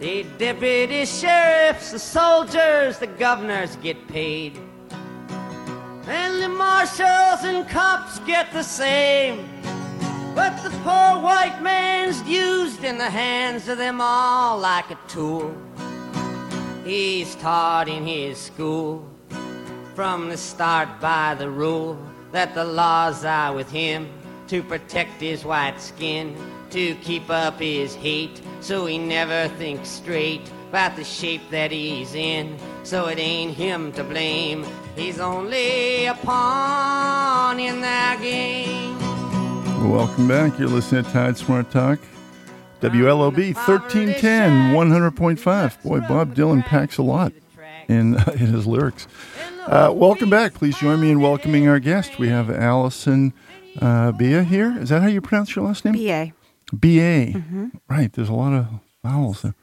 The 0.00 0.24
deputy 0.38 1.04
sheriffs, 1.04 1.90
the 1.90 1.98
soldiers, 1.98 2.98
the 2.98 3.06
governors 3.06 3.76
get 3.76 4.08
paid. 4.08 4.58
And 6.06 6.42
the 6.42 6.48
marshals 6.48 7.44
and 7.44 7.68
cops 7.68 8.18
get 8.20 8.50
the 8.50 8.62
same. 8.62 9.46
But 10.34 10.56
the 10.62 10.70
poor 10.70 11.20
white 11.20 11.60
man's 11.60 12.22
used 12.22 12.82
in 12.82 12.96
the 12.96 13.10
hands 13.10 13.68
of 13.68 13.76
them 13.76 14.00
all 14.00 14.58
like 14.58 14.90
a 14.90 14.98
tool. 15.06 15.54
He's 16.82 17.34
taught 17.34 17.86
in 17.86 18.06
his 18.06 18.38
school 18.38 19.06
from 19.94 20.30
the 20.30 20.38
start 20.38 20.98
by 20.98 21.34
the 21.34 21.50
rule 21.50 21.98
that 22.32 22.54
the 22.54 22.64
laws 22.64 23.22
are 23.26 23.52
with 23.52 23.70
him 23.70 24.08
to 24.50 24.64
protect 24.64 25.20
his 25.20 25.44
white 25.44 25.80
skin, 25.80 26.34
to 26.70 26.96
keep 26.96 27.30
up 27.30 27.60
his 27.60 27.94
hate, 27.94 28.42
so 28.60 28.84
he 28.84 28.98
never 28.98 29.46
thinks 29.58 29.88
straight 29.88 30.42
about 30.70 30.96
the 30.96 31.04
shape 31.04 31.42
that 31.52 31.70
he's 31.70 32.16
in. 32.16 32.58
So 32.82 33.06
it 33.06 33.20
ain't 33.20 33.54
him 33.54 33.92
to 33.92 34.02
blame, 34.02 34.66
he's 34.96 35.20
only 35.20 36.06
a 36.06 36.14
pawn 36.14 37.60
in 37.60 37.80
their 37.80 38.18
game. 38.18 38.98
Welcome 39.88 40.26
back. 40.26 40.58
You're 40.58 40.68
listening 40.68 41.04
to 41.04 41.12
Tide 41.12 41.38
Smart 41.38 41.70
Talk. 41.70 42.00
WLOB 42.80 43.54
1310, 43.54 44.72
100.5. 44.74 45.82
Boy, 45.84 46.00
Bob 46.00 46.34
Dylan 46.34 46.64
packs 46.64 46.98
a 46.98 47.04
lot 47.04 47.32
in, 47.86 48.16
in 48.32 48.38
his 48.38 48.66
lyrics. 48.66 49.06
Uh, 49.66 49.92
welcome 49.94 50.28
back. 50.28 50.54
Please 50.54 50.76
join 50.76 51.00
me 51.00 51.12
in 51.12 51.20
welcoming 51.20 51.68
our 51.68 51.78
guest. 51.78 52.18
We 52.18 52.30
have 52.30 52.50
Alison 52.50 53.32
uh, 53.78 54.12
Beyea 54.12 54.44
here. 54.44 54.76
Is 54.78 54.88
that 54.88 55.02
how 55.02 55.08
you 55.08 55.20
pronounce 55.20 55.54
your 55.54 55.64
last 55.64 55.84
name? 55.84 55.94
BA. 55.94 56.32
BA. 56.72 57.70
Right. 57.88 58.12
There's 58.12 58.28
a 58.28 58.34
lot 58.34 58.52
of 58.52 58.66
vowels 59.02 59.42
there. 59.42 59.54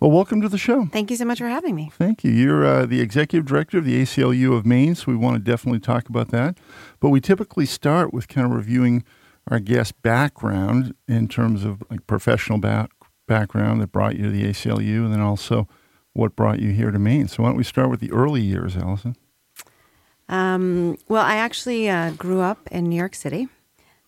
Well, 0.00 0.10
welcome 0.10 0.40
to 0.40 0.48
the 0.48 0.56
show. 0.56 0.86
Thank 0.86 1.10
you 1.10 1.16
so 1.16 1.26
much 1.26 1.40
for 1.40 1.48
having 1.48 1.74
me. 1.74 1.90
Thank 1.92 2.24
you. 2.24 2.30
You're 2.30 2.64
uh, 2.64 2.86
the 2.86 3.02
executive 3.02 3.44
director 3.44 3.76
of 3.76 3.84
the 3.84 4.00
ACLU 4.00 4.56
of 4.56 4.64
Maine, 4.64 4.94
so 4.94 5.04
we 5.08 5.16
want 5.16 5.36
to 5.36 5.50
definitely 5.50 5.80
talk 5.80 6.08
about 6.08 6.28
that. 6.30 6.56
But 7.00 7.10
we 7.10 7.20
typically 7.20 7.66
start 7.66 8.14
with 8.14 8.26
kind 8.26 8.46
of 8.46 8.52
reviewing 8.54 9.04
our 9.48 9.60
guest 9.60 10.00
background 10.00 10.94
in 11.06 11.28
terms 11.28 11.64
of 11.64 11.82
like 11.90 12.06
professional 12.06 12.58
back 12.58 12.90
background 13.28 13.82
that 13.82 13.92
brought 13.92 14.16
you 14.16 14.24
to 14.24 14.30
the 14.30 14.44
ACLU, 14.44 15.04
and 15.04 15.12
then 15.12 15.20
also 15.20 15.68
what 16.14 16.34
brought 16.34 16.60
you 16.60 16.72
here 16.72 16.90
to 16.90 16.98
Maine. 16.98 17.28
So 17.28 17.42
why 17.42 17.50
don't 17.50 17.58
we 17.58 17.64
start 17.64 17.90
with 17.90 18.00
the 18.00 18.10
early 18.10 18.40
years, 18.40 18.78
Alison? 18.78 19.16
Um, 20.30 20.96
well, 21.08 21.24
I 21.24 21.36
actually 21.36 21.90
uh, 21.90 22.12
grew 22.12 22.40
up 22.40 22.68
in 22.70 22.88
New 22.88 22.96
York 22.96 23.16
City 23.16 23.48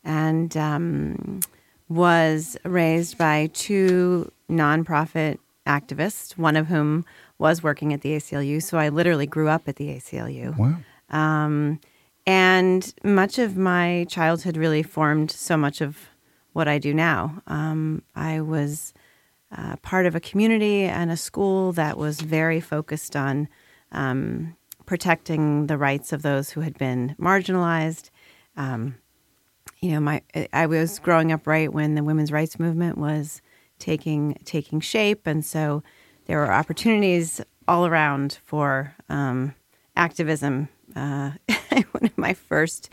and 0.05 0.57
um, 0.57 1.41
was 1.89 2.57
raised 2.65 3.19
by 3.19 3.51
two 3.53 4.31
nonprofit 4.49 5.39
activists, 5.67 6.39
one 6.39 6.57
of 6.57 6.69
whom 6.69 7.05
was 7.39 7.63
working 7.63 7.93
at 7.93 8.03
the 8.03 8.17
ACLU. 8.17 8.63
So 8.63 8.79
I 8.79 8.89
literally 8.89 9.27
grew 9.27 9.49
up 9.49 9.63
at 9.67 9.77
the 9.77 9.89
ACLU. 9.89 10.57
Wow. 10.57 10.77
Um, 11.11 11.81
and 12.25 12.95
much 13.03 13.39
of 13.39 13.57
my 13.57 14.07
childhood 14.09 14.57
really 14.57 14.85
formed 14.85 15.31
so 15.31 15.57
much 15.57 15.81
of 15.81 15.99
what 16.53 16.69
I 16.69 16.79
do 16.79 16.95
now. 16.95 17.43
Um, 17.49 18.03
I 18.15 18.41
was 18.41 18.95
uh, 19.51 19.75
part 19.77 20.07
of 20.07 20.15
a 20.15 20.21
community 20.21 20.83
and 20.85 21.11
a 21.11 21.17
school 21.17 21.73
that 21.73 21.99
was 21.99 22.21
very 22.21 22.61
focused 22.61 23.17
on 23.17 23.49
um, 23.91 24.57
protecting 24.87 25.67
the 25.67 25.79
rights 25.79 26.13
of 26.13 26.23
those 26.23 26.51
who 26.51 26.61
had 26.61 26.77
been 26.79 27.15
marginalized. 27.19 28.11
Um, 28.57 28.97
you 29.81 29.93
know, 29.93 30.01
my 30.01 30.23
I 30.53 30.67
was 30.67 30.99
growing 30.99 31.33
up 31.33 31.47
right 31.47 31.73
when 31.73 31.95
the 31.95 32.05
women's 32.05 32.33
rights 32.33 32.59
movement 32.59 32.99
was 32.99 33.43
taking 33.79 34.39
taking 34.45 34.81
shape, 34.81 35.27
and 35.27 35.45
so 35.45 35.83
there 36.27 36.39
were 36.39 36.53
opportunities 36.53 37.41
all 37.67 37.87
around 37.87 38.39
for 38.45 38.95
um, 39.09 39.55
activism. 39.97 40.69
Uh, 40.95 41.33
one 41.93 42.05
of 42.05 42.17
my 42.19 42.35
first 42.35 42.91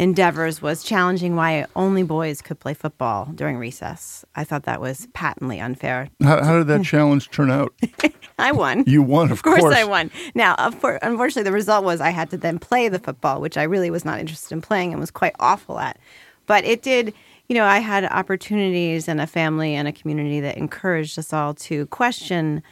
endeavors 0.00 0.62
was 0.62 0.82
challenging 0.82 1.36
why 1.36 1.66
only 1.76 2.02
boys 2.02 2.40
could 2.40 2.58
play 2.58 2.72
football 2.72 3.26
during 3.34 3.58
recess. 3.58 4.24
I 4.34 4.44
thought 4.44 4.62
that 4.62 4.80
was 4.80 5.06
patently 5.12 5.60
unfair. 5.60 6.08
How, 6.22 6.42
how 6.42 6.56
did 6.56 6.68
that 6.68 6.84
challenge 6.84 7.28
turn 7.30 7.50
out? 7.50 7.74
I 8.38 8.52
won. 8.52 8.84
You 8.86 9.02
won, 9.02 9.26
of, 9.26 9.32
Of 9.32 9.42
course, 9.42 9.62
I 9.62 9.84
won. 9.84 10.10
Now, 10.34 10.54
of 10.54 10.80
course, 10.80 10.98
unfortunately, 11.02 11.42
the 11.42 11.52
result 11.52 11.84
was 11.84 12.00
I 12.00 12.08
had 12.08 12.30
to 12.30 12.38
then 12.38 12.58
play 12.58 12.88
the 12.88 12.98
football, 12.98 13.42
which 13.42 13.58
I 13.58 13.64
really 13.64 13.90
was 13.90 14.06
not 14.06 14.18
interested 14.18 14.52
in 14.54 14.62
playing 14.62 14.92
and 14.92 15.00
was 15.00 15.10
quite 15.10 15.36
awful 15.38 15.78
at. 15.78 15.98
But 16.46 16.64
it 16.64 16.80
did, 16.80 17.12
you 17.48 17.54
know, 17.54 17.66
I 17.66 17.80
had 17.80 18.04
opportunities 18.06 19.06
and 19.06 19.20
a 19.20 19.26
family 19.26 19.74
and 19.74 19.86
a 19.86 19.92
community 19.92 20.40
that 20.40 20.56
encouraged 20.56 21.18
us 21.18 21.34
all 21.34 21.52
to 21.54 21.84
question 21.86 22.62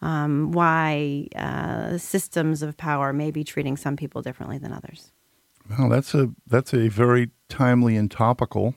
um, 0.00 0.52
why 0.52 1.28
uh, 1.36 1.98
systems 1.98 2.62
of 2.62 2.78
power 2.78 3.12
may 3.12 3.30
be 3.30 3.44
treating 3.44 3.76
some 3.76 3.94
people 3.94 4.22
differently 4.22 4.56
than 4.56 4.72
others. 4.72 5.12
Well, 5.76 5.88
that's 5.90 6.14
a 6.14 6.30
that's 6.46 6.72
a 6.72 6.88
very 6.88 7.30
timely 7.48 7.96
and 7.96 8.10
topical 8.10 8.74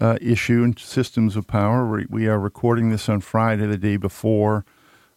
uh, 0.00 0.16
issue 0.20 0.62
in 0.62 0.76
systems 0.76 1.34
of 1.34 1.46
power. 1.46 1.90
We, 1.90 2.06
we 2.08 2.26
are 2.28 2.38
recording 2.38 2.90
this 2.90 3.08
on 3.08 3.20
Friday, 3.20 3.66
the 3.66 3.76
day 3.76 3.96
before 3.96 4.64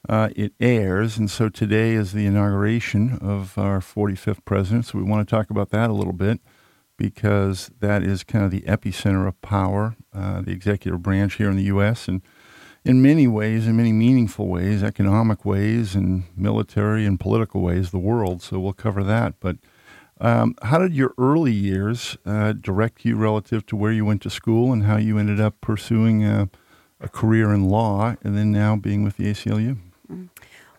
uh, 0.09 0.29
it 0.35 0.53
airs, 0.59 1.17
and 1.17 1.29
so 1.29 1.49
today 1.49 1.93
is 1.93 2.13
the 2.13 2.25
inauguration 2.25 3.19
of 3.21 3.57
our 3.57 3.79
45th 3.79 4.43
president. 4.45 4.85
So 4.85 4.97
we 4.97 5.03
want 5.03 5.27
to 5.27 5.35
talk 5.35 5.49
about 5.49 5.69
that 5.69 5.89
a 5.89 5.93
little 5.93 6.13
bit 6.13 6.39
because 6.97 7.69
that 7.79 8.01
is 8.01 8.23
kind 8.23 8.43
of 8.43 8.49
the 8.49 8.61
epicenter 8.61 9.27
of 9.27 9.39
power, 9.41 9.95
uh, 10.15 10.41
the 10.41 10.51
executive 10.51 11.03
branch 11.03 11.35
here 11.35 11.49
in 11.49 11.57
the 11.57 11.63
U.S. 11.63 12.07
and 12.07 12.23
in 12.83 13.03
many 13.03 13.27
ways, 13.27 13.67
in 13.67 13.77
many 13.77 13.93
meaningful 13.93 14.47
ways, 14.47 14.81
economic 14.81 15.45
ways, 15.45 15.93
and 15.93 16.23
military 16.35 17.05
and 17.05 17.19
political 17.19 17.61
ways, 17.61 17.91
the 17.91 17.99
world. 17.99 18.41
So 18.41 18.59
we'll 18.59 18.73
cover 18.73 19.03
that, 19.03 19.35
but. 19.39 19.57
Um, 20.19 20.55
how 20.63 20.79
did 20.79 20.93
your 20.93 21.13
early 21.17 21.51
years 21.51 22.17
uh, 22.25 22.53
direct 22.53 23.05
you 23.05 23.15
relative 23.15 23.65
to 23.67 23.75
where 23.75 23.91
you 23.91 24.03
went 24.03 24.21
to 24.23 24.29
school 24.29 24.73
and 24.73 24.83
how 24.83 24.97
you 24.97 25.17
ended 25.17 25.39
up 25.39 25.59
pursuing 25.61 26.23
a, 26.23 26.49
a 26.99 27.07
career 27.07 27.53
in 27.53 27.65
law 27.65 28.15
and 28.23 28.37
then 28.37 28.51
now 28.51 28.75
being 28.75 29.03
with 29.03 29.17
the 29.17 29.25
ACLU? 29.25 29.77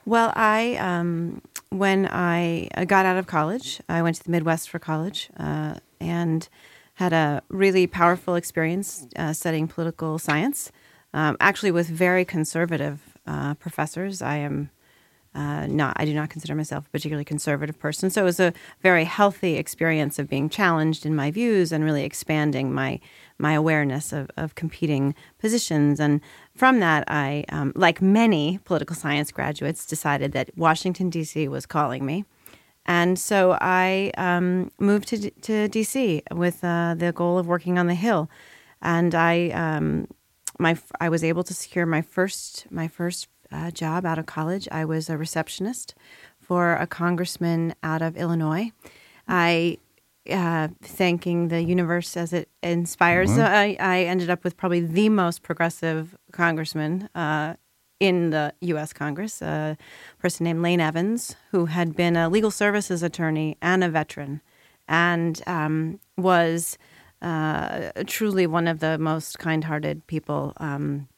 Well, 0.04 0.32
I 0.34 0.76
um, 0.76 1.42
when 1.70 2.06
I 2.06 2.68
got 2.86 3.06
out 3.06 3.16
of 3.16 3.26
college, 3.26 3.80
I 3.88 4.02
went 4.02 4.16
to 4.16 4.24
the 4.24 4.30
Midwest 4.30 4.70
for 4.70 4.78
college 4.78 5.28
uh, 5.36 5.74
and 6.00 6.48
had 6.94 7.12
a 7.12 7.42
really 7.48 7.86
powerful 7.86 8.34
experience 8.34 9.06
uh, 9.16 9.32
studying 9.32 9.68
political 9.68 10.18
science. 10.18 10.72
Um, 11.14 11.36
actually, 11.40 11.70
with 11.70 11.88
very 11.88 12.24
conservative 12.24 13.00
uh, 13.28 13.54
professors. 13.54 14.22
I 14.22 14.36
am 14.38 14.70
uh, 15.34 15.66
not. 15.66 15.94
I 15.96 16.04
do 16.04 16.14
not 16.14 16.30
consider 16.30 16.54
myself 16.54 16.86
a 16.86 16.90
particularly 16.90 17.24
conservative 17.24 17.78
person. 17.78 18.10
So 18.10 18.22
it 18.22 18.24
was 18.24 18.40
a 18.40 18.52
very 18.82 19.04
healthy 19.04 19.56
experience 19.56 20.18
of 20.18 20.28
being 20.28 20.48
challenged 20.48 21.06
in 21.06 21.14
my 21.14 21.30
views 21.30 21.72
and 21.72 21.84
really 21.84 22.04
expanding 22.04 22.72
my 22.72 23.00
my 23.38 23.52
awareness 23.52 24.12
of, 24.12 24.30
of 24.36 24.54
competing 24.56 25.14
positions. 25.38 26.00
And 26.00 26.20
from 26.56 26.80
that, 26.80 27.04
I, 27.06 27.44
um, 27.50 27.72
like 27.76 28.02
many 28.02 28.58
political 28.64 28.96
science 28.96 29.30
graduates, 29.30 29.86
decided 29.86 30.32
that 30.32 30.50
Washington 30.56 31.08
D.C. 31.08 31.46
was 31.46 31.64
calling 31.64 32.04
me. 32.04 32.24
And 32.84 33.18
so 33.18 33.56
I 33.60 34.12
um, 34.16 34.72
moved 34.80 35.08
to, 35.08 35.30
to 35.30 35.68
DC 35.68 36.22
with 36.34 36.64
uh, 36.64 36.94
the 36.96 37.12
goal 37.12 37.38
of 37.38 37.46
working 37.46 37.78
on 37.78 37.86
the 37.86 37.94
Hill, 37.94 38.30
and 38.80 39.14
I 39.14 39.50
um, 39.50 40.08
my 40.58 40.76
I 40.98 41.10
was 41.10 41.22
able 41.22 41.44
to 41.44 41.52
secure 41.54 41.84
my 41.84 42.00
first 42.00 42.66
my 42.70 42.88
first 42.88 43.28
uh, 43.52 43.70
job 43.70 44.04
out 44.04 44.18
of 44.18 44.26
college. 44.26 44.68
I 44.70 44.84
was 44.84 45.08
a 45.08 45.16
receptionist 45.16 45.94
for 46.40 46.74
a 46.74 46.86
congressman 46.86 47.74
out 47.82 48.02
of 48.02 48.16
Illinois. 48.16 48.72
I 49.26 49.78
uh, 50.30 50.68
thanking 50.82 51.48
the 51.48 51.62
universe 51.62 52.16
as 52.16 52.32
it 52.32 52.48
inspires. 52.62 53.30
I, 53.38 53.76
I 53.80 54.02
ended 54.02 54.30
up 54.30 54.44
with 54.44 54.56
probably 54.56 54.80
the 54.80 55.08
most 55.08 55.42
progressive 55.42 56.16
congressman 56.32 57.08
uh, 57.14 57.54
in 58.00 58.30
the 58.30 58.52
U.S. 58.60 58.92
Congress, 58.92 59.42
a 59.42 59.76
person 60.18 60.44
named 60.44 60.62
Lane 60.62 60.80
Evans, 60.80 61.34
who 61.50 61.66
had 61.66 61.96
been 61.96 62.16
a 62.16 62.28
legal 62.28 62.50
services 62.50 63.02
attorney 63.02 63.56
and 63.60 63.82
a 63.82 63.88
veteran, 63.88 64.40
and 64.86 65.42
um, 65.46 65.98
was 66.16 66.78
uh, 67.22 67.90
truly 68.06 68.46
one 68.46 68.68
of 68.68 68.80
the 68.80 68.98
most 68.98 69.38
kind-hearted 69.38 70.06
people. 70.06 70.52
Um, 70.58 71.08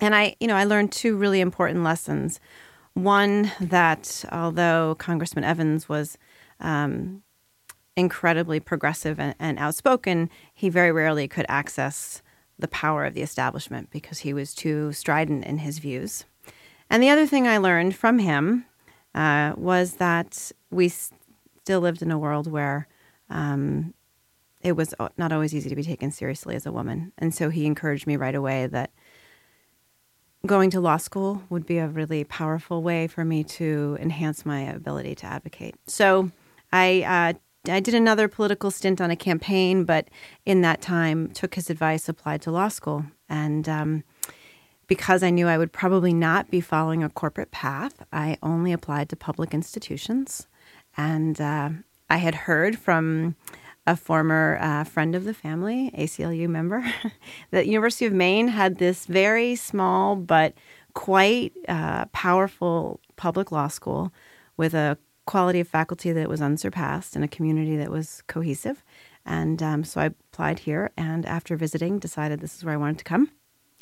and 0.00 0.14
I, 0.14 0.36
you 0.40 0.46
know, 0.46 0.56
I 0.56 0.64
learned 0.64 0.92
two 0.92 1.16
really 1.16 1.40
important 1.40 1.82
lessons. 1.82 2.40
One 2.94 3.52
that 3.60 4.24
although 4.32 4.96
Congressman 4.98 5.44
Evans 5.44 5.88
was 5.88 6.16
um, 6.60 7.22
incredibly 7.96 8.60
progressive 8.60 9.20
and, 9.20 9.34
and 9.38 9.58
outspoken, 9.58 10.30
he 10.54 10.68
very 10.68 10.92
rarely 10.92 11.28
could 11.28 11.46
access 11.48 12.22
the 12.58 12.68
power 12.68 13.04
of 13.04 13.14
the 13.14 13.22
establishment 13.22 13.90
because 13.90 14.20
he 14.20 14.32
was 14.32 14.54
too 14.54 14.92
strident 14.92 15.44
in 15.44 15.58
his 15.58 15.78
views. 15.78 16.24
And 16.88 17.02
the 17.02 17.10
other 17.10 17.26
thing 17.26 17.46
I 17.46 17.58
learned 17.58 17.94
from 17.94 18.18
him 18.18 18.64
uh, 19.14 19.52
was 19.56 19.94
that 19.94 20.52
we 20.70 20.88
still 20.88 21.80
lived 21.80 22.02
in 22.02 22.10
a 22.10 22.18
world 22.18 22.50
where 22.50 22.88
um, 23.28 23.92
it 24.62 24.72
was 24.72 24.94
not 25.16 25.32
always 25.32 25.54
easy 25.54 25.68
to 25.68 25.76
be 25.76 25.82
taken 25.82 26.10
seriously 26.10 26.54
as 26.54 26.66
a 26.66 26.72
woman. 26.72 27.12
And 27.18 27.34
so 27.34 27.50
he 27.50 27.66
encouraged 27.66 28.06
me 28.06 28.16
right 28.16 28.34
away 28.34 28.66
that 28.68 28.90
going 30.46 30.70
to 30.70 30.80
law 30.80 30.96
school 30.96 31.42
would 31.50 31.66
be 31.66 31.78
a 31.78 31.88
really 31.88 32.24
powerful 32.24 32.82
way 32.82 33.06
for 33.06 33.24
me 33.24 33.44
to 33.44 33.96
enhance 34.00 34.46
my 34.46 34.60
ability 34.60 35.14
to 35.16 35.26
advocate. 35.26 35.74
So 35.86 36.30
I 36.72 37.02
uh, 37.02 37.38
I 37.70 37.80
did 37.80 37.94
another 37.94 38.28
political 38.28 38.70
stint 38.70 39.00
on 39.00 39.10
a 39.10 39.16
campaign, 39.16 39.84
but 39.84 40.08
in 40.44 40.60
that 40.62 40.80
time 40.80 41.30
took 41.30 41.54
his 41.54 41.68
advice, 41.70 42.08
applied 42.08 42.42
to 42.42 42.50
law 42.50 42.68
school, 42.68 43.04
and 43.28 43.68
um, 43.68 44.04
because 44.86 45.22
I 45.22 45.30
knew 45.30 45.48
I 45.48 45.58
would 45.58 45.72
probably 45.72 46.14
not 46.14 46.50
be 46.50 46.60
following 46.60 47.02
a 47.02 47.08
corporate 47.08 47.50
path, 47.50 48.04
I 48.12 48.38
only 48.42 48.72
applied 48.72 49.08
to 49.08 49.16
public 49.16 49.52
institutions, 49.52 50.46
and 50.96 51.40
uh, 51.40 51.70
I 52.08 52.18
had 52.18 52.34
heard 52.34 52.78
from 52.78 53.34
a 53.86 53.96
former 53.96 54.58
uh, 54.60 54.84
friend 54.84 55.14
of 55.14 55.24
the 55.24 55.34
family, 55.34 55.90
ACLU 55.96 56.48
member, 56.48 56.84
the 57.50 57.66
University 57.66 58.06
of 58.06 58.12
Maine 58.12 58.48
had 58.48 58.78
this 58.78 59.06
very 59.06 59.54
small 59.54 60.16
but 60.16 60.54
quite 60.94 61.52
uh, 61.68 62.06
powerful 62.06 63.00
public 63.16 63.52
law 63.52 63.68
school 63.68 64.12
with 64.56 64.74
a 64.74 64.98
quality 65.26 65.60
of 65.60 65.68
faculty 65.68 66.12
that 66.12 66.28
was 66.28 66.40
unsurpassed 66.40 67.14
and 67.14 67.24
a 67.24 67.28
community 67.28 67.76
that 67.76 67.90
was 67.90 68.22
cohesive. 68.26 68.82
And 69.24 69.62
um, 69.62 69.84
so 69.84 70.00
I 70.00 70.06
applied 70.06 70.60
here, 70.60 70.90
and 70.96 71.26
after 71.26 71.56
visiting, 71.56 71.98
decided 71.98 72.40
this 72.40 72.56
is 72.56 72.64
where 72.64 72.74
I 72.74 72.76
wanted 72.76 72.98
to 72.98 73.04
come. 73.04 73.30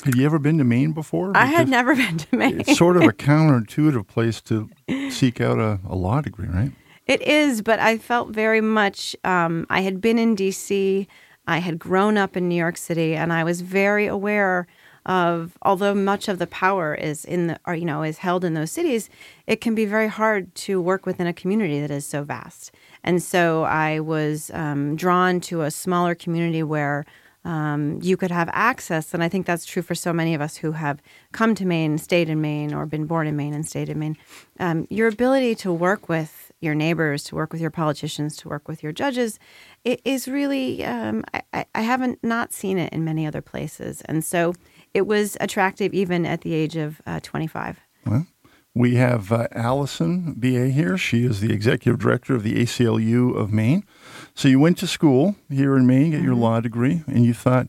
Had 0.03 0.15
you 0.15 0.25
ever 0.25 0.39
been 0.39 0.57
to 0.57 0.63
Maine 0.63 0.91
before? 0.91 1.29
Because 1.29 1.43
I 1.43 1.45
had 1.45 1.69
never 1.69 1.95
been 2.03 2.17
to 2.17 2.35
Maine. 2.35 2.61
It's 2.61 2.77
sort 2.77 2.97
of 2.97 3.03
a 3.03 3.07
counterintuitive 3.13 4.07
place 4.07 4.41
to 4.41 4.69
seek 5.09 5.39
out 5.39 5.59
a, 5.59 5.79
a 5.87 5.95
law 5.95 6.21
degree, 6.21 6.47
right? 6.47 6.71
It 7.07 7.21
is, 7.21 7.61
but 7.61 7.79
I 7.79 7.97
felt 7.97 8.29
very 8.29 8.61
much. 8.61 9.15
Um, 9.23 9.67
I 9.69 9.81
had 9.81 10.01
been 10.01 10.17
in 10.17 10.35
D.C. 10.35 11.07
I 11.47 11.59
had 11.59 11.77
grown 11.77 12.17
up 12.17 12.35
in 12.35 12.49
New 12.49 12.55
York 12.55 12.77
City, 12.77 13.15
and 13.15 13.31
I 13.31 13.43
was 13.43 13.61
very 13.61 14.07
aware 14.07 14.67
of. 15.05 15.57
Although 15.61 15.93
much 15.93 16.27
of 16.27 16.39
the 16.39 16.47
power 16.47 16.95
is 16.95 17.23
in 17.23 17.47
the, 17.47 17.59
or, 17.67 17.75
you 17.75 17.85
know, 17.85 18.01
is 18.01 18.17
held 18.17 18.43
in 18.43 18.55
those 18.55 18.71
cities, 18.71 19.09
it 19.45 19.61
can 19.61 19.75
be 19.75 19.85
very 19.85 20.07
hard 20.07 20.53
to 20.55 20.81
work 20.81 21.05
within 21.05 21.27
a 21.27 21.33
community 21.33 21.79
that 21.79 21.91
is 21.91 22.07
so 22.07 22.23
vast. 22.23 22.71
And 23.03 23.21
so 23.21 23.63
I 23.63 23.99
was 23.99 24.49
um, 24.55 24.95
drawn 24.95 25.39
to 25.41 25.61
a 25.61 25.69
smaller 25.69 26.15
community 26.15 26.63
where 26.63 27.05
um, 27.45 27.99
you 28.01 28.17
could 28.17 28.31
have 28.31 28.49
access. 28.51 29.13
And 29.13 29.23
I 29.23 29.29
think 29.29 29.45
that's 29.45 29.65
true 29.65 29.83
for 29.83 29.93
so 29.93 30.11
many 30.11 30.33
of 30.33 30.41
us 30.41 30.57
who 30.57 30.71
have 30.71 31.01
come 31.31 31.53
to 31.55 31.65
Maine, 31.65 31.99
stayed 31.99 32.27
in 32.27 32.41
Maine, 32.41 32.73
or 32.73 32.87
been 32.87 33.05
born 33.05 33.27
in 33.27 33.35
Maine 33.35 33.53
and 33.53 33.65
stayed 33.67 33.89
in 33.89 33.99
Maine. 33.99 34.17
Um, 34.59 34.87
your 34.89 35.07
ability 35.07 35.53
to 35.55 35.71
work 35.71 36.09
with 36.09 36.44
your 36.61 36.75
neighbors, 36.75 37.23
to 37.25 37.35
work 37.35 37.51
with 37.51 37.61
your 37.61 37.71
politicians, 37.71 38.35
to 38.37 38.49
work 38.49 38.67
with 38.67 38.81
your 38.81 38.91
judges, 38.91 39.39
it 39.83 40.01
is 40.03 40.27
really, 40.27 40.83
um, 40.83 41.23
I, 41.53 41.65
I 41.75 41.81
haven't 41.81 42.19
not 42.23 42.53
seen 42.53 42.77
it 42.77 42.91
in 42.93 43.03
many 43.03 43.27
other 43.27 43.41
places. 43.41 44.01
And 44.01 44.23
so 44.23 44.53
it 44.93 45.05
was 45.05 45.37
attractive 45.39 45.93
even 45.93 46.25
at 46.25 46.41
the 46.41 46.53
age 46.53 46.75
of 46.75 47.01
uh, 47.05 47.19
25. 47.21 47.79
Well, 48.05 48.27
we 48.73 48.95
have 48.95 49.31
uh, 49.31 49.47
Alison 49.53 50.35
Beyea 50.35 50.71
here. 50.71 50.97
She 50.97 51.23
is 51.25 51.39
the 51.39 51.53
executive 51.53 51.99
director 51.99 52.35
of 52.35 52.43
the 52.43 52.55
ACLU 52.55 53.35
of 53.35 53.53
Maine. 53.53 53.85
So 54.33 54.47
you 54.47 54.59
went 54.59 54.77
to 54.79 54.87
school 54.87 55.35
here 55.49 55.77
in 55.77 55.87
Maine, 55.87 56.11
get 56.11 56.17
mm-hmm. 56.17 56.25
your 56.25 56.35
law 56.35 56.59
degree, 56.59 57.03
and 57.07 57.25
you 57.25 57.33
thought, 57.33 57.67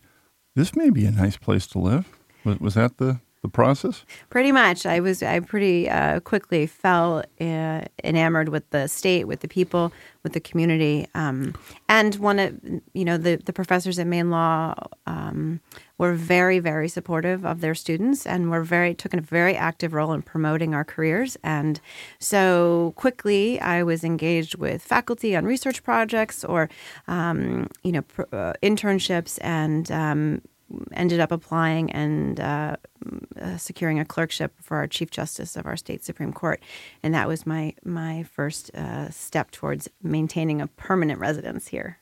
this 0.57 0.75
may 0.75 0.91
be 0.91 1.07
a 1.07 1.11
nice 1.11 1.37
place 1.37 1.67
to 1.69 1.79
live. 1.79 2.09
Was, 2.45 2.59
was 2.59 2.75
that 2.75 2.97
the 2.97 3.21
the 3.43 3.49
process? 3.49 4.05
Pretty 4.31 4.53
much. 4.53 4.87
I 4.87 5.01
was. 5.01 5.23
I 5.23 5.41
pretty 5.41 5.89
uh, 5.89 6.21
quickly 6.21 6.67
fell 6.67 7.23
uh, 7.41 7.83
enamored 8.03 8.49
with 8.49 8.69
the 8.71 8.89
state, 8.89 9.25
with 9.25 9.41
the 9.41 9.49
people, 9.49 9.93
with 10.23 10.33
the 10.33 10.41
community, 10.41 11.07
um, 11.15 11.55
and 11.89 12.17
one 12.17 12.39
of 12.39 12.59
you 12.93 13.05
know 13.05 13.17
the 13.17 13.37
the 13.37 13.53
professors 13.53 13.99
at 13.99 14.07
Maine 14.07 14.31
Law 14.31 14.75
um, 15.07 15.61
were 15.99 16.15
very 16.15 16.59
very 16.59 16.89
supportive 16.89 17.45
of 17.45 17.61
their 17.61 17.75
students 17.75 18.27
and 18.27 18.51
were 18.51 18.65
very 18.65 18.95
took 18.95 19.15
a 19.15 19.21
very 19.21 19.57
active 19.57 19.93
role 19.93 20.13
in 20.13 20.23
promoting 20.23 20.75
our 20.75 20.85
careers. 20.85 21.37
And 21.45 21.81
so 22.19 22.95
quickly, 22.97 23.61
I 23.61 23.83
was 23.83 24.03
engaged 24.03 24.57
with 24.57 24.83
faculty 24.83 25.37
on 25.37 25.45
research 25.45 25.83
projects 25.83 26.45
or 26.45 26.69
um, 27.07 27.69
you 27.83 27.93
know 27.93 28.03
pr- 28.03 28.23
uh, 28.33 28.55
internships 28.63 29.39
and 29.43 29.91
um, 29.91 30.43
ended 30.93 31.21
up 31.21 31.33
applying 31.33 31.91
and 31.93 32.41
uh, 32.41 32.77
uh, 33.41 33.57
securing 33.57 34.01
a 34.01 34.05
clerkship 34.05 34.55
for 34.61 34.77
our 34.79 34.87
Chief 34.87 35.11
Justice 35.11 35.57
of 35.57 35.67
our 35.67 35.77
state 35.77 36.05
Supreme 36.05 36.33
Court, 36.33 36.63
and 37.03 37.15
that 37.15 37.29
was 37.29 37.47
my 37.47 37.75
my 37.85 38.23
first 38.25 38.75
uh, 38.75 39.11
step 39.11 39.51
towards 39.51 39.89
maintaining 40.03 40.61
a 40.61 40.67
permanent 40.67 41.21
residence 41.21 41.69
here. 41.69 41.99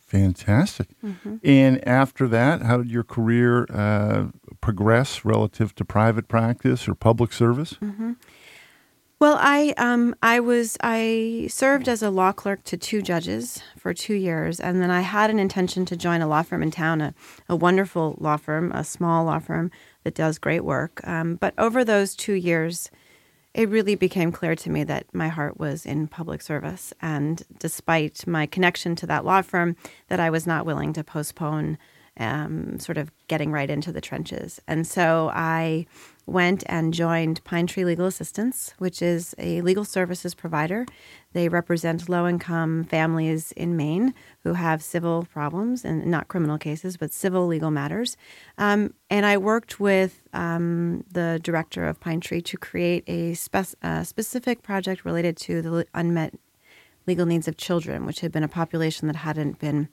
Fantastic. 0.00 0.88
Mm-hmm. 1.02 1.36
And 1.42 1.88
after 1.88 2.28
that, 2.28 2.62
how 2.62 2.78
did 2.78 2.90
your 2.90 3.04
career 3.04 3.66
uh, 3.70 4.26
progress 4.60 5.24
relative 5.24 5.74
to 5.76 5.84
private 5.84 6.28
practice 6.28 6.86
or 6.86 6.94
public 6.94 7.32
service? 7.32 7.74
Mm-hmm. 7.74 8.12
Well, 9.20 9.36
I 9.38 9.74
um, 9.76 10.14
I 10.22 10.40
was 10.40 10.78
I 10.82 11.46
served 11.50 11.90
as 11.90 12.02
a 12.02 12.08
law 12.08 12.32
clerk 12.32 12.64
to 12.64 12.78
two 12.78 13.02
judges 13.02 13.62
for 13.76 13.92
two 13.92 14.14
years, 14.14 14.58
and 14.58 14.80
then 14.80 14.90
I 14.90 15.02
had 15.02 15.28
an 15.28 15.38
intention 15.38 15.84
to 15.86 15.96
join 15.96 16.22
a 16.22 16.26
law 16.26 16.40
firm 16.40 16.62
in 16.62 16.70
town, 16.70 17.02
a, 17.02 17.12
a 17.46 17.54
wonderful 17.54 18.16
law 18.18 18.38
firm, 18.38 18.72
a 18.72 18.82
small 18.82 19.26
law 19.26 19.38
firm 19.38 19.70
that 20.04 20.14
does 20.14 20.38
great 20.38 20.64
work. 20.64 21.06
Um, 21.06 21.34
but 21.34 21.52
over 21.58 21.84
those 21.84 22.16
two 22.16 22.32
years, 22.32 22.90
it 23.52 23.68
really 23.68 23.94
became 23.94 24.32
clear 24.32 24.54
to 24.56 24.70
me 24.70 24.84
that 24.84 25.04
my 25.12 25.28
heart 25.28 25.60
was 25.60 25.84
in 25.84 26.08
public 26.08 26.40
service, 26.40 26.94
and 27.02 27.42
despite 27.58 28.26
my 28.26 28.46
connection 28.46 28.96
to 28.96 29.06
that 29.08 29.26
law 29.26 29.42
firm, 29.42 29.76
that 30.08 30.18
I 30.18 30.30
was 30.30 30.46
not 30.46 30.64
willing 30.64 30.94
to 30.94 31.04
postpone 31.04 31.76
um, 32.16 32.78
sort 32.78 32.96
of 32.96 33.12
getting 33.28 33.52
right 33.52 33.68
into 33.68 33.92
the 33.92 34.00
trenches. 34.00 34.62
And 34.66 34.86
so 34.86 35.30
I 35.34 35.86
went 36.26 36.62
and 36.66 36.94
joined 36.94 37.42
Pine 37.44 37.66
Tree 37.66 37.84
Legal 37.84 38.06
Assistance, 38.06 38.74
which 38.78 39.02
is 39.02 39.34
a 39.38 39.60
legal 39.62 39.84
services 39.84 40.34
provider. 40.34 40.86
They 41.32 41.48
represent 41.48 42.08
low 42.08 42.26
income 42.26 42.84
families 42.84 43.52
in 43.52 43.76
Maine 43.76 44.14
who 44.42 44.54
have 44.54 44.82
civil 44.82 45.26
problems 45.32 45.84
and 45.84 46.06
not 46.06 46.28
criminal 46.28 46.58
cases, 46.58 46.96
but 46.96 47.12
civil 47.12 47.46
legal 47.46 47.70
matters. 47.70 48.16
Um, 48.58 48.94
and 49.08 49.26
I 49.26 49.38
worked 49.38 49.80
with 49.80 50.22
um, 50.32 51.04
the 51.10 51.40
director 51.42 51.86
of 51.86 52.00
Pine 52.00 52.20
Tree 52.20 52.42
to 52.42 52.56
create 52.56 53.04
a 53.06 53.34
spe- 53.34 53.76
uh, 53.82 54.04
specific 54.04 54.62
project 54.62 55.04
related 55.04 55.36
to 55.38 55.62
the 55.62 55.86
unmet 55.94 56.34
legal 57.06 57.26
needs 57.26 57.48
of 57.48 57.56
children, 57.56 58.06
which 58.06 58.20
had 58.20 58.32
been 58.32 58.44
a 58.44 58.48
population 58.48 59.06
that 59.08 59.16
hadn't 59.16 59.58
been 59.58 59.88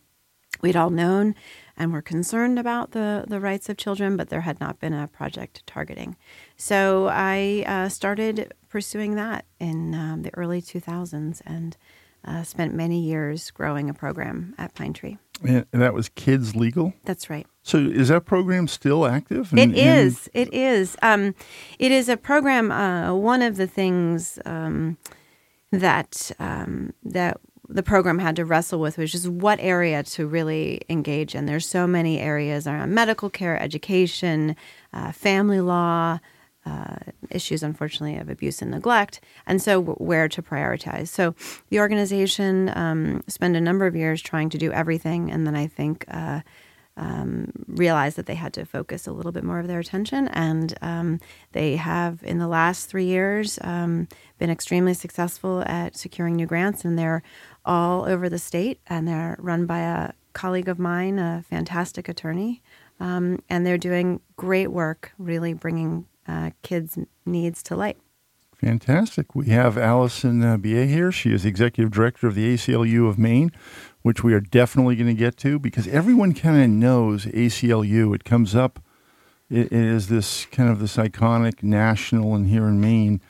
we'd 0.61 0.75
all 0.75 0.89
known 0.89 1.35
and 1.77 1.93
were 1.93 2.01
concerned 2.01 2.57
about 2.57 2.91
the, 2.91 3.25
the 3.27 3.39
rights 3.39 3.69
of 3.69 3.77
children, 3.77 4.17
but 4.17 4.29
there 4.29 4.41
had 4.41 4.59
not 4.59 4.79
been 4.79 4.93
a 4.93 5.07
project 5.07 5.65
targeting. 5.67 6.15
So 6.55 7.07
I 7.11 7.63
uh, 7.67 7.89
started 7.89 8.53
pursuing 8.69 9.15
that 9.15 9.45
in 9.59 9.93
um, 9.93 10.23
the 10.23 10.33
early 10.35 10.61
2000s 10.61 11.41
and 11.45 11.77
uh, 12.25 12.43
spent 12.43 12.73
many 12.73 12.99
years 12.99 13.51
growing 13.51 13.89
a 13.89 13.93
program 13.93 14.55
at 14.57 14.73
Pine 14.73 14.93
Tree. 14.93 15.17
And 15.43 15.65
that 15.71 15.93
was 15.93 16.09
Kids 16.09 16.55
Legal? 16.55 16.93
That's 17.05 17.29
right. 17.29 17.45
So 17.61 17.77
is 17.77 18.07
that 18.07 18.25
program 18.25 18.67
still 18.67 19.05
active? 19.05 19.51
And, 19.51 19.73
it 19.73 19.77
is. 19.77 20.29
And... 20.33 20.47
It 20.47 20.53
is. 20.53 20.97
Um, 21.01 21.35
it 21.77 21.91
is 21.91 22.09
a 22.09 22.17
program. 22.17 22.71
Uh, 22.71 23.13
one 23.13 23.41
of 23.41 23.57
the 23.57 23.67
things 23.67 24.39
um, 24.45 24.97
that 25.71 26.31
um, 26.39 26.93
that 27.03 27.39
the 27.69 27.83
program 27.83 28.19
had 28.19 28.35
to 28.37 28.45
wrestle 28.45 28.79
with 28.79 28.97
was 28.97 29.11
just 29.11 29.27
what 29.27 29.59
area 29.59 30.03
to 30.03 30.27
really 30.27 30.81
engage 30.89 31.35
in. 31.35 31.45
There's 31.45 31.67
so 31.67 31.85
many 31.85 32.19
areas 32.19 32.67
around 32.67 32.93
medical 32.93 33.29
care, 33.29 33.61
education, 33.61 34.55
uh, 34.93 35.11
family 35.11 35.59
law, 35.59 36.19
uh, 36.65 36.95
issues, 37.29 37.63
unfortunately, 37.63 38.17
of 38.17 38.29
abuse 38.29 38.61
and 38.61 38.71
neglect, 38.71 39.21
and 39.45 39.61
so 39.61 39.81
where 39.81 40.27
to 40.27 40.41
prioritize. 40.41 41.07
So 41.07 41.33
the 41.69 41.79
organization 41.79 42.69
um, 42.75 43.23
spent 43.27 43.55
a 43.55 43.61
number 43.61 43.85
of 43.85 43.95
years 43.95 44.21
trying 44.21 44.49
to 44.49 44.57
do 44.57 44.71
everything, 44.71 45.31
and 45.31 45.47
then 45.47 45.55
I 45.55 45.67
think 45.67 46.05
uh, 46.09 46.41
um, 46.97 47.51
realized 47.67 48.17
that 48.17 48.25
they 48.25 48.35
had 48.35 48.53
to 48.53 48.65
focus 48.65 49.07
a 49.07 49.11
little 49.11 49.31
bit 49.31 49.43
more 49.43 49.59
of 49.59 49.67
their 49.67 49.79
attention. 49.79 50.27
And 50.29 50.73
um, 50.81 51.19
they 51.51 51.75
have, 51.75 52.21
in 52.23 52.39
the 52.39 52.47
last 52.47 52.89
three 52.89 53.05
years, 53.05 53.59
um, 53.61 54.07
been 54.39 54.49
extremely 54.49 54.93
successful 54.93 55.63
at 55.67 55.95
securing 55.95 56.35
new 56.35 56.47
grants, 56.47 56.83
and 56.83 56.97
they're 56.97 57.23
all 57.67 58.05
over 58.05 58.29
the 58.29 58.39
state, 58.39 58.79
and 58.87 59.07
they're 59.07 59.35
run 59.39 59.67
by 59.67 59.79
a 59.79 60.13
colleague 60.33 60.69
of 60.69 60.79
mine, 60.79 61.19
a 61.19 61.43
fantastic 61.47 62.09
attorney. 62.09 62.63
Um, 62.99 63.43
and 63.49 63.65
they're 63.65 63.77
doing 63.77 64.21
great 64.37 64.71
work, 64.71 65.11
really 65.19 65.53
bringing 65.53 66.07
uh, 66.27 66.51
kids' 66.63 66.97
needs 67.25 67.61
to 67.63 67.75
light. 67.75 67.97
Fantastic. 68.55 69.35
We 69.35 69.47
have 69.49 69.77
Alison 69.77 70.43
uh, 70.43 70.57
here. 70.57 71.11
She 71.11 71.31
is 71.31 71.45
executive 71.45 71.91
director 71.91 72.25
of 72.25 72.33
the 72.33 72.55
ACLU 72.55 73.07
of 73.07 73.19
Maine, 73.19 73.51
which 74.01 74.23
we 74.23 74.33
are 74.33 74.39
definitely 74.39 74.95
going 74.95 75.07
to 75.07 75.13
get 75.13 75.37
to 75.37 75.59
because 75.59 75.87
everyone 75.89 76.33
kind 76.33 76.59
of 76.59 76.69
knows 76.69 77.25
ACLU. 77.27 78.15
It 78.15 78.23
comes 78.23 78.55
up. 78.55 78.79
It, 79.49 79.67
it 79.67 79.73
is 79.73 80.07
this 80.07 80.47
kind 80.47 80.71
of 80.71 80.79
this 80.79 80.97
iconic 80.97 81.61
national 81.61 82.33
and 82.33 82.47
here 82.47 82.67
in 82.67 82.81
Maine, 82.81 83.21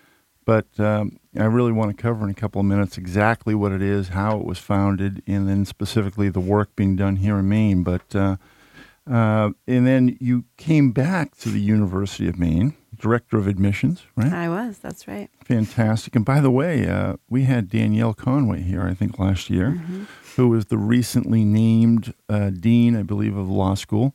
but 0.46 0.67
um, 0.79 1.20
I 1.38 1.46
really 1.46 1.72
want 1.72 1.96
to 1.96 2.01
cover 2.01 2.24
in 2.25 2.32
a 2.32 2.34
couple 2.34 2.60
of 2.60 2.65
minutes 2.65 2.98
exactly 2.98 3.53
what 3.56 3.72
it 3.72 3.82
is, 3.82 4.10
how 4.10 4.38
it 4.39 4.46
was 4.46 4.58
founded, 4.60 5.22
and 5.27 5.48
then 5.48 5.65
specifically 5.65 6.29
the 6.29 6.39
work 6.39 6.75
being 6.75 6.96
done 6.96 7.17
here 7.17 7.38
in 7.38 7.48
Maine. 7.48 7.84
But 7.84 8.15
uh, 8.15 8.38
Uh, 9.10 9.51
and 9.67 9.88
then 9.88 10.17
you 10.20 10.44
came 10.58 10.91
back 10.91 11.36
to 11.38 11.50
the 11.50 11.62
University 11.62 12.27
of 12.27 12.38
Maine, 12.38 12.75
director 13.00 13.38
of 13.38 13.48
admissions, 13.48 14.03
right? 14.17 14.34
I 14.34 14.50
was. 14.50 14.79
That's 14.79 15.08
right. 15.08 15.29
Fantastic. 15.46 16.13
And 16.15 16.25
by 16.25 16.41
the 16.41 16.51
way, 16.51 16.88
uh, 16.89 17.15
we 17.29 17.44
had 17.44 17.70
Danielle 17.70 18.13
Conway 18.13 18.62
here, 18.63 18.82
I 18.82 18.94
think, 18.94 19.17
last 19.17 19.50
year, 19.50 19.72
mm-hmm. 19.77 20.03
who 20.36 20.50
was 20.50 20.65
the 20.65 20.77
recently 20.77 21.46
named 21.46 22.13
uh, 22.27 22.50
dean, 22.50 22.98
I 22.98 23.03
believe, 23.03 23.38
of 23.38 23.48
law 23.50 23.75
school. 23.75 24.13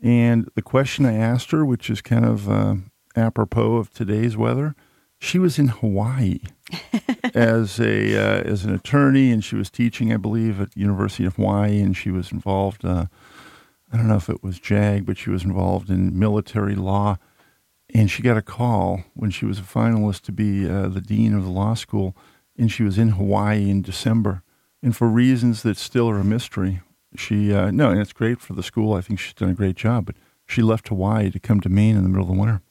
And 0.00 0.48
the 0.54 0.62
question 0.62 1.06
I 1.06 1.14
asked 1.14 1.50
her, 1.50 1.64
which 1.64 1.90
is 1.90 2.00
kind 2.00 2.24
of 2.24 2.48
uh, 2.48 2.76
apropos 3.16 3.76
of 3.76 3.90
today's 3.92 4.36
weather, 4.36 4.76
she 5.20 5.38
was 5.38 5.58
in 5.58 5.68
Hawaii 5.68 6.40
as 7.34 7.78
a 7.78 8.16
uh, 8.16 8.42
as 8.42 8.64
an 8.64 8.74
attorney, 8.74 9.30
and 9.30 9.44
she 9.44 9.54
was 9.54 9.70
teaching, 9.70 10.12
I 10.12 10.16
believe, 10.16 10.60
at 10.60 10.76
University 10.76 11.26
of 11.26 11.36
Hawaii, 11.36 11.80
and 11.80 11.96
she 11.96 12.10
was 12.10 12.32
involved. 12.32 12.84
Uh, 12.84 13.06
I 13.92 13.96
don't 13.96 14.08
know 14.08 14.16
if 14.16 14.30
it 14.30 14.42
was 14.42 14.58
JAG, 14.58 15.04
but 15.04 15.18
she 15.18 15.30
was 15.30 15.44
involved 15.44 15.90
in 15.90 16.18
military 16.18 16.74
law, 16.74 17.18
and 17.92 18.10
she 18.10 18.22
got 18.22 18.38
a 18.38 18.42
call 18.42 19.04
when 19.14 19.30
she 19.30 19.44
was 19.44 19.58
a 19.58 19.62
finalist 19.62 20.22
to 20.22 20.32
be 20.32 20.68
uh, 20.68 20.88
the 20.88 21.00
dean 21.00 21.34
of 21.34 21.44
the 21.44 21.50
law 21.50 21.74
school, 21.74 22.16
and 22.56 22.72
she 22.72 22.82
was 22.82 22.98
in 22.98 23.10
Hawaii 23.10 23.68
in 23.68 23.82
December, 23.82 24.42
and 24.82 24.96
for 24.96 25.06
reasons 25.06 25.62
that 25.62 25.76
still 25.76 26.08
are 26.08 26.18
a 26.18 26.24
mystery, 26.24 26.80
she 27.14 27.52
uh, 27.52 27.70
no, 27.70 27.90
and 27.90 28.00
it's 28.00 28.14
great 28.14 28.40
for 28.40 28.54
the 28.54 28.62
school. 28.62 28.94
I 28.94 29.02
think 29.02 29.20
she's 29.20 29.34
done 29.34 29.50
a 29.50 29.54
great 29.54 29.76
job, 29.76 30.06
but 30.06 30.16
she 30.46 30.62
left 30.62 30.88
Hawaii 30.88 31.30
to 31.30 31.38
come 31.38 31.60
to 31.60 31.68
Maine 31.68 31.96
in 31.96 32.04
the 32.04 32.08
middle 32.08 32.24
of 32.24 32.34
the 32.34 32.40
winter. 32.40 32.62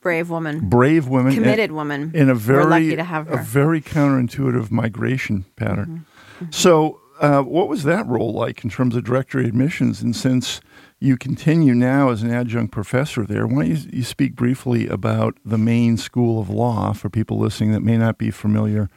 Brave 0.00 0.30
woman. 0.30 0.68
Brave 0.68 1.08
woman. 1.08 1.34
Committed 1.34 1.72
woman. 1.72 2.12
In 2.14 2.30
a 2.30 2.34
very 2.34 2.64
We're 2.64 2.70
lucky 2.70 2.96
to 2.96 3.04
have 3.04 3.26
her. 3.28 3.40
a 3.40 3.42
very 3.44 3.80
counterintuitive 3.80 4.70
migration 4.70 5.44
pattern. 5.56 6.06
Mm-hmm. 6.40 6.44
Mm-hmm. 6.44 6.52
So, 6.52 7.00
uh, 7.20 7.42
what 7.42 7.68
was 7.68 7.82
that 7.82 8.06
role 8.06 8.32
like 8.32 8.64
in 8.64 8.70
terms 8.70 8.96
of 8.96 9.04
directory 9.04 9.46
admissions? 9.46 10.00
And 10.00 10.16
since 10.16 10.62
you 11.00 11.18
continue 11.18 11.74
now 11.74 12.08
as 12.08 12.22
an 12.22 12.30
adjunct 12.30 12.72
professor 12.72 13.26
there, 13.26 13.46
why 13.46 13.66
don't 13.66 13.76
you, 13.76 13.90
you 13.92 14.02
speak 14.04 14.34
briefly 14.34 14.88
about 14.88 15.36
the 15.44 15.58
Maine 15.58 15.98
School 15.98 16.40
of 16.40 16.48
Law 16.48 16.94
for 16.94 17.10
people 17.10 17.38
listening 17.38 17.72
that 17.72 17.82
may 17.82 17.98
not 17.98 18.16
be 18.16 18.30
familiar, 18.30 18.88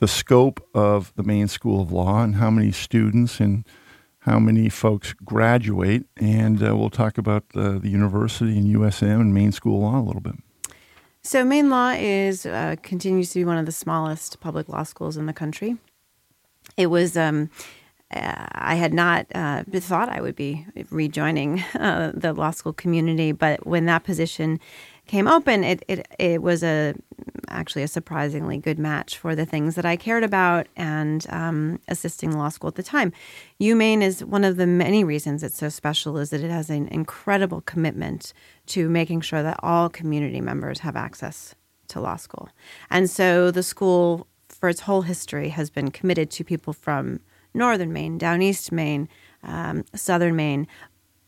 the 0.00 0.08
scope 0.08 0.66
of 0.74 1.12
the 1.14 1.22
Maine 1.22 1.46
School 1.46 1.80
of 1.80 1.92
Law 1.92 2.22
and 2.24 2.34
how 2.34 2.50
many 2.50 2.72
students 2.72 3.38
and 3.38 3.64
how 4.26 4.40
many 4.40 4.68
folks 4.68 5.14
graduate, 5.24 6.04
and 6.16 6.62
uh, 6.62 6.76
we'll 6.76 6.90
talk 6.90 7.16
about 7.16 7.44
uh, 7.54 7.78
the 7.78 7.88
university 7.88 8.58
and 8.58 8.66
USM 8.76 9.20
and 9.20 9.32
Maine 9.32 9.52
School 9.52 9.80
Law 9.80 10.00
a 10.00 10.02
little 10.02 10.20
bit. 10.20 10.34
So, 11.22 11.44
Maine 11.44 11.70
Law 11.70 11.94
is 11.96 12.44
uh, 12.44 12.74
continues 12.82 13.30
to 13.30 13.38
be 13.38 13.44
one 13.44 13.56
of 13.56 13.66
the 13.66 13.72
smallest 13.72 14.40
public 14.40 14.68
law 14.68 14.82
schools 14.82 15.16
in 15.16 15.26
the 15.26 15.32
country. 15.32 15.76
It 16.76 16.88
was. 16.88 17.16
Um, 17.16 17.50
uh, 18.14 18.46
I 18.52 18.76
had 18.76 18.94
not 18.94 19.26
uh, 19.34 19.64
thought 19.64 20.08
I 20.08 20.20
would 20.20 20.36
be 20.36 20.64
rejoining 20.90 21.64
uh, 21.74 22.12
the 22.14 22.32
law 22.32 22.52
school 22.52 22.72
community, 22.72 23.32
but 23.32 23.66
when 23.66 23.86
that 23.86 24.04
position 24.04 24.60
came 25.06 25.28
open, 25.28 25.64
it, 25.64 25.84
it 25.88 26.06
it 26.18 26.42
was 26.42 26.62
a 26.62 26.94
actually 27.48 27.82
a 27.82 27.88
surprisingly 27.88 28.58
good 28.58 28.78
match 28.78 29.16
for 29.16 29.34
the 29.34 29.46
things 29.46 29.76
that 29.76 29.86
I 29.86 29.96
cared 29.96 30.24
about 30.24 30.66
and 30.76 31.24
um, 31.30 31.80
assisting 31.88 32.32
law 32.32 32.48
school 32.48 32.68
at 32.68 32.74
the 32.74 32.82
time. 32.82 33.12
UMaine 33.60 34.02
is 34.02 34.24
one 34.24 34.44
of 34.44 34.56
the 34.56 34.66
many 34.66 35.04
reasons 35.04 35.42
it's 35.42 35.58
so 35.58 35.68
special 35.68 36.18
is 36.18 36.30
that 36.30 36.42
it 36.42 36.50
has 36.50 36.70
an 36.70 36.88
incredible 36.88 37.60
commitment 37.60 38.32
to 38.66 38.88
making 38.88 39.20
sure 39.20 39.42
that 39.42 39.60
all 39.62 39.88
community 39.88 40.40
members 40.40 40.80
have 40.80 40.96
access 40.96 41.54
to 41.88 42.00
law 42.00 42.16
school, 42.16 42.48
and 42.90 43.08
so 43.08 43.50
the 43.50 43.62
school 43.62 44.26
for 44.48 44.68
its 44.68 44.80
whole 44.80 45.02
history 45.02 45.50
has 45.50 45.70
been 45.70 45.90
committed 45.90 46.30
to 46.30 46.44
people 46.44 46.72
from 46.72 47.20
northern 47.54 47.92
Maine, 47.92 48.18
down 48.18 48.42
east 48.42 48.72
Maine, 48.72 49.08
um, 49.42 49.84
southern 49.94 50.36
Maine, 50.36 50.66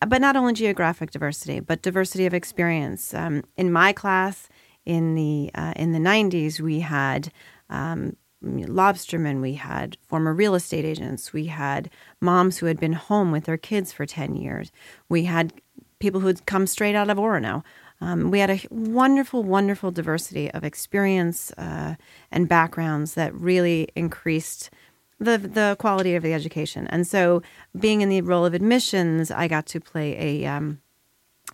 but 0.07 0.21
not 0.21 0.37
only 0.37 0.52
geographic 0.52 1.11
diversity, 1.11 1.61
but 1.61 1.83
diversity 1.83 2.26
of 2.26 2.35
experience. 2.35 3.14
Um, 3.14 3.43
in 3.57 3.73
my 3.73 3.93
class 3.93 4.49
in 4.85 5.14
the 5.14 5.50
uh, 5.55 5.73
in 5.76 5.93
the 5.93 5.99
90s, 5.99 6.61
we 6.61 6.81
had 6.81 7.33
um, 7.69 8.17
lobstermen, 8.43 9.40
we 9.40 9.55
had 9.55 9.97
former 10.07 10.33
real 10.33 10.55
estate 10.55 10.85
agents, 10.85 11.33
we 11.33 11.47
had 11.47 11.90
moms 12.21 12.59
who 12.59 12.67
had 12.67 12.78
been 12.78 12.93
home 12.93 13.33
with 13.33 13.45
their 13.45 13.57
kids 13.57 13.93
for 13.93 14.07
10 14.07 14.37
years, 14.37 14.71
we 15.09 15.25
had 15.25 15.52
people 15.99 16.21
who 16.21 16.28
had 16.28 16.47
come 16.47 16.67
straight 16.67 16.95
out 16.95 17.11
of 17.11 17.19
Orono. 17.19 17.64
Um, 18.00 18.31
we 18.31 18.38
had 18.38 18.50
a 18.50 18.61
wonderful, 18.71 19.43
wonderful 19.43 19.90
diversity 19.90 20.50
of 20.52 20.62
experience 20.62 21.50
uh, 21.59 21.97
and 22.31 22.49
backgrounds 22.49 23.14
that 23.14 23.35
really 23.35 23.88
increased 23.97 24.71
the 25.19 25.39
the 25.39 25.77
quality 25.79 26.15
of 26.15 26.23
the 26.23 26.33
education. 26.33 26.87
And 26.89 27.07
so, 27.07 27.43
being 27.79 28.01
in 28.01 28.09
the 28.09 28.21
role 28.23 28.45
of 28.45 28.55
admissions, 28.55 29.31
I 29.31 29.49
got 29.49 29.67
to 29.67 29.81
play 29.81 30.17
a 30.43 30.47
um, 30.47 30.81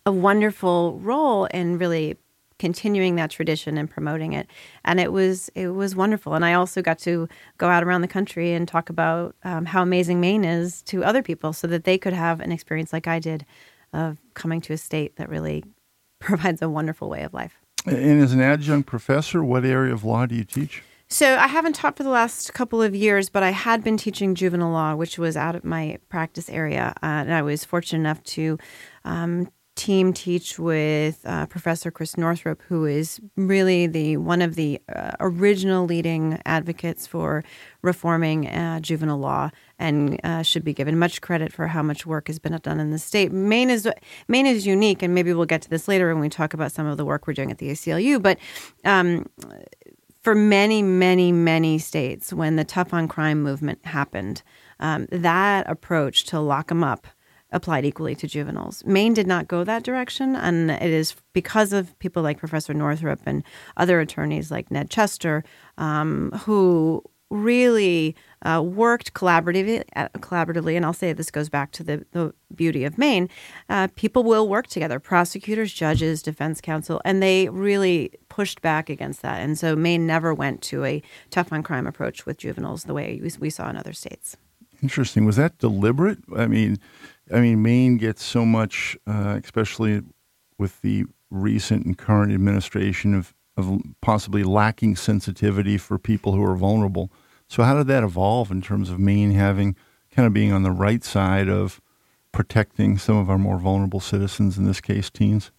a 0.06 0.12
wonderful 0.12 0.98
role 1.00 1.46
in 1.46 1.78
really 1.78 2.16
continuing 2.58 3.16
that 3.16 3.30
tradition 3.30 3.76
and 3.76 3.90
promoting 3.90 4.32
it. 4.32 4.48
And 4.84 5.00
it 5.00 5.12
was 5.12 5.50
it 5.54 5.68
was 5.68 5.96
wonderful. 5.96 6.34
And 6.34 6.44
I 6.44 6.54
also 6.54 6.82
got 6.82 6.98
to 7.00 7.28
go 7.58 7.68
out 7.68 7.82
around 7.82 8.02
the 8.02 8.08
country 8.08 8.52
and 8.52 8.68
talk 8.68 8.90
about 8.90 9.34
um, 9.44 9.66
how 9.66 9.82
amazing 9.82 10.20
Maine 10.20 10.44
is 10.44 10.82
to 10.82 11.04
other 11.04 11.22
people, 11.22 11.52
so 11.52 11.66
that 11.66 11.84
they 11.84 11.98
could 11.98 12.12
have 12.12 12.40
an 12.40 12.52
experience 12.52 12.92
like 12.92 13.06
I 13.06 13.18
did 13.18 13.44
of 13.92 14.18
coming 14.34 14.60
to 14.62 14.72
a 14.72 14.78
state 14.78 15.16
that 15.16 15.28
really 15.28 15.64
provides 16.20 16.62
a 16.62 16.68
wonderful 16.68 17.08
way 17.08 17.22
of 17.22 17.32
life. 17.32 17.60
And 17.86 18.22
as 18.22 18.32
an 18.32 18.40
adjunct 18.40 18.88
professor, 18.88 19.44
what 19.44 19.64
area 19.64 19.92
of 19.92 20.04
law 20.04 20.24
do 20.26 20.34
you 20.34 20.44
teach? 20.44 20.82
So 21.08 21.36
I 21.36 21.46
haven't 21.46 21.74
taught 21.74 21.96
for 21.96 22.02
the 22.02 22.10
last 22.10 22.52
couple 22.54 22.82
of 22.82 22.94
years, 22.94 23.28
but 23.28 23.42
I 23.42 23.50
had 23.50 23.84
been 23.84 23.96
teaching 23.96 24.34
juvenile 24.34 24.70
law, 24.70 24.94
which 24.94 25.18
was 25.18 25.36
out 25.36 25.54
of 25.54 25.64
my 25.64 25.98
practice 26.08 26.48
area, 26.48 26.94
uh, 27.02 27.06
and 27.06 27.34
I 27.34 27.42
was 27.42 27.64
fortunate 27.64 28.00
enough 28.00 28.22
to 28.24 28.58
um, 29.04 29.48
team 29.76 30.12
teach 30.12 30.58
with 30.58 31.20
uh, 31.24 31.46
Professor 31.46 31.90
Chris 31.90 32.16
Northrop, 32.16 32.62
who 32.62 32.84
is 32.84 33.20
really 33.36 33.86
the 33.86 34.16
one 34.16 34.40
of 34.40 34.54
the 34.54 34.80
uh, 34.94 35.12
original 35.20 35.84
leading 35.84 36.40
advocates 36.46 37.06
for 37.06 37.44
reforming 37.82 38.48
uh, 38.48 38.80
juvenile 38.80 39.18
law, 39.18 39.50
and 39.78 40.20
uh, 40.24 40.42
should 40.42 40.64
be 40.64 40.72
given 40.72 40.98
much 40.98 41.20
credit 41.20 41.52
for 41.52 41.68
how 41.68 41.82
much 41.82 42.06
work 42.06 42.28
has 42.28 42.38
been 42.38 42.56
done 42.62 42.80
in 42.80 42.90
the 42.90 42.98
state. 42.98 43.32
Maine 43.32 43.68
is 43.68 43.88
Maine 44.28 44.46
is 44.46 44.66
unique, 44.66 45.02
and 45.02 45.14
maybe 45.14 45.32
we'll 45.32 45.44
get 45.44 45.62
to 45.62 45.70
this 45.70 45.88
later 45.88 46.12
when 46.12 46.20
we 46.20 46.28
talk 46.28 46.54
about 46.54 46.72
some 46.72 46.86
of 46.86 46.96
the 46.96 47.04
work 47.04 47.26
we're 47.26 47.34
doing 47.34 47.50
at 47.50 47.58
the 47.58 47.70
ACLU, 47.70 48.22
but. 48.22 48.38
Um, 48.84 49.26
for 50.24 50.34
many, 50.34 50.82
many, 50.82 51.32
many 51.32 51.78
states, 51.78 52.32
when 52.32 52.56
the 52.56 52.64
tough 52.64 52.94
on 52.94 53.06
crime 53.06 53.42
movement 53.42 53.84
happened, 53.84 54.42
um, 54.80 55.06
that 55.12 55.68
approach 55.68 56.24
to 56.24 56.40
lock 56.40 56.68
them 56.68 56.82
up 56.82 57.06
applied 57.52 57.84
equally 57.84 58.14
to 58.16 58.26
juveniles. 58.26 58.82
Maine 58.84 59.12
did 59.14 59.26
not 59.26 59.46
go 59.46 59.62
that 59.62 59.84
direction, 59.84 60.34
and 60.34 60.70
it 60.70 60.82
is 60.82 61.14
because 61.34 61.72
of 61.72 61.96
people 61.98 62.22
like 62.22 62.38
Professor 62.38 62.72
Northrop 62.72 63.20
and 63.26 63.44
other 63.76 64.00
attorneys 64.00 64.50
like 64.50 64.70
Ned 64.70 64.90
Chester 64.90 65.44
um, 65.78 66.32
who 66.44 67.02
really 67.30 68.16
uh, 68.44 68.62
worked 68.64 69.14
collaboratively, 69.14 69.84
uh, 69.96 70.08
collaboratively, 70.18 70.76
and 70.76 70.84
I'll 70.84 70.92
say 70.92 71.12
this 71.12 71.30
goes 71.30 71.48
back 71.48 71.72
to 71.72 71.82
the, 71.82 72.04
the 72.12 72.34
beauty 72.54 72.84
of 72.84 72.98
Maine. 72.98 73.28
Uh, 73.68 73.88
people 73.94 74.22
will 74.22 74.48
work 74.48 74.66
together, 74.66 75.00
prosecutors, 75.00 75.72
judges, 75.72 76.22
defense 76.22 76.60
counsel, 76.60 77.00
and 77.04 77.22
they 77.22 77.48
really 77.48 78.12
pushed 78.28 78.62
back 78.62 78.88
against 78.88 79.22
that. 79.22 79.40
And 79.40 79.58
so 79.58 79.74
Maine 79.74 80.06
never 80.06 80.34
went 80.34 80.62
to 80.62 80.84
a 80.84 81.02
tough 81.30 81.52
on 81.52 81.62
crime 81.62 81.86
approach 81.86 82.26
with 82.26 82.38
juveniles 82.38 82.84
the 82.84 82.94
way 82.94 83.20
we, 83.38 83.50
saw 83.50 83.70
in 83.70 83.76
other 83.76 83.92
states. 83.92 84.36
Interesting. 84.82 85.24
Was 85.24 85.36
that 85.36 85.58
deliberate? 85.58 86.18
I 86.36 86.46
mean, 86.46 86.78
I 87.32 87.40
mean, 87.40 87.62
Maine 87.62 87.96
gets 87.96 88.22
so 88.22 88.44
much, 88.44 88.96
uh, 89.06 89.38
especially 89.42 90.02
with 90.58 90.80
the 90.82 91.04
recent 91.30 91.86
and 91.86 91.96
current 91.96 92.32
administration 92.32 93.14
of 93.14 93.34
of 93.56 93.80
possibly 94.00 94.42
lacking 94.42 94.96
sensitivity 94.96 95.78
for 95.78 95.98
people 95.98 96.32
who 96.32 96.44
are 96.44 96.56
vulnerable. 96.56 97.12
So, 97.54 97.62
how 97.62 97.76
did 97.76 97.86
that 97.86 98.02
evolve 98.02 98.50
in 98.50 98.62
terms 98.62 98.90
of 98.90 98.98
Maine 98.98 99.30
having 99.30 99.76
kind 100.10 100.26
of 100.26 100.32
being 100.32 100.50
on 100.50 100.64
the 100.64 100.72
right 100.72 101.04
side 101.04 101.48
of 101.48 101.80
protecting 102.32 102.98
some 102.98 103.16
of 103.16 103.30
our 103.30 103.38
more 103.38 103.60
vulnerable 103.60 104.00
citizens, 104.00 104.58
in 104.58 104.64
this 104.64 104.80
case, 104.80 105.08
teens? 105.08 105.52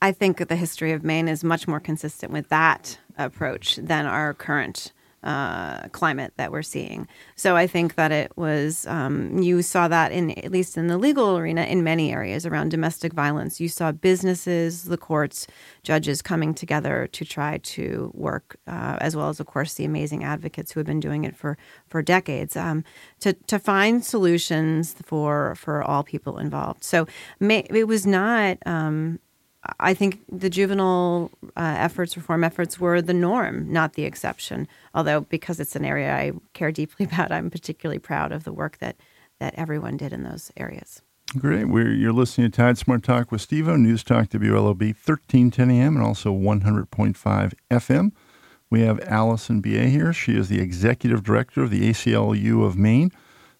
I 0.00 0.12
think 0.12 0.48
the 0.48 0.56
history 0.56 0.92
of 0.92 1.04
Maine 1.04 1.28
is 1.28 1.44
much 1.44 1.68
more 1.68 1.78
consistent 1.78 2.32
with 2.32 2.48
that 2.48 2.98
approach 3.18 3.76
than 3.76 4.06
our 4.06 4.32
current 4.32 4.94
uh, 5.22 5.88
climate 5.88 6.32
that 6.36 6.50
we're 6.50 6.62
seeing. 6.62 7.06
So 7.36 7.56
I 7.56 7.66
think 7.66 7.94
that 7.96 8.12
it 8.12 8.32
was 8.36 8.86
um, 8.86 9.38
you 9.42 9.62
saw 9.62 9.88
that 9.88 10.12
in 10.12 10.30
at 10.38 10.50
least 10.50 10.78
in 10.78 10.86
the 10.86 10.96
legal 10.96 11.36
arena 11.36 11.62
in 11.62 11.84
many 11.84 12.12
areas 12.12 12.46
around 12.46 12.70
domestic 12.70 13.12
violence. 13.12 13.60
You 13.60 13.68
saw 13.68 13.92
businesses, 13.92 14.84
the 14.84 14.96
courts, 14.96 15.46
judges 15.82 16.22
coming 16.22 16.54
together 16.54 17.08
to 17.12 17.24
try 17.24 17.58
to 17.58 18.10
work, 18.14 18.56
uh, 18.66 18.96
as 19.00 19.14
well 19.14 19.28
as 19.28 19.40
of 19.40 19.46
course 19.46 19.74
the 19.74 19.84
amazing 19.84 20.24
advocates 20.24 20.72
who 20.72 20.80
have 20.80 20.86
been 20.86 21.00
doing 21.00 21.24
it 21.24 21.36
for 21.36 21.58
for 21.86 22.02
decades 22.02 22.56
um, 22.56 22.84
to 23.20 23.34
to 23.34 23.58
find 23.58 24.04
solutions 24.04 24.94
for 25.04 25.54
for 25.56 25.82
all 25.82 26.02
people 26.02 26.38
involved. 26.38 26.82
So 26.84 27.06
may, 27.38 27.66
it 27.70 27.88
was 27.88 28.06
not. 28.06 28.58
Um, 28.66 29.18
I 29.78 29.92
think 29.92 30.20
the 30.30 30.48
juvenile 30.48 31.30
uh, 31.56 31.74
efforts, 31.78 32.16
reform 32.16 32.44
efforts, 32.44 32.80
were 32.80 33.02
the 33.02 33.12
norm, 33.12 33.70
not 33.70 33.92
the 33.92 34.04
exception. 34.04 34.66
Although, 34.94 35.22
because 35.22 35.60
it's 35.60 35.76
an 35.76 35.84
area 35.84 36.14
I 36.14 36.32
care 36.54 36.72
deeply 36.72 37.06
about, 37.12 37.30
I'm 37.30 37.50
particularly 37.50 37.98
proud 37.98 38.32
of 38.32 38.44
the 38.44 38.52
work 38.52 38.78
that 38.78 38.96
that 39.38 39.54
everyone 39.56 39.96
did 39.96 40.12
in 40.12 40.22
those 40.22 40.52
areas. 40.56 41.02
Great. 41.38 41.66
We're, 41.66 41.92
you're 41.92 42.12
listening 42.12 42.50
to 42.50 42.56
Tide 42.56 42.76
Smart 42.76 43.02
Talk 43.02 43.32
with 43.32 43.40
Steve 43.40 43.68
News 43.68 44.04
Talk 44.04 44.28
WLOB 44.28 44.80
1310 44.82 45.70
AM 45.70 45.96
and 45.96 46.04
also 46.04 46.34
100.5 46.34 47.52
FM. 47.70 48.12
We 48.68 48.80
have 48.82 49.00
Alison 49.00 49.62
Beyea 49.62 49.88
here. 49.88 50.12
She 50.12 50.36
is 50.36 50.48
the 50.48 50.60
executive 50.60 51.22
director 51.22 51.62
of 51.62 51.70
the 51.70 51.88
ACLU 51.88 52.64
of 52.64 52.76
Maine. 52.76 53.12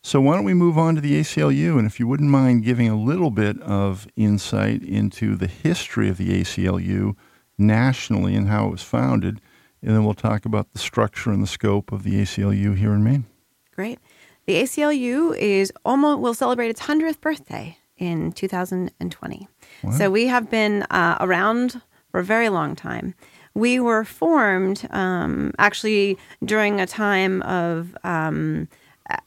So, 0.03 0.21
why 0.21 0.35
don't 0.35 0.45
we 0.45 0.55
move 0.55 0.79
on 0.79 0.95
to 0.95 1.01
the 1.01 1.21
ACLU? 1.21 1.79
And 1.79 1.87
if 1.87 2.01
you 2.01 2.07
wouldn't 2.07 2.31
mind 2.31 2.65
giving 2.65 2.89
a 2.89 2.97
little 2.97 3.31
bit 3.31 3.61
of 3.61 4.09
insight 4.17 4.83
into 4.83 5.37
the 5.37 5.47
history 5.47 6.09
of 6.09 6.17
the 6.17 6.41
ACLU 6.41 7.17
nationally 7.59 8.35
and 8.35 8.49
how 8.49 8.69
it 8.69 8.71
was 8.71 8.83
founded, 8.83 9.41
and 9.83 9.95
then 9.95 10.05
we'll 10.05 10.15
talk 10.15 10.47
about 10.47 10.73
the 10.73 10.79
structure 10.79 11.31
and 11.31 11.43
the 11.43 11.47
scope 11.47 11.93
of 11.93 12.03
the 12.03 12.15
ACLU 12.15 12.77
here 12.77 12.95
in 12.95 13.05
Maine. 13.05 13.27
Great. 13.75 13.99
The 14.47 14.63
ACLU 14.63 15.37
is 15.37 15.73
almost 15.85 16.21
will 16.21 16.35
celebrate 16.35 16.71
its 16.71 16.81
hundredth 16.81 17.21
birthday 17.21 17.77
in 17.99 18.33
2020. 18.33 19.49
Wow. 19.83 19.91
So 19.93 20.11
we 20.11 20.27
have 20.27 20.51
been 20.51 20.83
uh, 20.85 21.19
around 21.21 21.83
for 22.11 22.21
a 22.21 22.25
very 22.25 22.49
long 22.49 22.75
time. 22.75 23.15
We 23.55 23.79
were 23.79 24.05
formed 24.05 24.89
um, 24.91 25.53
actually 25.59 26.19
during 26.45 26.81
a 26.81 26.87
time 26.87 27.43
of 27.43 27.97
um, 28.03 28.69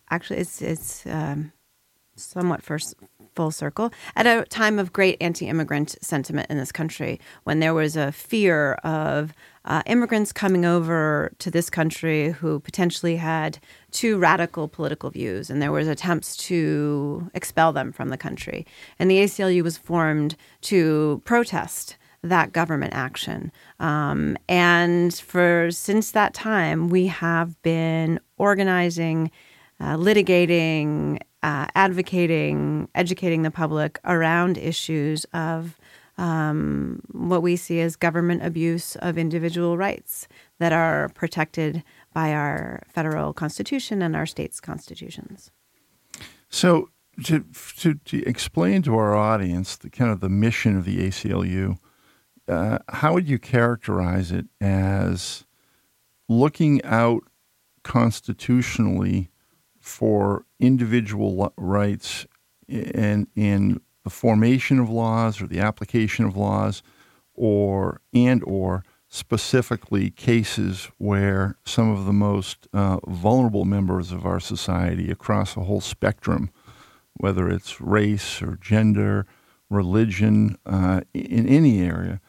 actually 0.10 0.40
it's 0.40 0.62
it's 0.62 1.06
um, 1.08 1.52
somewhat 2.16 2.62
first 2.62 2.96
full 3.36 3.52
circle 3.52 3.92
at 4.16 4.28
a 4.28 4.46
time 4.46 4.78
of 4.78 4.94
great 4.94 5.18
anti-immigrant 5.20 5.96
sentiment 6.02 6.50
in 6.52 6.58
this 6.58 6.72
country 6.72 7.20
when 7.46 7.60
there 7.60 7.74
was 7.74 7.96
a 7.96 8.12
fear 8.12 8.74
of 8.84 9.34
uh, 9.66 9.82
immigrants 9.88 10.32
coming 10.32 10.66
over 10.66 11.32
to 11.40 11.50
this 11.50 11.70
country 11.70 12.32
who 12.32 12.60
potentially 12.60 13.16
had 13.16 13.58
too 13.90 14.18
radical 14.20 14.68
political 14.68 15.10
views 15.10 15.50
and 15.50 15.62
there 15.62 15.72
was 15.72 15.88
attempts 15.88 16.38
to 16.38 17.30
expel 17.34 17.74
them 17.74 17.92
from 17.92 18.10
the 18.10 18.18
country 18.18 18.68
and 19.00 19.10
the 19.10 19.18
aclu 19.18 19.64
was 19.64 19.78
formed 19.78 20.36
to 20.62 21.22
protest 21.26 21.98
that 22.24 22.54
government 22.54 22.94
action. 22.94 23.52
Um, 23.80 24.38
and 24.48 25.14
for 25.14 25.70
since 25.72 26.12
that 26.12 26.34
time, 26.34 26.90
we 26.90 27.08
have 27.08 27.62
been 27.64 28.20
organizing 28.38 29.30
uh, 29.84 29.98
litigating, 29.98 31.20
uh, 31.44 31.68
advocating, 31.76 32.88
educating 32.96 33.42
the 33.42 33.52
public 33.52 34.00
around 34.06 34.58
issues 34.58 35.26
of 35.34 35.78
um, 36.18 37.02
what 37.12 37.42
we 37.42 37.58
see 37.58 37.82
as 37.82 37.98
government 37.98 38.46
abuse 38.46 38.96
of 38.98 39.18
individual 39.18 39.78
rights 39.78 40.28
that 40.60 40.72
are 40.72 41.10
protected 41.10 41.84
by 42.14 42.32
our 42.32 42.84
federal 42.88 43.34
constitution 43.34 44.02
and 44.02 44.16
our 44.16 44.26
state's 44.26 44.62
constitutions. 44.62 45.52
So, 46.48 46.90
to, 47.26 47.44
to, 47.78 47.96
to 47.96 48.24
explain 48.26 48.84
to 48.84 48.96
our 48.96 49.14
audience 49.14 49.76
the 49.76 49.90
kind 49.90 50.12
of 50.12 50.22
the 50.22 50.30
mission 50.30 50.78
of 50.78 50.86
the 50.86 51.00
ACLU, 51.08 51.78
uh, 52.48 52.80
how 52.90 53.14
would 53.14 53.28
you 53.28 53.38
characterize 53.38 54.32
it 54.32 54.46
as 54.62 55.44
looking 56.30 56.82
out 56.86 57.24
constitutionally 57.84 59.30
for 59.84 60.46
individual 60.62 61.54
rights 61.58 62.26
and 62.70 63.28
in 63.36 63.82
the 64.06 64.10
formation 64.10 64.80
of 64.80 64.90
laws 64.90 65.42
or 65.42 65.48
the 65.48 65.60
application 65.60 66.24
of 66.24 66.38
laws 66.38 66.82
or 67.36 68.00
and 68.14 68.42
or 68.46 68.86
specifically 69.10 70.10
cases 70.10 70.90
where 71.00 71.58
some 71.66 71.92
of 71.92 72.06
the 72.06 72.14
most 72.14 72.66
uh, 72.74 72.98
vulnerable 73.08 73.66
members 73.66 74.14
of 74.14 74.26
our 74.26 74.40
society 74.40 75.12
across 75.12 75.58
a 75.58 75.66
whole 75.66 75.82
spectrum, 75.82 76.50
whether 77.16 77.50
it's 77.50 77.82
race 77.82 78.42
or 78.42 78.58
gender, 78.62 79.26
religion, 79.70 80.58
uh, 80.66 81.02
in 81.14 81.46
any 81.46 81.82
area, 81.82 82.22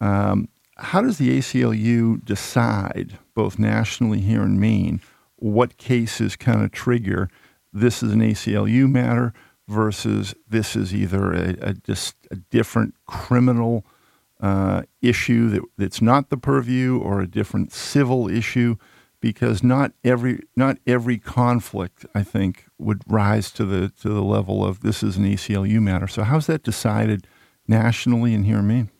um, 0.00 0.48
how 0.78 1.02
does 1.02 1.18
the 1.18 1.38
ACLU 1.38 2.24
decide, 2.24 3.18
both 3.34 3.58
nationally 3.58 4.20
here 4.20 4.42
in 4.42 4.58
Maine, 4.58 5.02
what 5.42 5.76
cases 5.76 6.36
kind 6.36 6.62
of 6.62 6.70
trigger 6.70 7.28
this 7.72 8.02
is 8.02 8.12
an 8.12 8.20
ACLU 8.20 8.88
matter 8.88 9.32
versus 9.68 10.34
this 10.48 10.76
is 10.76 10.94
either 10.94 11.32
a, 11.32 11.56
a 11.60 11.74
just 11.74 12.14
a 12.30 12.36
different 12.36 12.94
criminal 13.06 13.84
uh, 14.40 14.82
issue 15.00 15.48
that, 15.48 15.62
that's 15.76 16.00
not 16.02 16.30
the 16.30 16.36
purview 16.36 16.98
or 16.98 17.20
a 17.20 17.26
different 17.26 17.72
civil 17.72 18.28
issue 18.28 18.76
because 19.20 19.62
not 19.62 19.92
every 20.04 20.40
not 20.56 20.78
every 20.86 21.18
conflict 21.18 22.06
I 22.14 22.22
think 22.22 22.66
would 22.78 23.02
rise 23.06 23.50
to 23.52 23.64
the 23.64 23.88
to 24.00 24.10
the 24.10 24.22
level 24.22 24.64
of 24.64 24.80
this 24.80 25.02
is 25.02 25.16
an 25.16 25.24
ACLU 25.24 25.80
matter. 25.80 26.06
So 26.06 26.22
how's 26.22 26.46
that 26.46 26.62
decided 26.62 27.26
nationally 27.66 28.34
and 28.34 28.44
here 28.44 28.58
in 28.58 28.66
Maine? 28.68 28.90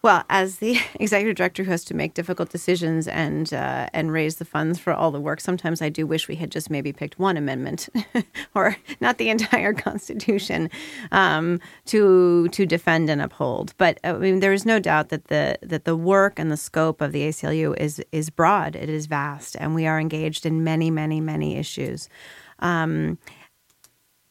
Well, 0.00 0.24
as 0.30 0.58
the 0.58 0.78
executive 1.00 1.36
director 1.36 1.64
who 1.64 1.70
has 1.70 1.84
to 1.86 1.94
make 1.94 2.14
difficult 2.14 2.50
decisions 2.50 3.08
and 3.08 3.52
uh, 3.52 3.88
and 3.92 4.12
raise 4.12 4.36
the 4.36 4.44
funds 4.44 4.78
for 4.78 4.92
all 4.92 5.10
the 5.10 5.20
work, 5.20 5.40
sometimes 5.40 5.82
I 5.82 5.88
do 5.88 6.06
wish 6.06 6.28
we 6.28 6.36
had 6.36 6.50
just 6.50 6.70
maybe 6.70 6.92
picked 6.92 7.18
one 7.18 7.36
amendment, 7.36 7.88
or 8.54 8.76
not 9.00 9.18
the 9.18 9.28
entire 9.28 9.72
Constitution, 9.88 10.70
um, 11.10 11.60
to 11.86 12.48
to 12.48 12.64
defend 12.64 13.10
and 13.10 13.20
uphold. 13.20 13.74
But 13.76 13.98
uh, 14.04 14.14
I 14.14 14.18
mean, 14.18 14.40
there 14.40 14.52
is 14.52 14.64
no 14.64 14.78
doubt 14.78 15.08
that 15.08 15.24
the 15.26 15.58
that 15.62 15.84
the 15.84 15.96
work 15.96 16.38
and 16.38 16.52
the 16.52 16.56
scope 16.56 17.00
of 17.00 17.12
the 17.12 17.22
ACLU 17.22 17.76
is 17.76 18.00
is 18.12 18.30
broad. 18.30 18.76
It 18.76 18.88
is 18.88 19.06
vast, 19.06 19.56
and 19.58 19.74
we 19.74 19.86
are 19.86 19.98
engaged 19.98 20.46
in 20.46 20.62
many, 20.62 20.90
many, 20.90 21.20
many 21.20 21.56
issues. 21.56 22.08
Um, 22.60 23.18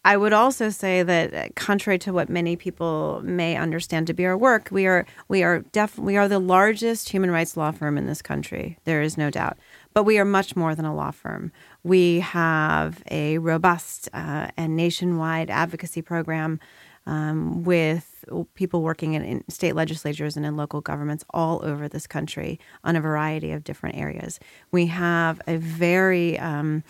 I 0.07 0.15
would 0.15 0.31
also 0.31 0.69
say 0.69 1.03
that, 1.03 1.33
uh, 1.33 1.47
contrary 1.55 1.99
to 1.99 2.13
what 2.13 2.29
many 2.29 2.55
people 2.55 3.19
may 3.25 3.57
understand 3.57 4.07
to 4.07 4.13
be 4.13 4.25
our 4.25 4.37
work, 4.37 4.69
we 4.71 4.87
are 4.87 5.05
we 5.27 5.43
are 5.43 5.59
def- 5.73 5.99
we 5.99 6.15
are 6.15 6.29
the 6.29 6.39
largest 6.39 7.09
human 7.09 7.29
rights 7.29 7.57
law 7.57 7.71
firm 7.71 7.97
in 7.97 8.07
this 8.07 8.21
country. 8.21 8.77
There 8.85 9.01
is 9.01 9.17
no 9.17 9.29
doubt, 9.29 9.57
but 9.93 10.03
we 10.03 10.17
are 10.17 10.23
much 10.23 10.55
more 10.55 10.75
than 10.75 10.85
a 10.85 10.95
law 10.95 11.11
firm. 11.11 11.51
We 11.83 12.21
have 12.21 13.03
a 13.11 13.37
robust 13.39 14.07
uh, 14.13 14.47
and 14.55 14.77
nationwide 14.77 15.49
advocacy 15.49 16.01
program 16.01 16.61
um, 17.05 17.65
with 17.65 18.23
people 18.53 18.83
working 18.83 19.13
in, 19.13 19.23
in, 19.23 19.43
state 19.49 19.75
legislatures 19.75 20.37
and 20.37 20.45
in 20.45 20.55
local 20.55 20.79
governments 20.79 21.25
all 21.31 21.59
over 21.65 21.89
this 21.89 22.07
country 22.07 22.61
on 22.85 22.95
a 22.95 23.01
variety 23.01 23.51
of 23.51 23.65
different 23.65 23.97
areas. 23.97 24.39
We 24.71 24.85
have 24.87 25.41
a 25.47 25.57
very 25.57 26.39
um, 26.39 26.85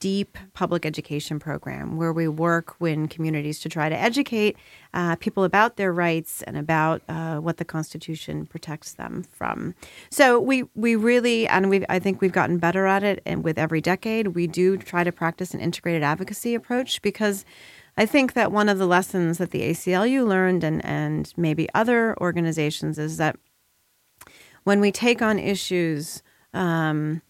deep 0.00 0.36
public 0.54 0.84
education 0.84 1.38
program 1.38 1.96
where 1.96 2.12
we 2.12 2.28
work 2.28 2.76
in 2.80 3.08
communities 3.08 3.60
to 3.60 3.68
try 3.68 3.88
to 3.88 3.96
educate 3.96 4.56
uh, 4.92 5.16
people 5.16 5.44
about 5.44 5.76
their 5.76 5.92
rights 5.92 6.42
and 6.42 6.56
about 6.56 7.02
uh, 7.08 7.36
what 7.36 7.58
the 7.58 7.64
Constitution 7.64 8.46
protects 8.46 8.94
them 8.94 9.24
from. 9.30 9.74
So 10.10 10.40
we 10.40 10.64
we 10.74 10.96
really 10.96 11.46
and 11.48 11.70
we 11.70 11.84
I 11.88 11.98
think 11.98 12.20
we've 12.20 12.32
gotten 12.32 12.58
better 12.58 12.86
at 12.86 13.02
it, 13.02 13.22
and 13.24 13.44
with 13.44 13.58
every 13.58 13.80
decade 13.80 14.28
we 14.28 14.46
do 14.46 14.76
try 14.76 15.04
to 15.04 15.12
practice 15.12 15.54
an 15.54 15.60
integrated 15.60 16.02
advocacy 16.02 16.54
approach 16.54 17.02
because. 17.02 17.44
I 17.96 18.06
think 18.06 18.32
that 18.32 18.52
one 18.52 18.70
of 18.70 18.78
the 18.78 18.86
lessons 18.86 19.38
that 19.38 19.50
the 19.50 19.62
ACLU 19.62 20.26
learned 20.26 20.64
and, 20.64 20.82
and 20.86 21.30
maybe 21.36 21.68
other 21.74 22.16
organizations 22.18 22.98
is 22.98 23.18
that 23.18 23.36
when 24.62 24.80
we 24.80 24.90
take 24.90 25.20
on 25.20 25.38
issues 25.38 26.22
um, 26.54 27.20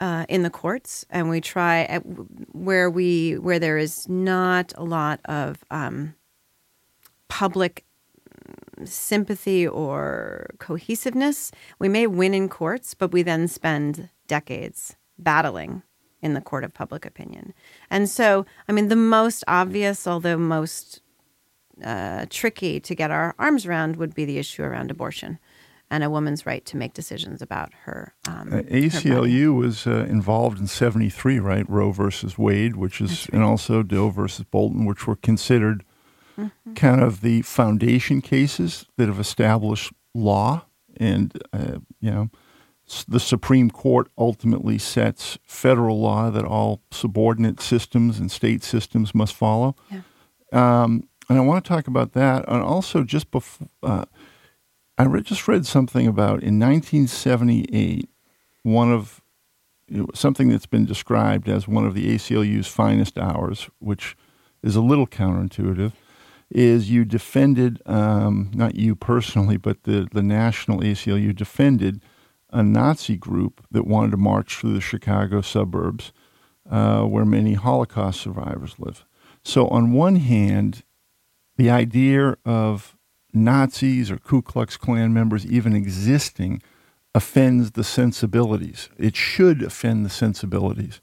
uh, 0.00 0.26
in 0.28 0.42
the 0.42 0.50
courts, 0.50 1.04
and 1.10 1.28
we 1.28 1.40
try 1.40 1.82
at, 1.84 2.00
where 2.52 2.90
we 2.90 3.38
where 3.38 3.58
there 3.58 3.78
is 3.78 4.08
not 4.08 4.72
a 4.76 4.84
lot 4.84 5.20
of 5.24 5.64
um, 5.70 6.14
public 7.28 7.84
sympathy 8.84 9.66
or 9.66 10.48
cohesiveness. 10.58 11.50
We 11.78 11.88
may 11.88 12.06
win 12.06 12.34
in 12.34 12.48
courts, 12.48 12.94
but 12.94 13.12
we 13.12 13.22
then 13.22 13.48
spend 13.48 14.10
decades 14.26 14.96
battling 15.18 15.82
in 16.20 16.34
the 16.34 16.40
court 16.40 16.64
of 16.64 16.74
public 16.74 17.06
opinion. 17.06 17.54
And 17.90 18.08
so, 18.08 18.46
I 18.68 18.72
mean, 18.72 18.88
the 18.88 18.96
most 18.96 19.44
obvious, 19.46 20.06
although 20.06 20.36
most 20.36 21.00
uh, 21.84 22.26
tricky 22.30 22.80
to 22.80 22.94
get 22.94 23.10
our 23.10 23.34
arms 23.38 23.66
around, 23.66 23.96
would 23.96 24.14
be 24.14 24.24
the 24.24 24.38
issue 24.38 24.62
around 24.62 24.90
abortion 24.90 25.38
and 25.90 26.02
a 26.02 26.10
woman's 26.10 26.46
right 26.46 26.64
to 26.66 26.76
make 26.76 26.94
decisions 26.94 27.40
about 27.40 27.72
her. 27.84 28.14
Um, 28.28 28.52
uh, 28.52 28.62
ACLU 28.62 29.44
her 29.44 29.52
was 29.52 29.86
uh, 29.86 30.06
involved 30.08 30.58
in 30.58 30.66
'73, 30.66 31.38
right? 31.38 31.68
Roe 31.68 31.92
versus 31.92 32.36
Wade, 32.36 32.76
which 32.76 33.00
is, 33.00 33.28
right. 33.28 33.34
and 33.34 33.42
also 33.42 33.82
Doe 33.82 34.10
versus 34.10 34.44
Bolton, 34.50 34.84
which 34.84 35.06
were 35.06 35.16
considered 35.16 35.84
mm-hmm. 36.38 36.74
kind 36.74 37.02
of 37.02 37.20
the 37.20 37.42
foundation 37.42 38.20
cases 38.20 38.86
that 38.96 39.08
have 39.08 39.20
established 39.20 39.92
law, 40.14 40.66
and 40.96 41.40
uh, 41.52 41.78
you 42.00 42.10
know. 42.10 42.30
The 43.08 43.18
Supreme 43.18 43.68
Court 43.68 44.08
ultimately 44.16 44.78
sets 44.78 45.38
federal 45.42 46.00
law 46.00 46.30
that 46.30 46.44
all 46.44 46.82
subordinate 46.92 47.60
systems 47.60 48.20
and 48.20 48.30
state 48.30 48.62
systems 48.62 49.12
must 49.12 49.34
follow. 49.34 49.74
Yeah. 49.90 50.02
Um, 50.52 51.08
and 51.28 51.38
I 51.38 51.40
want 51.40 51.64
to 51.64 51.68
talk 51.68 51.88
about 51.88 52.12
that. 52.12 52.44
And 52.48 52.62
also, 52.62 53.02
just 53.02 53.30
before, 53.30 53.68
uh, 53.82 54.04
I 54.98 55.04
read, 55.04 55.24
just 55.24 55.46
read 55.46 55.66
something 55.66 56.06
about 56.06 56.42
in 56.42 56.58
1978, 56.58 58.08
one 58.62 58.92
of 58.92 59.20
something 60.14 60.48
that's 60.48 60.66
been 60.66 60.84
described 60.84 61.48
as 61.48 61.68
one 61.68 61.86
of 61.86 61.94
the 61.94 62.14
ACLU's 62.14 62.66
finest 62.66 63.18
hours, 63.18 63.68
which 63.78 64.16
is 64.62 64.74
a 64.74 64.80
little 64.80 65.06
counterintuitive 65.06 65.92
is 66.50 66.90
you 66.90 67.04
defended, 67.04 67.82
um, 67.86 68.50
not 68.54 68.74
you 68.76 68.94
personally, 68.94 69.56
but 69.56 69.82
the, 69.82 70.08
the 70.12 70.22
national 70.22 70.80
ACLU 70.80 71.34
defended 71.34 72.00
a 72.50 72.62
Nazi 72.62 73.16
group 73.16 73.66
that 73.70 73.86
wanted 73.86 74.12
to 74.12 74.16
march 74.16 74.56
through 74.56 74.72
the 74.72 74.80
Chicago 74.80 75.40
suburbs 75.40 76.12
uh, 76.70 77.02
where 77.02 77.24
many 77.24 77.54
Holocaust 77.54 78.20
survivors 78.20 78.76
live. 78.78 79.04
So, 79.42 79.68
on 79.68 79.92
one 79.92 80.16
hand, 80.16 80.82
the 81.56 81.70
idea 81.70 82.36
of 82.44 82.95
Nazis 83.32 84.10
or 84.10 84.18
Ku 84.18 84.42
Klux 84.42 84.76
Klan 84.76 85.12
members 85.12 85.44
even 85.46 85.74
existing 85.74 86.62
offends 87.14 87.72
the 87.72 87.84
sensibilities. 87.84 88.88
It 88.98 89.16
should 89.16 89.62
offend 89.62 90.04
the 90.04 90.10
sensibilities. 90.10 91.00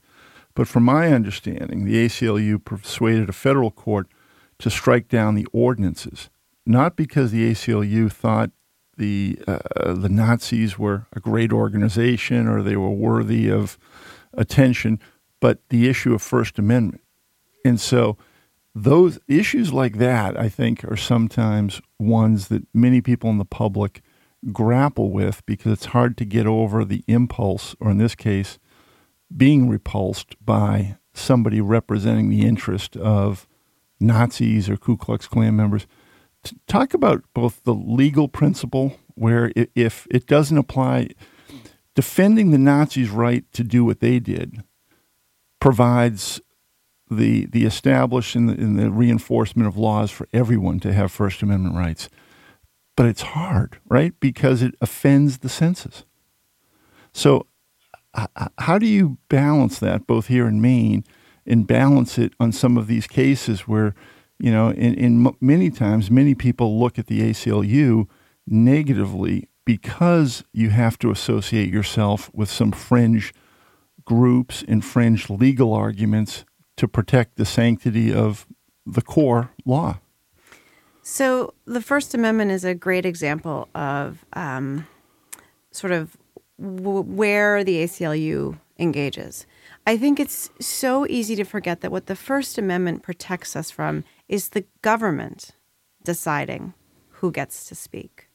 But 0.54 0.68
from 0.68 0.84
my 0.84 1.12
understanding, 1.12 1.84
the 1.84 2.06
ACLU 2.06 2.64
persuaded 2.64 3.28
a 3.28 3.32
federal 3.32 3.70
court 3.70 4.06
to 4.60 4.70
strike 4.70 5.08
down 5.08 5.34
the 5.34 5.46
ordinances, 5.52 6.30
not 6.64 6.96
because 6.96 7.32
the 7.32 7.50
ACLU 7.50 8.10
thought 8.10 8.50
the 8.96 9.38
uh, 9.48 9.92
the 9.92 10.08
Nazis 10.08 10.78
were 10.78 11.06
a 11.12 11.18
great 11.18 11.52
organization 11.52 12.46
or 12.46 12.62
they 12.62 12.76
were 12.76 12.90
worthy 12.90 13.50
of 13.50 13.76
attention, 14.32 15.00
but 15.40 15.58
the 15.70 15.88
issue 15.88 16.14
of 16.14 16.22
First 16.22 16.58
Amendment. 16.58 17.02
And 17.64 17.80
so 17.80 18.16
those 18.74 19.18
issues 19.28 19.72
like 19.72 19.98
that, 19.98 20.38
I 20.38 20.48
think, 20.48 20.84
are 20.84 20.96
sometimes 20.96 21.80
ones 21.98 22.48
that 22.48 22.66
many 22.74 23.00
people 23.00 23.30
in 23.30 23.38
the 23.38 23.44
public 23.44 24.02
grapple 24.52 25.10
with 25.10 25.44
because 25.46 25.72
it's 25.72 25.86
hard 25.86 26.16
to 26.18 26.24
get 26.24 26.46
over 26.46 26.84
the 26.84 27.04
impulse, 27.06 27.76
or 27.80 27.90
in 27.90 27.98
this 27.98 28.14
case, 28.14 28.58
being 29.34 29.68
repulsed 29.68 30.36
by 30.44 30.98
somebody 31.12 31.60
representing 31.60 32.28
the 32.28 32.44
interest 32.44 32.96
of 32.96 33.46
Nazis 34.00 34.68
or 34.68 34.76
Ku 34.76 34.96
Klux 34.96 35.28
Klan 35.28 35.56
members. 35.56 35.86
Talk 36.66 36.92
about 36.92 37.24
both 37.32 37.62
the 37.64 37.74
legal 37.74 38.28
principle, 38.28 38.98
where 39.14 39.52
if 39.74 40.06
it 40.10 40.26
doesn't 40.26 40.58
apply, 40.58 41.10
defending 41.94 42.50
the 42.50 42.58
Nazis' 42.58 43.08
right 43.08 43.50
to 43.52 43.62
do 43.62 43.84
what 43.84 44.00
they 44.00 44.18
did 44.18 44.62
provides 45.60 46.40
the 47.10 47.46
the 47.46 47.64
establish 47.64 48.34
and 48.34 48.48
the, 48.48 48.54
and 48.54 48.78
the 48.78 48.90
reinforcement 48.90 49.68
of 49.68 49.76
laws 49.76 50.10
for 50.10 50.28
everyone 50.32 50.80
to 50.80 50.92
have 50.92 51.12
First 51.12 51.42
Amendment 51.42 51.76
rights. 51.76 52.08
But 52.96 53.06
it's 53.06 53.22
hard, 53.22 53.78
right? 53.88 54.14
Because 54.20 54.62
it 54.62 54.74
offends 54.80 55.38
the 55.38 55.48
senses. 55.48 56.04
So, 57.12 57.46
how 58.58 58.78
do 58.78 58.86
you 58.86 59.18
balance 59.28 59.78
that 59.80 60.06
both 60.06 60.28
here 60.28 60.46
in 60.46 60.60
Maine 60.60 61.04
and 61.46 61.66
balance 61.66 62.18
it 62.18 62.32
on 62.38 62.52
some 62.52 62.76
of 62.76 62.86
these 62.86 63.06
cases 63.06 63.62
where, 63.62 63.94
you 64.38 64.50
know, 64.50 64.70
in, 64.70 64.94
in 64.94 65.36
many 65.40 65.70
times, 65.70 66.10
many 66.10 66.34
people 66.34 66.78
look 66.78 66.98
at 66.98 67.06
the 67.06 67.20
ACLU 67.20 68.08
negatively 68.46 69.48
because 69.64 70.44
you 70.52 70.70
have 70.70 70.98
to 71.00 71.10
associate 71.10 71.72
yourself 71.72 72.30
with 72.32 72.50
some 72.50 72.70
fringe 72.70 73.34
groups 74.04 74.62
and 74.66 74.84
fringe 74.84 75.30
legal 75.30 75.72
arguments 75.72 76.44
to 76.76 76.88
protect 76.88 77.36
the 77.36 77.44
sanctity 77.44 78.12
of 78.12 78.46
the 78.86 79.02
core 79.02 79.50
law. 79.64 79.98
So, 81.02 81.52
the 81.66 81.82
First 81.82 82.14
Amendment 82.14 82.50
is 82.50 82.64
a 82.64 82.74
great 82.74 83.04
example 83.04 83.68
of 83.74 84.24
um, 84.32 84.86
sort 85.70 85.92
of 85.92 86.16
w- 86.58 87.02
where 87.02 87.62
the 87.62 87.84
ACLU 87.84 88.58
engages. 88.78 89.46
I 89.86 89.98
think 89.98 90.18
it's 90.18 90.50
so 90.60 91.06
easy 91.06 91.36
to 91.36 91.44
forget 91.44 91.82
that 91.82 91.92
what 91.92 92.06
the 92.06 92.16
First 92.16 92.56
Amendment 92.56 93.02
protects 93.02 93.54
us 93.54 93.70
from 93.70 94.04
is 94.28 94.50
the 94.50 94.64
government 94.80 95.50
deciding 96.04 96.72
who 97.10 97.30
gets 97.30 97.66
to 97.66 97.74
speak. 97.74 98.28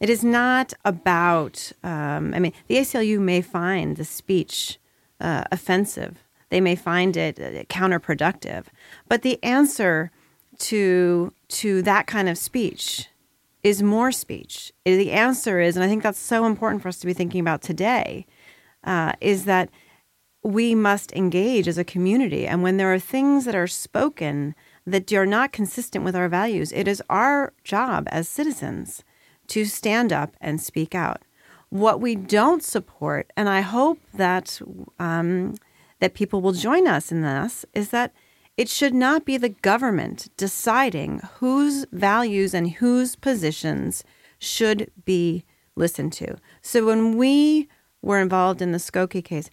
It 0.00 0.10
is 0.10 0.24
not 0.24 0.74
about, 0.84 1.72
um, 1.82 2.34
I 2.34 2.40
mean, 2.40 2.52
the 2.66 2.76
ACLU 2.76 3.20
may 3.20 3.40
find 3.40 3.96
the 3.96 4.04
speech 4.04 4.78
uh, 5.20 5.44
offensive 5.52 6.23
they 6.50 6.60
may 6.60 6.76
find 6.76 7.16
it 7.16 7.38
uh, 7.38 7.64
counterproductive. 7.64 8.66
But 9.08 9.22
the 9.22 9.42
answer 9.42 10.10
to 10.58 11.32
to 11.48 11.82
that 11.82 12.06
kind 12.06 12.28
of 12.28 12.38
speech 12.38 13.08
is 13.62 13.82
more 13.82 14.12
speech. 14.12 14.72
The 14.84 15.10
answer 15.10 15.58
is, 15.58 15.76
and 15.76 15.84
I 15.84 15.88
think 15.88 16.02
that's 16.02 16.18
so 16.18 16.44
important 16.44 16.82
for 16.82 16.88
us 16.88 16.98
to 16.98 17.06
be 17.06 17.14
thinking 17.14 17.40
about 17.40 17.62
today, 17.62 18.26
uh, 18.84 19.12
is 19.20 19.46
that 19.46 19.70
we 20.42 20.74
must 20.74 21.10
engage 21.14 21.66
as 21.66 21.78
a 21.78 21.84
community. 21.84 22.46
And 22.46 22.62
when 22.62 22.76
there 22.76 22.92
are 22.92 22.98
things 22.98 23.46
that 23.46 23.54
are 23.54 23.66
spoken 23.66 24.54
that 24.86 25.10
are 25.14 25.24
not 25.24 25.52
consistent 25.52 26.04
with 26.04 26.14
our 26.14 26.28
values, 26.28 26.70
it 26.72 26.86
is 26.86 27.02
our 27.08 27.54
job 27.64 28.06
as 28.10 28.28
citizens 28.28 29.02
to 29.46 29.64
stand 29.64 30.12
up 30.12 30.36
and 30.42 30.60
speak 30.60 30.94
out. 30.94 31.22
What 31.70 32.00
we 32.00 32.14
don't 32.14 32.62
support, 32.62 33.32
and 33.36 33.48
I 33.48 33.62
hope 33.62 33.98
that 34.12 34.60
um, 34.98 35.54
that 36.00 36.14
people 36.14 36.40
will 36.40 36.52
join 36.52 36.86
us 36.86 37.10
in 37.12 37.22
this 37.22 37.64
is 37.72 37.90
that 37.90 38.12
it 38.56 38.68
should 38.68 38.94
not 38.94 39.24
be 39.24 39.36
the 39.36 39.48
government 39.48 40.28
deciding 40.36 41.20
whose 41.38 41.86
values 41.90 42.54
and 42.54 42.72
whose 42.72 43.16
positions 43.16 44.04
should 44.38 44.90
be 45.04 45.44
listened 45.76 46.12
to. 46.14 46.36
So 46.62 46.86
when 46.86 47.16
we 47.16 47.68
were 48.00 48.20
involved 48.20 48.62
in 48.62 48.72
the 48.72 48.78
Skokie 48.78 49.24
case, 49.24 49.50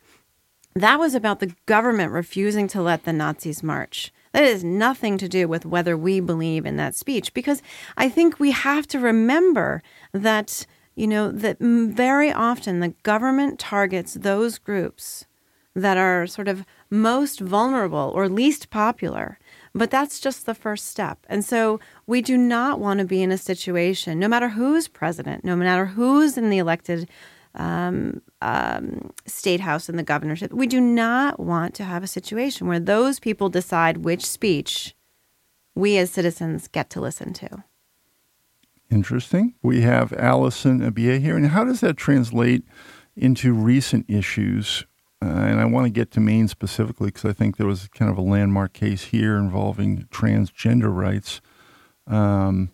that 0.76 1.00
was 1.00 1.16
about 1.16 1.40
the 1.40 1.56
government 1.66 2.12
refusing 2.12 2.68
to 2.70 2.82
let 2.82 3.04
the 3.04 3.14
Nazis 3.14 3.64
march. 3.64 4.14
That 4.32 4.44
has 4.44 4.64
nothing 4.64 5.18
to 5.18 5.28
do 5.28 5.48
with 5.48 5.66
whether 5.66 5.98
we 5.98 6.20
believe 6.20 6.66
in 6.66 6.78
that 6.78 6.96
speech, 6.96 7.34
because 7.34 7.62
I 7.98 8.08
think 8.08 8.40
we 8.40 8.52
have 8.52 8.88
to 8.88 9.00
remember 9.00 9.82
that, 10.14 10.66
you 10.96 11.08
know, 11.08 11.32
that 11.32 11.58
very 11.60 12.32
often 12.32 12.80
the 12.80 12.94
government 13.04 13.60
targets 13.60 14.14
those 14.14 14.58
groups 14.58 15.26
that 15.76 15.98
are 15.98 16.28
sort 16.28 16.48
of 16.48 16.66
most 16.90 17.40
vulnerable 17.40 18.12
or 18.14 18.28
least 18.28 18.70
popular. 18.70 19.40
But 19.74 19.90
that's 19.90 20.20
just 20.20 20.46
the 20.46 20.54
first 20.54 20.88
step. 20.88 21.26
And 21.30 21.46
so 21.46 21.80
we 22.06 22.22
do 22.22 22.38
not 22.38 22.80
want 22.80 23.00
to 23.00 23.06
be 23.06 23.22
in 23.22 23.32
a 23.32 23.38
situation, 23.38 24.20
no 24.20 24.28
matter 24.28 24.50
who's 24.50 24.88
president, 24.88 25.46
no 25.46 25.56
matter 25.56 25.86
who's 25.86 26.38
in 26.38 26.50
the 26.50 26.58
elected 26.58 27.10
um, 27.56 28.22
um, 28.42 29.12
state 29.26 29.62
house 29.62 29.88
and 29.88 29.98
the 29.98 30.04
governorship, 30.04 30.52
we 30.52 30.68
do 30.68 30.82
not 30.82 31.40
want 31.40 31.74
to 31.76 31.84
have 31.84 32.04
a 32.04 32.08
situation 32.08 32.68
where 32.68 32.80
those 32.80 33.20
people 33.20 33.50
decide 33.50 33.98
which 33.98 34.26
speech 34.26 34.96
we 35.74 35.98
as 35.98 36.12
citizens 36.12 36.68
get 36.68 36.90
to 36.90 37.02
listen 37.02 37.32
to. 37.34 37.64
Interesting. 38.90 39.56
We 39.62 39.82
have 39.82 40.12
Alison 40.14 40.80
Beyea 40.92 41.22
here. 41.22 41.38
And 41.38 41.48
how 41.48 41.64
does 41.64 41.80
that 41.80 41.96
translate 41.96 42.66
into 43.16 43.54
recent 43.54 44.06
issues 44.10 44.86
uh, 45.24 45.28
and 45.28 45.60
I 45.60 45.66
want 45.66 45.86
to 45.86 45.92
get 45.92 46.12
to 46.12 46.20
Maine 46.20 46.48
specifically 46.48 47.08
because 47.08 47.26
I 47.26 47.34
think 47.34 47.58
there 47.58 47.68
was 47.68 47.88
kind 47.90 48.10
of 48.10 48.18
a 48.18 48.22
landmark 48.22 48.74
case 48.74 49.06
here 49.06 49.38
involving 49.38 50.08
transgender 50.12 50.94
rights. 50.94 51.42
Um, 52.08 52.72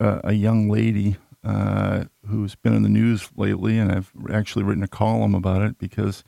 uh, 0.00 0.20
a 0.24 0.32
young 0.32 0.68
lady 0.68 1.16
uh, 1.44 2.04
who's 2.26 2.56
been 2.56 2.74
in 2.74 2.82
the 2.82 2.88
news 2.88 3.28
lately, 3.36 3.78
and 3.78 3.92
I've 3.92 4.10
actually 4.32 4.64
written 4.64 4.82
a 4.82 4.88
column 4.88 5.34
about 5.34 5.62
it 5.62 5.78
because 5.78 6.24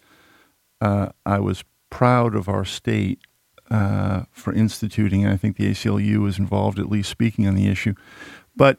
uh, 0.80 1.08
I 1.24 1.40
was 1.40 1.64
proud 1.90 2.34
of 2.34 2.48
our 2.48 2.64
state 2.64 3.18
uh, 3.70 4.24
for 4.30 4.52
instituting, 4.52 5.24
and 5.24 5.32
I 5.32 5.36
think 5.36 5.56
the 5.56 5.70
ACLU 5.70 6.18
was 6.18 6.38
involved 6.38 6.78
at 6.78 6.88
least 6.88 7.10
speaking 7.10 7.46
on 7.48 7.56
the 7.56 7.66
issue. 7.66 7.94
But 8.54 8.78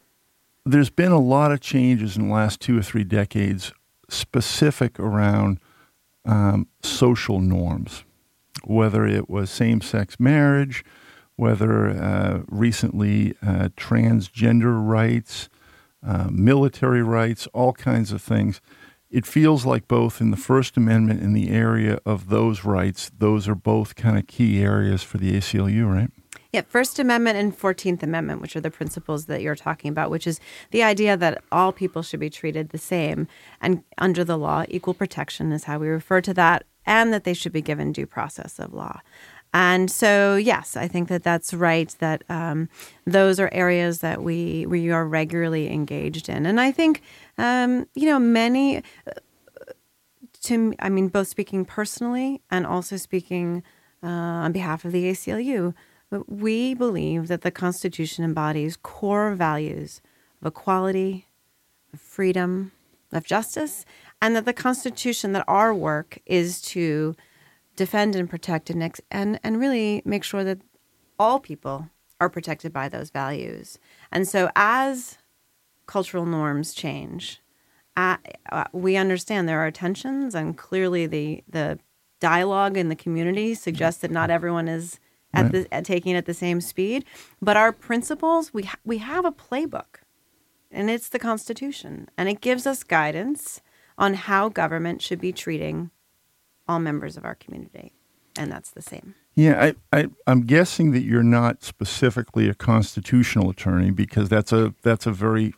there's 0.65 0.89
been 0.89 1.12
a 1.12 1.19
lot 1.19 1.52
of 1.52 1.60
changes 1.60 2.15
in 2.15 2.28
the 2.28 2.34
last 2.34 2.62
two 2.62 2.78
or 2.78 2.82
three 2.82 3.04
decades 3.04 3.73
specific 4.10 5.00
around 5.00 5.60
um, 6.28 6.68
social 6.84 7.40
norms, 7.40 8.04
whether 8.63 9.08
it 9.08 9.30
was 9.30 9.50
same 9.50 9.82
sex 9.82 10.20
marriage, 10.20 10.84
whether 11.36 11.90
uh, 11.90 12.42
recently 12.48 13.36
uh, 13.42 13.70
transgender 13.78 14.86
rights, 14.86 15.50
uh, 16.06 16.28
military 16.30 17.02
rights, 17.02 17.48
all 17.54 17.74
kinds 17.74 18.12
of 18.12 18.22
things. 18.22 18.62
It 19.10 19.26
feels 19.26 19.66
like 19.66 19.88
both 19.88 20.20
in 20.20 20.32
the 20.32 20.38
First 20.38 20.76
Amendment 20.76 21.22
and 21.22 21.36
the 21.36 21.50
area 21.50 22.00
of 22.06 22.28
those 22.28 22.66
rights, 22.66 23.10
those 23.18 23.48
are 23.48 23.56
both 23.56 23.96
kind 23.96 24.18
of 24.18 24.28
key 24.28 24.62
areas 24.62 25.02
for 25.02 25.18
the 25.18 25.34
ACLU, 25.34 25.90
right? 25.90 26.12
Yeah, 26.53 26.62
First 26.62 26.97
Amendment 26.99 27.38
and 27.38 27.57
14th 27.57 28.03
Amendment, 28.03 28.41
which 28.41 28.55
are 28.55 28.62
the 28.62 28.71
principles 28.71 29.25
that 29.25 29.41
you're 29.41 29.55
talking 29.55 29.89
about, 29.89 30.10
which 30.10 30.25
is 30.25 30.39
the 30.71 30.83
idea 30.83 31.17
that 31.17 31.43
all 31.51 31.71
people 31.71 32.01
should 32.01 32.19
be 32.19 32.29
treated 32.29 32.69
the 32.69 32.77
same 32.77 33.27
and 33.62 33.83
under 33.97 34.23
the 34.23 34.38
law, 34.38 34.63
equal 34.69 34.93
protection 34.93 35.51
is 35.51 35.65
how 35.65 35.79
we 35.79 35.88
refer 35.88 36.21
to 36.21 36.33
that, 36.33 36.63
and 36.86 37.12
that 37.12 37.25
they 37.25 37.33
should 37.33 37.51
be 37.51 37.62
given 37.62 37.91
due 37.91 38.05
process 38.05 38.60
of 38.60 38.73
law. 38.73 39.01
And 39.53 39.89
so, 39.89 40.36
yes, 40.36 40.75
I 40.75 40.88
think 40.88 41.10
that 41.10 41.23
that's 41.23 41.53
right. 41.53 41.93
That 41.99 42.23
um, 42.29 42.69
those 43.05 43.39
are 43.39 43.49
areas 43.53 43.99
that 43.99 44.21
we 44.21 44.65
we 44.65 44.91
are 44.91 45.05
regularly 45.05 45.71
engaged 45.71 46.29
in, 46.29 46.45
and 46.45 46.60
I 46.60 46.71
think 46.71 47.01
um, 47.38 47.88
you 47.95 48.07
know 48.07 48.19
many. 48.19 48.77
Uh, 48.77 49.12
to 50.43 50.73
I 50.79 50.89
mean, 50.89 51.07
both 51.07 51.27
speaking 51.27 51.65
personally 51.65 52.41
and 52.51 52.65
also 52.67 52.97
speaking 52.97 53.63
uh, 54.03 54.07
on 54.07 54.51
behalf 54.51 54.86
of 54.86 54.91
the 54.91 55.05
ACLU, 55.05 55.73
But 56.10 56.32
we 56.32 56.74
believe 56.74 57.28
that 57.28 57.41
the 57.41 57.52
Constitution 57.52 58.24
embodies 58.24 58.78
core 58.78 59.34
values 59.34 60.02
of 60.41 60.48
equality, 60.48 61.28
of 61.93 62.00
freedom, 62.00 62.72
of 63.12 63.26
justice, 63.26 63.86
and 64.22 64.36
that 64.36 64.46
the 64.46 64.54
Constitution, 64.54 65.34
that 65.34 65.46
our 65.48 65.74
work 65.74 66.20
is 66.26 66.62
to 66.62 67.15
defend 67.76 68.15
and 68.15 68.30
protect 68.30 68.70
and, 68.70 68.91
and, 69.12 69.39
and 69.43 69.60
really 69.60 70.02
make 70.06 70.24
sure 70.24 70.43
that 70.43 70.62
all 71.20 71.39
people 71.39 71.89
are 72.20 72.30
protected 72.30 72.74
by 72.74 72.89
those 72.89 73.10
values. 73.10 73.78
And 74.12 74.28
so 74.28 74.50
as 74.56 75.17
cultural 75.86 76.26
norms 76.26 76.74
change, 76.74 77.41
uh, 77.96 78.17
we 78.72 78.96
understand 78.96 79.48
there 79.48 79.65
are 79.65 79.72
tensions, 79.72 80.36
and 80.36 80.58
clearly 80.58 81.08
the, 81.08 81.43
the 81.50 81.80
dialogue 82.20 82.78
in 82.78 82.89
the 82.89 82.96
community 82.96 83.56
suggests 83.56 84.02
that 84.02 84.12
not 84.12 84.30
everyone 84.30 84.67
is 84.67 85.00
at 85.38 85.43
right. 85.43 85.52
the 85.52 85.73
at 85.73 85.86
taking 85.86 86.15
at 86.15 86.26
the 86.26 86.34
same 86.34 86.62
speed. 86.62 87.06
But 87.41 87.58
our 87.58 87.71
principles, 87.71 88.54
we 88.54 88.63
ha- 88.63 88.80
we 88.84 88.97
have 88.97 89.26
a 89.26 89.32
playbook, 89.32 90.02
and 90.71 90.89
it's 90.89 91.10
the 91.10 91.19
Constitution, 91.19 92.10
and 92.17 92.28
it 92.28 92.41
gives 92.41 92.65
us 92.65 92.84
guidance 92.84 93.62
on 93.97 94.13
how 94.15 94.50
government 94.50 95.02
should 95.02 95.19
be 95.19 95.32
treating 95.32 95.91
all 96.67 96.80
members 96.80 97.17
of 97.17 97.26
our 97.26 97.36
community, 97.36 97.93
and 98.38 98.52
that's 98.52 98.71
the 98.71 98.82
same. 98.82 99.15
Yeah, 99.36 99.71
I, 99.91 100.00
I 100.00 100.08
I'm 100.26 100.41
guessing 100.41 100.91
that 100.91 101.04
you're 101.04 101.23
not 101.23 101.63
specifically 101.63 102.50
a 102.50 102.56
constitutional 102.56 103.50
attorney 103.52 103.91
because 103.91 104.30
that's 104.30 104.52
a 104.52 104.73
that's 104.82 105.06
a 105.06 105.12
very 105.12 105.54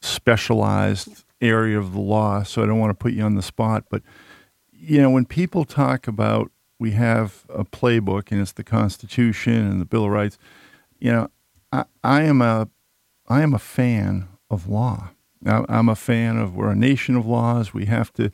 specialized 0.00 1.24
area 1.40 1.78
of 1.78 1.92
the 1.92 2.00
law. 2.00 2.42
So 2.42 2.62
I 2.62 2.66
don't 2.66 2.78
want 2.78 2.90
to 2.90 2.94
put 2.94 3.12
you 3.12 3.22
on 3.22 3.34
the 3.34 3.42
spot, 3.42 3.84
but 3.90 4.02
you 4.72 5.02
know 5.02 5.10
when 5.10 5.24
people 5.24 5.64
talk 5.64 6.06
about 6.06 6.50
we 6.78 6.92
have 6.92 7.44
a 7.48 7.64
playbook 7.64 8.30
and 8.30 8.40
it's 8.40 8.52
the 8.52 8.64
Constitution 8.64 9.54
and 9.54 9.80
the 9.80 9.84
Bill 9.84 10.04
of 10.04 10.10
Rights. 10.10 10.38
You 10.98 11.12
know, 11.12 11.30
I, 11.72 11.84
I 12.02 12.22
am 12.22 12.42
a 12.42 12.68
I 13.26 13.42
am 13.42 13.54
a 13.54 13.58
fan 13.58 14.28
of 14.50 14.68
law. 14.68 15.10
I'm 15.46 15.88
a 15.88 15.96
fan 15.96 16.38
of 16.38 16.54
we're 16.54 16.70
a 16.70 16.76
nation 16.76 17.16
of 17.16 17.26
laws. 17.26 17.74
We 17.74 17.86
have 17.86 18.12
to, 18.14 18.30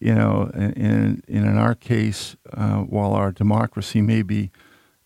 you 0.00 0.14
know, 0.14 0.50
in 0.54 1.22
in, 1.26 1.46
in 1.46 1.58
our 1.58 1.74
case, 1.74 2.36
uh, 2.52 2.78
while 2.78 3.14
our 3.14 3.32
democracy 3.32 4.02
may 4.02 4.22
be 4.22 4.50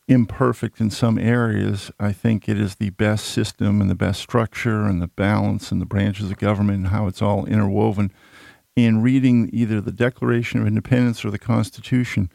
imperfect 0.08 0.80
in 0.80 0.90
some 0.90 1.18
areas, 1.18 1.90
I 1.98 2.12
think 2.12 2.48
it 2.48 2.60
is 2.60 2.76
the 2.76 2.90
best 2.90 3.26
system 3.26 3.80
and 3.80 3.90
the 3.90 3.96
best 3.96 4.20
structure 4.20 4.84
and 4.84 5.02
the 5.02 5.08
balance 5.08 5.72
and 5.72 5.80
the 5.80 5.86
branches 5.86 6.30
of 6.30 6.38
government 6.38 6.78
and 6.78 6.88
how 6.88 7.06
it's 7.06 7.22
all 7.22 7.44
interwoven. 7.46 8.12
In 8.76 9.02
reading 9.02 9.48
either 9.52 9.80
the 9.80 9.90
Declaration 9.90 10.60
of 10.60 10.66
Independence 10.66 11.24
or 11.24 11.30
the 11.30 11.38
Constitution, 11.38 12.30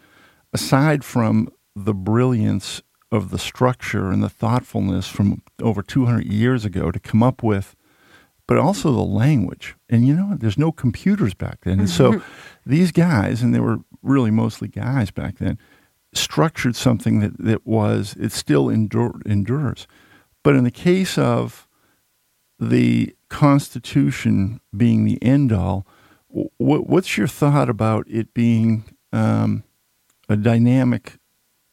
aside 0.53 1.03
from 1.03 1.49
the 1.75 1.93
brilliance 1.93 2.81
of 3.11 3.29
the 3.29 3.39
structure 3.39 4.09
and 4.09 4.23
the 4.23 4.29
thoughtfulness 4.29 5.07
from 5.07 5.41
over 5.61 5.81
200 5.81 6.25
years 6.25 6.65
ago 6.65 6.91
to 6.91 6.99
come 6.99 7.21
up 7.21 7.43
with, 7.43 7.75
but 8.47 8.57
also 8.57 8.91
the 8.91 9.01
language. 9.01 9.75
And 9.89 10.07
you 10.07 10.15
know, 10.15 10.35
there's 10.37 10.57
no 10.57 10.71
computers 10.71 11.33
back 11.33 11.61
then. 11.61 11.79
And 11.79 11.89
so 11.89 12.21
these 12.65 12.91
guys, 12.91 13.41
and 13.41 13.53
they 13.53 13.59
were 13.59 13.79
really 14.01 14.31
mostly 14.31 14.67
guys 14.67 15.11
back 15.11 15.37
then, 15.37 15.57
structured 16.13 16.75
something 16.75 17.19
that, 17.19 17.37
that 17.37 17.65
was, 17.65 18.15
it 18.19 18.31
still 18.31 18.69
endure, 18.69 19.21
endures. 19.25 19.87
But 20.43 20.55
in 20.55 20.63
the 20.63 20.71
case 20.71 21.17
of 21.17 21.67
the 22.59 23.15
Constitution 23.29 24.59
being 24.75 25.05
the 25.05 25.21
end 25.21 25.51
all, 25.51 25.85
what's 26.57 27.17
your 27.17 27.27
thought 27.27 27.69
about 27.69 28.05
it 28.07 28.33
being 28.33 28.85
um, 29.11 29.63
a 30.31 30.37
dynamic 30.37 31.17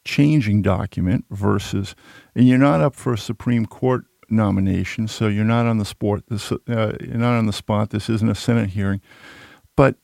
changing 0.05 0.61
document 0.61 1.25
versus, 1.29 1.95
and 2.35 2.47
you're 2.47 2.57
not 2.57 2.81
up 2.81 2.95
for 2.95 3.13
a 3.13 3.17
Supreme 3.17 3.65
Court 3.65 4.05
nomination, 4.29 5.07
so 5.07 5.27
you're 5.27 5.43
not 5.43 5.65
on 5.65 5.77
the 5.77 5.85
sport. 5.85 6.23
This, 6.27 6.51
uh, 6.51 6.57
you're 6.99 7.17
not 7.17 7.37
on 7.37 7.45
the 7.45 7.53
spot. 7.53 7.89
This 7.89 8.09
isn't 8.09 8.29
a 8.29 8.35
Senate 8.35 8.71
hearing, 8.71 9.01
but 9.75 9.95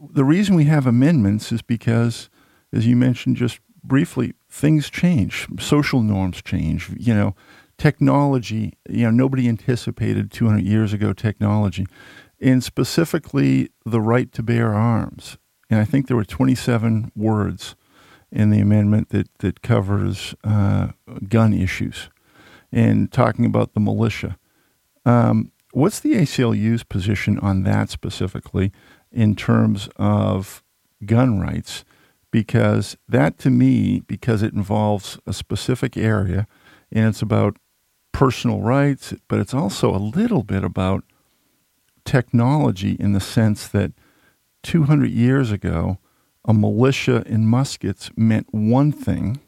the 0.00 0.24
reason 0.24 0.54
we 0.54 0.64
have 0.64 0.86
amendments 0.86 1.52
is 1.52 1.62
because, 1.62 2.28
as 2.72 2.86
you 2.86 2.96
mentioned 2.96 3.36
just 3.36 3.60
briefly, 3.82 4.34
things 4.48 4.90
change, 4.90 5.46
social 5.60 6.02
norms 6.02 6.42
change. 6.42 6.90
You 6.98 7.14
know, 7.14 7.34
technology. 7.78 8.74
You 8.88 9.04
know, 9.04 9.10
nobody 9.10 9.48
anticipated 9.48 10.30
200 10.30 10.62
years 10.62 10.92
ago 10.92 11.12
technology, 11.12 11.86
and 12.40 12.62
specifically 12.62 13.70
the 13.84 14.00
right 14.00 14.30
to 14.32 14.42
bear 14.42 14.74
arms. 14.74 15.38
And 15.70 15.80
I 15.80 15.84
think 15.84 16.06
there 16.06 16.16
were 16.16 16.24
27 16.24 17.10
words 17.16 17.74
in 18.34 18.50
the 18.50 18.60
amendment 18.60 19.10
that 19.10 19.28
that 19.38 19.62
covers 19.62 20.34
uh, 20.42 20.88
gun 21.28 21.54
issues 21.54 22.10
and 22.72 23.10
talking 23.12 23.46
about 23.46 23.72
the 23.72 23.80
militia. 23.80 24.36
Um, 25.06 25.52
what's 25.72 26.00
the 26.00 26.14
ACLU's 26.14 26.82
position 26.82 27.38
on 27.38 27.62
that 27.62 27.88
specifically 27.88 28.72
in 29.12 29.36
terms 29.36 29.88
of 29.96 30.64
gun 31.06 31.38
rights? 31.38 31.84
Because 32.32 32.96
that 33.08 33.38
to 33.38 33.50
me, 33.50 34.00
because 34.00 34.42
it 34.42 34.52
involves 34.52 35.18
a 35.24 35.32
specific 35.32 35.96
area 35.96 36.48
and 36.90 37.06
it's 37.06 37.22
about 37.22 37.56
personal 38.10 38.60
rights, 38.60 39.14
but 39.28 39.38
it's 39.38 39.54
also 39.54 39.94
a 39.94 39.98
little 39.98 40.42
bit 40.42 40.64
about 40.64 41.04
technology 42.04 42.96
in 42.98 43.12
the 43.12 43.20
sense 43.20 43.68
that 43.68 43.92
200 44.64 45.10
years 45.10 45.52
ago, 45.52 45.98
a 46.44 46.54
militia 46.54 47.22
in 47.26 47.46
muskets 47.46 48.10
meant 48.16 48.46
one 48.52 48.92
thing. 48.92 49.40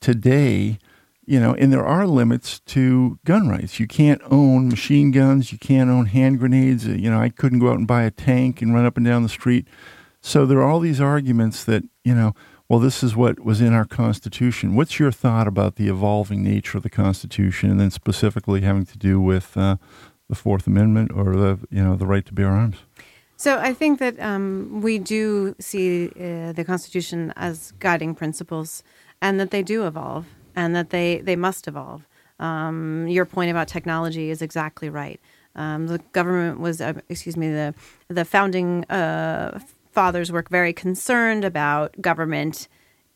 Today, 0.00 0.78
you 1.24 1.38
know, 1.38 1.54
and 1.54 1.72
there 1.72 1.84
are 1.84 2.06
limits 2.06 2.60
to 2.60 3.18
gun 3.24 3.48
rights. 3.48 3.78
You 3.78 3.86
can't 3.86 4.20
own 4.30 4.68
machine 4.68 5.10
guns, 5.10 5.52
you 5.52 5.58
can't 5.58 5.90
own 5.90 6.06
hand 6.06 6.38
grenades. 6.38 6.86
You 6.86 7.10
know, 7.10 7.20
I 7.20 7.28
couldn't 7.28 7.60
go 7.60 7.70
out 7.70 7.78
and 7.78 7.86
buy 7.86 8.02
a 8.02 8.10
tank 8.10 8.60
and 8.60 8.74
run 8.74 8.84
up 8.84 8.96
and 8.96 9.06
down 9.06 9.22
the 9.22 9.28
street. 9.28 9.68
So 10.20 10.46
there 10.46 10.58
are 10.58 10.68
all 10.68 10.80
these 10.80 11.00
arguments 11.00 11.64
that, 11.64 11.84
you 12.04 12.14
know, 12.14 12.34
well, 12.68 12.80
this 12.80 13.02
is 13.02 13.14
what 13.14 13.40
was 13.40 13.60
in 13.60 13.74
our 13.74 13.84
Constitution. 13.84 14.74
What's 14.74 14.98
your 14.98 15.12
thought 15.12 15.46
about 15.46 15.76
the 15.76 15.88
evolving 15.88 16.42
nature 16.42 16.78
of 16.78 16.82
the 16.82 16.90
Constitution, 16.90 17.70
and 17.70 17.78
then 17.78 17.90
specifically 17.90 18.62
having 18.62 18.86
to 18.86 18.96
do 18.96 19.20
with 19.20 19.56
uh, 19.56 19.76
the 20.28 20.34
Fourth 20.34 20.66
Amendment 20.66 21.12
or 21.14 21.36
the, 21.36 21.58
you 21.70 21.82
know, 21.82 21.96
the 21.96 22.06
right 22.06 22.24
to 22.24 22.32
bear 22.32 22.48
arms? 22.48 22.78
So 23.42 23.58
I 23.58 23.74
think 23.74 23.98
that 23.98 24.20
um, 24.20 24.82
we 24.82 25.00
do 25.00 25.56
see 25.58 26.10
uh, 26.10 26.52
the 26.52 26.62
Constitution 26.64 27.32
as 27.34 27.72
guiding 27.80 28.14
principles, 28.14 28.84
and 29.20 29.40
that 29.40 29.50
they 29.50 29.64
do 29.64 29.84
evolve, 29.84 30.26
and 30.54 30.76
that 30.76 30.90
they 30.90 31.20
they 31.22 31.34
must 31.34 31.66
evolve. 31.66 32.06
Um, 32.38 33.08
your 33.08 33.24
point 33.24 33.50
about 33.50 33.66
technology 33.66 34.30
is 34.30 34.42
exactly 34.42 34.88
right. 34.88 35.18
Um, 35.56 35.88
the 35.88 35.98
government 36.12 36.60
was, 36.60 36.80
uh, 36.80 36.92
excuse 37.08 37.36
me, 37.36 37.48
the 37.48 37.74
the 38.06 38.24
founding 38.24 38.84
uh, 38.84 39.58
fathers 39.90 40.30
were 40.30 40.44
very 40.48 40.72
concerned 40.72 41.44
about 41.44 42.00
government 42.00 42.68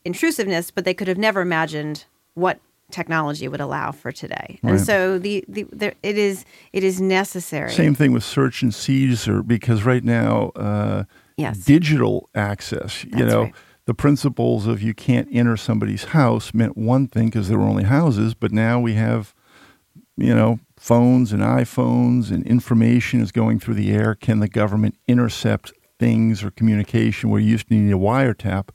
intrusiveness, 0.04 0.72
but 0.72 0.84
they 0.84 0.94
could 0.94 1.06
have 1.06 1.18
never 1.18 1.40
imagined 1.40 2.04
what 2.34 2.58
technology 2.90 3.48
would 3.48 3.60
allow 3.60 3.92
for 3.92 4.12
today. 4.12 4.58
Right. 4.62 4.72
And 4.72 4.80
so 4.80 5.18
the, 5.18 5.44
the, 5.48 5.64
the, 5.72 5.94
it 6.02 6.16
is 6.18 6.44
it 6.72 6.84
is 6.84 7.00
necessary. 7.00 7.70
Same 7.70 7.94
thing 7.94 8.12
with 8.12 8.24
search 8.24 8.62
and 8.62 8.74
seizure 8.74 9.42
because 9.42 9.84
right 9.84 10.04
now 10.04 10.50
uh, 10.56 11.04
yes. 11.36 11.58
digital 11.58 12.28
access, 12.34 13.02
That's 13.02 13.04
you 13.04 13.26
know, 13.26 13.42
right. 13.42 13.54
the 13.86 13.94
principles 13.94 14.66
of 14.66 14.82
you 14.82 14.94
can't 14.94 15.28
enter 15.32 15.56
somebody's 15.56 16.04
house 16.04 16.54
meant 16.54 16.76
one 16.76 17.08
thing 17.08 17.26
because 17.26 17.48
there 17.48 17.58
were 17.58 17.64
only 17.64 17.84
houses, 17.84 18.34
but 18.34 18.52
now 18.52 18.78
we 18.80 18.94
have 18.94 19.34
you 20.16 20.34
know, 20.34 20.58
phones 20.76 21.32
and 21.32 21.42
iPhones 21.42 22.30
and 22.30 22.46
information 22.46 23.20
is 23.20 23.32
going 23.32 23.60
through 23.60 23.74
the 23.74 23.92
air. 23.92 24.14
Can 24.14 24.40
the 24.40 24.48
government 24.48 24.96
intercept 25.06 25.72
things 25.98 26.42
or 26.42 26.50
communication 26.50 27.30
where 27.30 27.40
you 27.40 27.50
used 27.50 27.68
to 27.68 27.74
need 27.74 27.92
a 27.92 27.98
wiretap? 27.98 28.70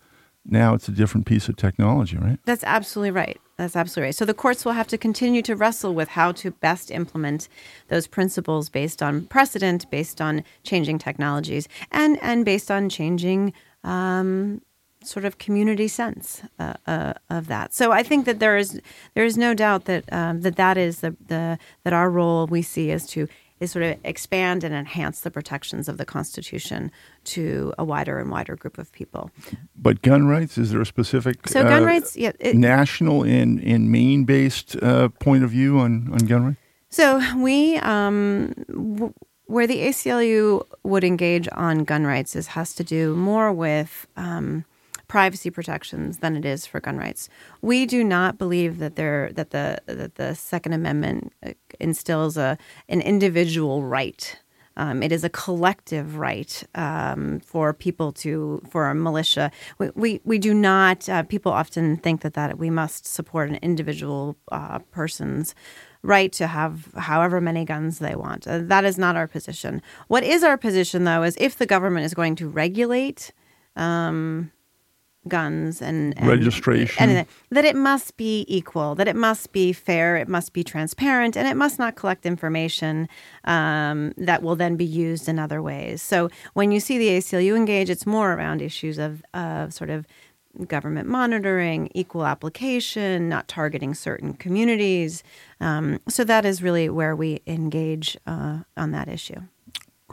Now 0.46 0.74
it's 0.74 0.88
a 0.88 0.92
different 0.92 1.26
piece 1.26 1.50
of 1.50 1.56
technology, 1.56 2.18
right? 2.18 2.40
That's 2.46 2.64
absolutely 2.64 3.12
right. 3.12 3.40
That's 3.62 3.76
absolutely 3.76 4.08
right. 4.08 4.16
So 4.16 4.26
the 4.26 4.34
courts 4.34 4.66
will 4.66 4.72
have 4.72 4.88
to 4.88 4.98
continue 4.98 5.44
to 5.44 5.56
wrestle 5.56 5.94
with 5.94 6.10
how 6.10 6.32
to 6.32 6.50
best 6.50 6.90
implement 6.90 7.48
those 7.90 8.08
principles 8.08 8.70
based 8.70 9.04
on 9.04 9.28
precedent, 9.28 9.88
based 9.92 10.20
on 10.20 10.44
changing 10.64 10.98
technologies, 10.98 11.68
and 11.92 12.18
and 12.24 12.44
based 12.44 12.72
on 12.72 12.90
changing 12.90 13.54
um, 13.84 14.64
sort 15.04 15.26
of 15.26 15.38
community 15.38 15.88
sense 15.88 16.42
uh, 16.58 16.74
uh, 16.88 17.14
of 17.30 17.46
that. 17.48 17.72
So 17.72 17.92
I 17.92 18.02
think 18.02 18.26
that 18.26 18.40
there 18.40 18.58
is 18.58 18.82
there 19.14 19.26
is 19.26 19.38
no 19.38 19.54
doubt 19.54 19.86
that 19.86 20.12
um, 20.12 20.42
that 20.42 20.56
that 20.56 20.78
is 20.80 21.02
the, 21.02 21.16
the 21.28 21.60
that 21.84 21.94
our 21.94 22.10
role 22.10 22.48
we 22.48 22.64
see 22.64 22.90
is 22.90 23.06
to 23.08 23.28
is 23.62 23.72
sort 23.72 23.86
of 23.86 23.98
expand 24.04 24.64
and 24.64 24.74
enhance 24.74 25.22
the 25.22 25.32
protections 25.32 25.88
of 25.88 25.98
the 25.98 26.04
Constitution 26.04 26.92
to 27.24 27.74
a 27.78 27.86
wider 27.86 28.20
and 28.20 28.32
wider 28.32 28.56
group 28.56 28.78
of 28.80 28.92
people. 28.92 29.30
But 29.76 30.02
gun 30.02 30.28
rights, 30.28 30.58
is 30.58 30.72
there 30.72 30.82
a 30.82 30.86
specific 30.86 31.48
so 31.48 31.64
gun 31.64 31.84
uh, 31.84 31.86
rights, 31.86 32.18
yeah, 32.18 32.32
it, 32.40 32.56
national 32.56 33.24
and, 33.24 33.60
and 33.64 33.92
Maine 33.92 34.26
based 34.26 34.76
uh, 34.82 35.10
point 35.10 35.44
of 35.44 35.52
view 35.52 35.78
on, 35.78 36.12
on 36.12 36.18
gun 36.26 36.46
rights? 36.46 36.60
So 36.90 37.22
we, 37.38 37.78
um, 37.78 38.54
w- 38.68 39.14
where 39.46 39.68
the 39.68 39.78
ACLU 39.78 40.66
would 40.84 41.04
engage 41.04 41.48
on 41.52 41.84
gun 41.84 42.06
rights 42.06 42.36
is 42.36 42.48
has 42.48 42.74
to 42.76 42.84
do 42.84 43.16
more 43.16 43.54
with 43.54 44.08
um, 44.18 44.66
privacy 45.12 45.50
protections 45.50 46.20
than 46.20 46.38
it 46.38 46.46
is 46.46 46.66
for 46.66 46.80
gun 46.80 46.96
rights. 46.96 47.28
We 47.62 47.86
do 47.86 48.02
not 48.02 48.38
believe 48.38 48.80
that 48.80 48.96
there 48.96 49.30
that 49.34 49.50
the 49.50 49.82
that 49.86 50.16
the 50.16 50.34
Second 50.36 50.72
Amendment 50.72 51.34
uh, 51.46 51.52
instills 51.82 52.38
a 52.38 52.58
an 52.88 53.02
individual 53.02 53.84
right. 53.84 54.40
Um, 54.78 55.04
it 55.04 55.12
is 55.12 55.26
a 55.26 55.30
collective 55.30 56.16
right 56.16 56.64
um, 56.76 57.42
for 57.42 57.74
people 57.74 58.14
to 58.24 58.62
for 58.70 58.90
a 58.90 58.96
militia. 58.96 59.52
We 59.80 59.90
we, 59.96 60.22
we 60.24 60.38
do 60.40 60.54
not. 60.54 61.10
Uh, 61.10 61.24
people 61.24 61.52
often 61.52 61.98
think 61.98 62.22
that 62.22 62.36
that 62.36 62.58
we 62.58 62.70
must 62.70 63.06
support 63.06 63.50
an 63.50 63.60
individual 63.62 64.38
uh, 64.50 64.80
person's 64.92 65.54
right 66.04 66.32
to 66.32 66.48
have 66.48 66.88
however 66.96 67.42
many 67.42 67.66
guns 67.66 68.00
they 68.00 68.16
want. 68.16 68.48
Uh, 68.48 68.60
that 68.60 68.86
is 68.86 68.98
not 68.98 69.18
our 69.18 69.28
position. 69.28 69.82
What 70.08 70.24
is 70.24 70.42
our 70.42 70.58
position, 70.58 71.04
though, 71.04 71.24
is 71.24 71.36
if 71.38 71.58
the 71.58 71.66
government 71.66 72.06
is 72.06 72.14
going 72.14 72.38
to 72.38 72.48
regulate 72.48 73.34
um, 73.76 74.52
guns 75.28 75.82
and, 75.82 76.18
and 76.18 76.28
registration, 76.28 77.10
and 77.10 77.28
that 77.52 77.66
it 77.66 77.76
must 77.76 78.18
be 78.18 78.46
equal, 78.48 78.96
that 78.96 79.08
it 79.08 79.16
must 79.16 79.52
be 79.52 79.72
fair, 79.72 80.18
it 80.18 80.28
must 80.28 80.52
be 80.54 80.64
transparent, 80.64 81.38
and 81.38 81.48
it 81.48 81.56
must 81.56 81.78
not 81.78 81.96
collect 81.96 82.26
information 82.26 83.08
um, 83.46 84.14
that 84.18 84.42
will 84.42 84.56
then 84.56 84.76
be 84.76 84.86
used 84.86 85.30
in 85.30 85.38
other 85.38 85.62
ways. 85.62 86.02
So 86.02 86.30
when 86.54 86.72
you 86.72 86.80
see 86.80 86.98
the 86.98 87.10
ACLU 87.10 87.56
engage, 87.56 87.90
it's 87.90 88.06
more 88.06 88.34
around 88.34 88.62
issues 88.62 88.98
of, 88.98 89.24
of 89.34 89.74
sort 89.74 89.90
of 89.90 90.08
government 90.68 91.08
monitoring, 91.08 91.90
equal 91.94 92.26
application, 92.26 93.30
not 93.30 93.48
targeting 93.48 93.94
certain 93.94 94.34
communities. 94.34 95.24
Um, 95.60 96.00
so 96.10 96.24
that 96.24 96.46
is 96.46 96.62
really 96.62 96.90
where 96.90 97.16
we 97.16 97.42
engage 97.48 98.18
uh, 98.28 98.60
on 98.76 98.92
that 98.92 99.08
issue. 99.08 99.42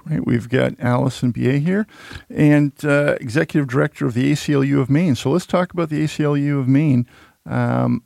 Great. 0.04 0.26
We've 0.26 0.48
got 0.48 0.74
Alison 0.78 1.32
Beyea 1.32 1.60
here 1.60 1.86
and 2.30 2.72
uh, 2.84 3.16
Executive 3.20 3.68
Director 3.68 4.06
of 4.06 4.14
the 4.14 4.30
ACLU 4.30 4.80
of 4.80 4.88
Maine. 4.88 5.16
So 5.16 5.30
let's 5.30 5.46
talk 5.46 5.72
about 5.72 5.88
the 5.88 6.04
ACLU 6.04 6.60
of 6.60 6.68
Maine. 6.68 7.06
Um, 7.44 8.04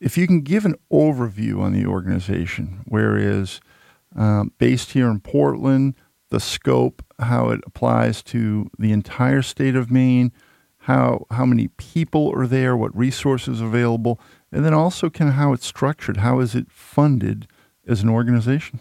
if 0.00 0.18
you 0.18 0.26
can 0.26 0.42
give 0.42 0.66
an 0.66 0.74
overview 0.92 1.60
on 1.60 1.72
the 1.72 1.86
organization, 1.86 2.82
where 2.84 3.16
is 3.16 3.60
um, 4.14 4.52
based 4.58 4.92
here 4.92 5.08
in 5.08 5.20
Portland, 5.20 5.94
the 6.28 6.40
scope, 6.40 7.02
how 7.18 7.48
it 7.48 7.60
applies 7.66 8.22
to 8.24 8.70
the 8.78 8.92
entire 8.92 9.40
state 9.42 9.76
of 9.76 9.90
Maine, 9.90 10.30
how 10.80 11.26
how 11.30 11.46
many 11.46 11.68
people 11.78 12.32
are 12.36 12.46
there, 12.46 12.76
what 12.76 12.96
resources 12.96 13.60
available, 13.60 14.20
and 14.52 14.64
then 14.64 14.74
also 14.74 15.08
kind 15.08 15.30
of 15.30 15.36
how 15.36 15.54
it's 15.54 15.66
structured. 15.66 16.18
How 16.18 16.40
is 16.40 16.54
it 16.54 16.70
funded 16.70 17.46
as 17.86 18.02
an 18.02 18.10
organization? 18.10 18.78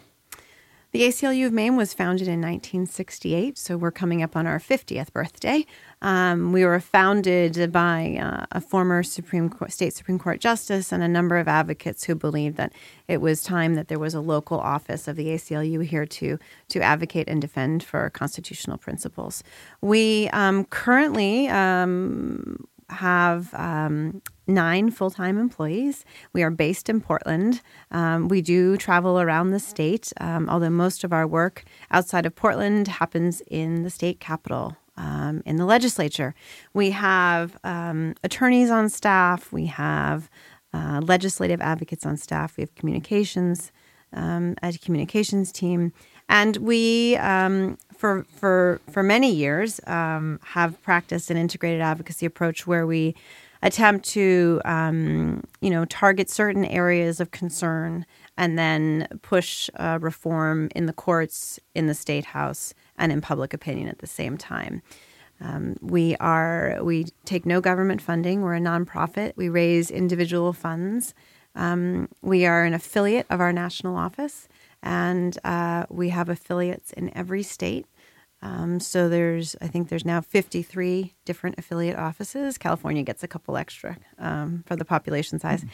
The 0.95 1.01
ACLU 1.09 1.47
of 1.47 1.51
Maine 1.51 1.75
was 1.75 1.93
founded 1.93 2.29
in 2.29 2.39
1968, 2.39 3.57
so 3.57 3.75
we're 3.75 3.91
coming 3.91 4.23
up 4.23 4.37
on 4.37 4.47
our 4.47 4.59
50th 4.59 5.11
birthday. 5.11 5.65
Um, 6.01 6.53
we 6.53 6.63
were 6.63 6.79
founded 6.79 7.69
by 7.73 8.17
uh, 8.17 8.45
a 8.53 8.61
former 8.61 9.03
Supreme 9.03 9.49
Court, 9.49 9.73
State 9.73 9.93
Supreme 9.93 10.17
Court 10.17 10.39
justice 10.39 10.93
and 10.93 11.03
a 11.03 11.09
number 11.09 11.37
of 11.37 11.49
advocates 11.49 12.05
who 12.05 12.15
believed 12.15 12.55
that 12.55 12.71
it 13.09 13.19
was 13.19 13.43
time 13.43 13.75
that 13.75 13.89
there 13.89 13.99
was 13.99 14.13
a 14.13 14.21
local 14.21 14.57
office 14.57 15.09
of 15.09 15.17
the 15.17 15.27
ACLU 15.27 15.83
here 15.83 16.05
to 16.05 16.39
to 16.69 16.79
advocate 16.79 17.27
and 17.27 17.41
defend 17.41 17.83
for 17.83 18.09
constitutional 18.11 18.77
principles. 18.77 19.43
We 19.81 20.29
um, 20.29 20.63
currently 20.63 21.49
um, 21.49 22.69
have 22.89 23.53
um, 23.53 24.21
nine 24.47 24.91
full 24.91 25.09
time 25.09 25.37
employees. 25.37 26.05
We 26.33 26.43
are 26.43 26.51
based 26.51 26.89
in 26.89 27.01
Portland. 27.01 27.61
Um, 27.91 28.27
we 28.27 28.41
do 28.41 28.77
travel 28.77 29.19
around 29.19 29.51
the 29.51 29.59
state, 29.59 30.13
um, 30.19 30.49
although 30.49 30.69
most 30.69 31.03
of 31.03 31.11
our 31.11 31.27
work 31.27 31.63
outside 31.91 32.25
of 32.25 32.35
Portland 32.35 32.87
happens 32.87 33.41
in 33.47 33.83
the 33.83 33.89
state 33.89 34.19
capital. 34.19 34.77
Um, 34.97 35.43
in 35.45 35.57
the 35.57 35.65
legislature, 35.65 36.33
we 36.73 36.91
have 36.91 37.57
um, 37.65 38.15
attorneys 38.23 38.69
on 38.69 38.87
staff. 38.87 39.51
We 39.51 39.65
have 39.65 40.29
uh, 40.73 41.01
legislative 41.03 41.61
advocates 41.61 42.05
on 42.05 42.17
staff. 42.17 42.55
We 42.55 42.61
have 42.61 42.75
communications, 42.75 43.71
um, 44.13 44.55
a 44.63 44.71
communications 44.73 45.51
team, 45.51 45.91
and 46.29 46.57
we 46.57 47.17
um, 47.17 47.77
for 47.97 48.25
for 48.29 48.81
for 48.89 49.03
many 49.03 49.31
years 49.31 49.79
um, 49.87 50.39
have 50.43 50.81
practiced 50.83 51.29
an 51.31 51.37
integrated 51.37 51.81
advocacy 51.81 52.25
approach 52.25 52.67
where 52.67 52.85
we 52.85 53.15
attempt 53.61 54.05
to 54.09 54.61
um, 54.65 55.43
you 55.61 55.69
know 55.69 55.85
target 55.85 56.29
certain 56.29 56.65
areas 56.65 57.19
of 57.19 57.31
concern 57.31 58.05
and 58.37 58.59
then 58.59 59.07
push 59.21 59.69
uh, 59.77 59.97
reform 60.01 60.69
in 60.75 60.85
the 60.85 60.93
courts, 60.93 61.59
in 61.73 61.87
the 61.87 61.93
state 61.93 62.25
house, 62.25 62.73
and 62.97 63.11
in 63.11 63.21
public 63.21 63.53
opinion 63.53 63.87
at 63.87 63.99
the 63.99 64.07
same 64.07 64.37
time. 64.37 64.81
Um, 65.41 65.75
we 65.81 66.15
are 66.17 66.79
we 66.81 67.07
take 67.25 67.45
no 67.45 67.59
government 67.59 68.01
funding. 68.01 68.41
We're 68.41 68.55
a 68.55 68.59
nonprofit. 68.59 69.33
We 69.35 69.49
raise 69.49 69.91
individual 69.91 70.53
funds. 70.53 71.13
Um, 71.55 72.09
we 72.21 72.45
are 72.45 72.63
an 72.63 72.73
affiliate 72.73 73.25
of 73.29 73.39
our 73.39 73.53
national 73.53 73.95
office, 73.95 74.47
and 74.85 75.37
uh, 75.43 75.85
we 75.89 76.09
have 76.09 76.29
affiliates 76.29 76.93
in 76.93 77.15
every 77.17 77.43
state. 77.43 77.87
Um, 78.41 78.79
so 78.79 79.09
there's, 79.09 79.55
I 79.59 79.67
think 79.67 79.89
there's 79.89 80.05
now 80.05 80.21
53 80.21 81.15
different 81.25 81.57
affiliate 81.57 81.97
offices. 81.97 82.59
California 82.59 83.01
gets 83.01 83.23
a 83.23 83.27
couple 83.27 83.57
extra 83.57 83.97
um, 84.19 84.63
for 84.67 84.75
the 84.75 84.85
population 84.85 85.39
size, 85.39 85.61
mm-hmm. 85.61 85.69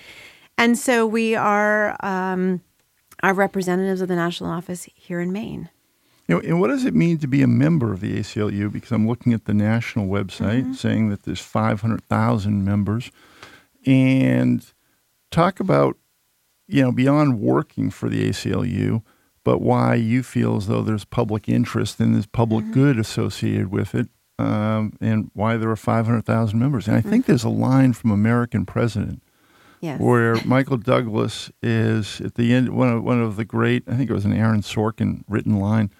and 0.57 0.77
so 0.77 1.05
we 1.05 1.35
are 1.35 1.97
um, 1.99 2.61
our 3.21 3.33
representatives 3.33 4.01
of 4.01 4.07
the 4.07 4.15
national 4.15 4.49
office 4.49 4.87
here 4.95 5.19
in 5.19 5.33
Maine. 5.33 5.69
You 6.27 6.35
know, 6.35 6.41
and 6.41 6.61
what 6.61 6.67
does 6.69 6.85
it 6.85 6.95
mean 6.95 7.17
to 7.17 7.27
be 7.27 7.41
a 7.41 7.47
member 7.47 7.91
of 7.91 7.99
the 7.99 8.17
ACLU? 8.17 8.71
Because 8.71 8.91
I'm 8.91 9.05
looking 9.05 9.33
at 9.33 9.45
the 9.45 9.53
national 9.53 10.07
website 10.07 10.61
mm-hmm. 10.61 10.73
saying 10.73 11.09
that 11.09 11.23
there's 11.23 11.41
500,000 11.41 12.63
members, 12.63 13.11
and 13.85 14.65
talk 15.29 15.59
about 15.59 15.97
you 16.71 16.81
know 16.81 16.91
beyond 16.91 17.39
working 17.39 17.89
for 17.89 18.09
the 18.09 18.29
ACLU 18.29 19.01
but 19.43 19.59
why 19.59 19.95
you 19.95 20.23
feel 20.23 20.57
as 20.57 20.67
though 20.67 20.81
there's 20.81 21.05
public 21.05 21.49
interest 21.49 21.99
and 21.99 22.13
there's 22.13 22.25
public 22.25 22.65
mm-hmm. 22.65 22.73
good 22.73 22.99
associated 22.99 23.71
with 23.71 23.95
it, 23.95 24.07
um, 24.37 24.93
and 25.01 25.31
why 25.33 25.57
there 25.57 25.69
are 25.69 25.75
500,000 25.75 26.59
members. 26.59 26.87
And 26.87 26.95
I 26.95 27.01
think 27.01 27.23
mm-hmm. 27.23 27.31
there's 27.31 27.43
a 27.43 27.49
line 27.49 27.93
from 27.93 28.11
American 28.11 28.65
President 28.65 29.23
yes. 29.79 29.99
where 29.99 30.35
Michael 30.45 30.77
Douglas 30.77 31.51
is 31.61 32.21
at 32.21 32.35
the 32.35 32.53
end, 32.53 32.69
one 32.69 32.89
of, 32.89 33.03
one 33.03 33.21
of 33.21 33.35
the 33.35 33.45
great, 33.45 33.83
I 33.87 33.95
think 33.95 34.09
it 34.09 34.13
was 34.13 34.25
an 34.25 34.33
Aaron 34.33 34.61
Sorkin 34.61 35.23
written 35.27 35.59
line, 35.59 35.91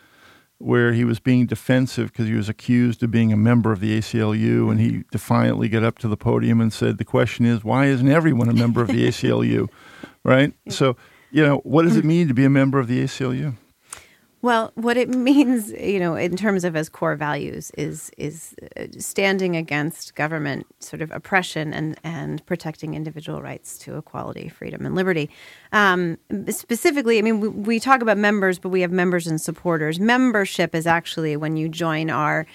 where 0.60 0.94
he 0.94 1.04
was 1.04 1.20
being 1.20 1.48
defensive 1.48 2.12
because 2.12 2.28
he 2.28 2.36
was 2.36 2.48
accused 2.48 3.02
of 3.02 3.10
being 3.10 3.34
a 3.34 3.38
member 3.38 3.72
of 3.72 3.80
the 3.80 3.98
ACLU, 3.98 4.70
and 4.70 4.80
he 4.80 5.04
defiantly 5.12 5.68
got 5.68 5.84
up 5.84 5.98
to 6.00 6.08
the 6.08 6.18
podium 6.18 6.62
and 6.62 6.72
said, 6.72 7.00
"The 7.00 7.06
question 7.06 7.48
is, 7.48 7.64
why 7.64 7.88
isn't 7.88 8.08
everyone 8.08 8.48
a 8.48 8.54
member 8.54 8.84
of 8.84 8.90
the 8.90 9.08
ACLU?" 9.08 9.68
right? 10.24 10.54
So 10.70 10.96
you 11.32 11.46
know, 11.46 11.58
what 11.60 11.84
does 11.84 11.96
it 11.96 12.06
mean 12.06 12.28
to 12.28 12.34
be 12.34 12.46
a 12.46 12.50
member 12.50 12.80
of 12.80 12.88
the 12.88 13.04
ACLU? 13.04 13.56
Well, 14.44 14.72
what 14.74 14.98
it 14.98 15.10
means, 15.16 15.72
you 15.72 16.00
know, 16.00 16.16
in 16.16 16.36
terms 16.36 16.64
of 16.64 16.76
as 16.76 16.90
core 16.90 17.16
values, 17.16 17.72
is 17.78 18.12
is 18.18 18.56
uh, 18.76 18.88
standing 18.98 19.56
against 19.56 20.16
government 20.16 20.68
sort 20.80 21.02
of 21.02 21.12
oppression 21.12 21.74
and 21.74 21.98
and 22.04 22.46
protecting 22.46 22.94
individual 22.96 23.42
rights 23.42 23.78
to 23.80 23.98
equality, 23.98 24.50
freedom, 24.50 24.86
and 24.86 24.96
liberty. 24.96 25.30
Um, 25.72 26.18
specifically, 26.50 27.18
I 27.18 27.22
mean, 27.22 27.40
we, 27.40 27.48
we 27.48 27.80
talk 27.80 28.02
about 28.02 28.18
members, 28.18 28.60
but 28.60 28.70
we 28.70 28.82
have 28.82 28.92
members 28.92 29.28
and 29.28 29.40
supporters. 29.40 30.00
Membership 30.00 30.76
is 30.76 30.88
actually 30.88 31.38
when 31.38 31.56
you 31.56 31.70
join 31.70 32.10
our 32.10 32.46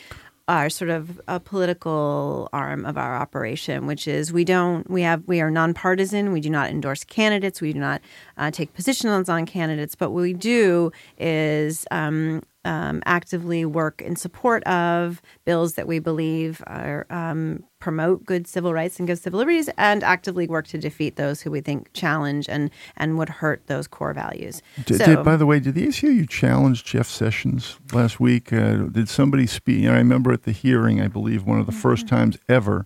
our 0.48 0.70
sort 0.70 0.90
of 0.90 1.20
a 1.26 1.40
political 1.40 2.48
arm 2.52 2.84
of 2.86 2.96
our 2.96 3.16
operation, 3.16 3.86
which 3.86 4.06
is 4.06 4.32
we 4.32 4.44
don't 4.44 4.88
we 4.88 5.02
have 5.02 5.22
we 5.26 5.40
are 5.40 5.50
nonpartisan. 5.50 6.32
We 6.32 6.40
do 6.40 6.50
not 6.50 6.70
endorse 6.70 7.02
candidates. 7.04 7.60
We 7.60 7.72
do 7.72 7.80
not 7.80 8.00
uh, 8.36 8.50
take 8.50 8.72
positions 8.72 9.28
on 9.28 9.46
candidates. 9.46 9.94
But 9.94 10.10
what 10.10 10.22
we 10.22 10.34
do 10.34 10.92
is 11.18 11.86
um, 11.90 12.42
um, 12.66 13.02
actively 13.06 13.64
work 13.64 14.02
in 14.02 14.16
support 14.16 14.62
of 14.64 15.22
bills 15.44 15.74
that 15.74 15.86
we 15.86 15.98
believe 16.00 16.62
are, 16.66 17.06
um, 17.10 17.62
promote 17.78 18.24
good 18.24 18.46
civil 18.46 18.74
rights 18.74 18.98
and 18.98 19.06
good 19.06 19.18
civil 19.18 19.38
liberties, 19.38 19.70
and 19.78 20.02
actively 20.02 20.48
work 20.48 20.66
to 20.66 20.78
defeat 20.78 21.16
those 21.16 21.40
who 21.40 21.50
we 21.50 21.60
think 21.60 21.92
challenge 21.92 22.48
and 22.48 22.70
and 22.96 23.16
would 23.16 23.28
hurt 23.28 23.66
those 23.68 23.86
core 23.86 24.12
values. 24.12 24.60
Did, 24.84 24.98
so, 24.98 25.06
did, 25.06 25.24
by 25.24 25.36
the 25.36 25.46
way, 25.46 25.60
did 25.60 25.74
the 25.74 25.86
ACLU 25.86 26.28
challenge 26.28 26.84
Jeff 26.84 27.06
Sessions 27.06 27.78
last 27.92 28.18
week? 28.18 28.52
Uh, 28.52 28.88
did 28.90 29.08
somebody 29.08 29.46
speak? 29.46 29.78
You 29.78 29.88
know, 29.88 29.94
I 29.94 29.98
remember 29.98 30.32
at 30.32 30.42
the 30.42 30.52
hearing, 30.52 31.00
I 31.00 31.06
believe 31.08 31.44
one 31.44 31.60
of 31.60 31.66
the 31.66 31.72
mm-hmm. 31.72 31.80
first 31.80 32.08
times 32.08 32.36
ever, 32.48 32.84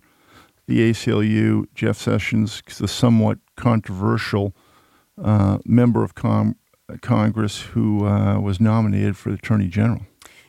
the 0.67 0.91
ACLU, 0.91 1.65
Jeff 1.73 1.97
Sessions, 1.97 2.61
the 2.77 2.87
somewhat 2.87 3.39
controversial 3.57 4.55
uh, 5.21 5.57
member 5.65 6.03
of 6.03 6.15
Com- 6.15 6.55
Congress 7.01 7.61
who 7.61 8.05
uh, 8.05 8.39
was 8.39 8.59
nominated 8.59 9.17
for 9.17 9.29
Attorney 9.31 9.67
General. 9.67 10.01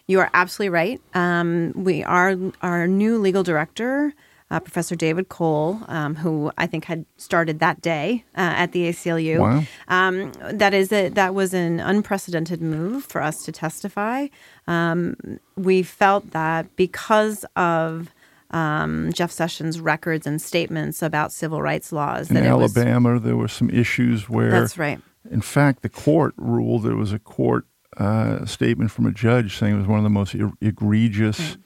You 0.06 0.20
are 0.20 0.30
absolutely 0.34 0.70
right. 0.70 1.00
Um, 1.14 1.72
we 1.76 2.02
are 2.04 2.36
our 2.60 2.86
new 2.86 3.18
legal 3.18 3.42
director. 3.42 4.12
Uh, 4.50 4.60
Professor 4.60 4.94
David 4.94 5.30
Cole, 5.30 5.80
um, 5.88 6.14
who 6.16 6.52
I 6.58 6.66
think 6.66 6.84
had 6.84 7.06
started 7.16 7.58
that 7.60 7.80
day 7.80 8.22
uh, 8.36 8.40
at 8.54 8.72
the 8.72 8.86
ACLU. 8.90 9.38
Wow. 9.38 9.62
Um, 9.88 10.30
that 10.58 10.74
is 10.74 10.92
a, 10.92 11.08
that 11.08 11.34
was 11.34 11.54
an 11.54 11.80
unprecedented 11.80 12.60
move 12.60 13.04
for 13.04 13.22
us 13.22 13.44
to 13.44 13.52
testify. 13.52 14.26
Um, 14.66 15.16
we 15.56 15.82
felt 15.82 16.32
that 16.32 16.76
because 16.76 17.46
of 17.56 18.12
um, 18.50 19.10
Jeff 19.14 19.30
Sessions' 19.30 19.80
records 19.80 20.26
and 20.26 20.42
statements 20.42 21.00
about 21.00 21.32
civil 21.32 21.62
rights 21.62 21.90
laws. 21.90 22.28
In 22.28 22.34
that 22.34 22.44
it 22.44 22.54
was- 22.54 22.76
Alabama, 22.76 23.18
there 23.18 23.38
were 23.38 23.48
some 23.48 23.70
issues 23.70 24.28
where, 24.28 24.50
that's 24.50 24.76
right. 24.76 25.00
In 25.30 25.40
fact, 25.40 25.82
the 25.82 25.88
court 25.88 26.34
ruled 26.36 26.82
there 26.82 26.96
was 26.96 27.12
a 27.12 27.18
court 27.18 27.66
uh, 27.96 28.44
statement 28.44 28.90
from 28.90 29.06
a 29.06 29.12
judge 29.12 29.56
saying 29.56 29.74
it 29.74 29.78
was 29.78 29.86
one 29.86 29.98
of 29.98 30.04
the 30.04 30.10
most 30.10 30.34
e- 30.34 30.42
egregious 30.60 31.56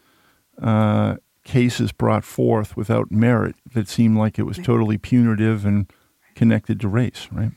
uh, 0.61 1.17
cases 1.45 1.93
brought 1.93 2.25
forth 2.25 2.77
without 2.77 3.11
merit 3.11 3.55
that 3.73 3.89
seemed 3.89 4.17
like 4.17 4.39
it 4.39 4.43
was 4.43 4.59
totally 4.59 4.99
punitive 4.99 5.65
and 5.65 5.91
connected 6.35 6.81
to 6.81 6.89
race, 6.89 7.29
right? 7.33 7.53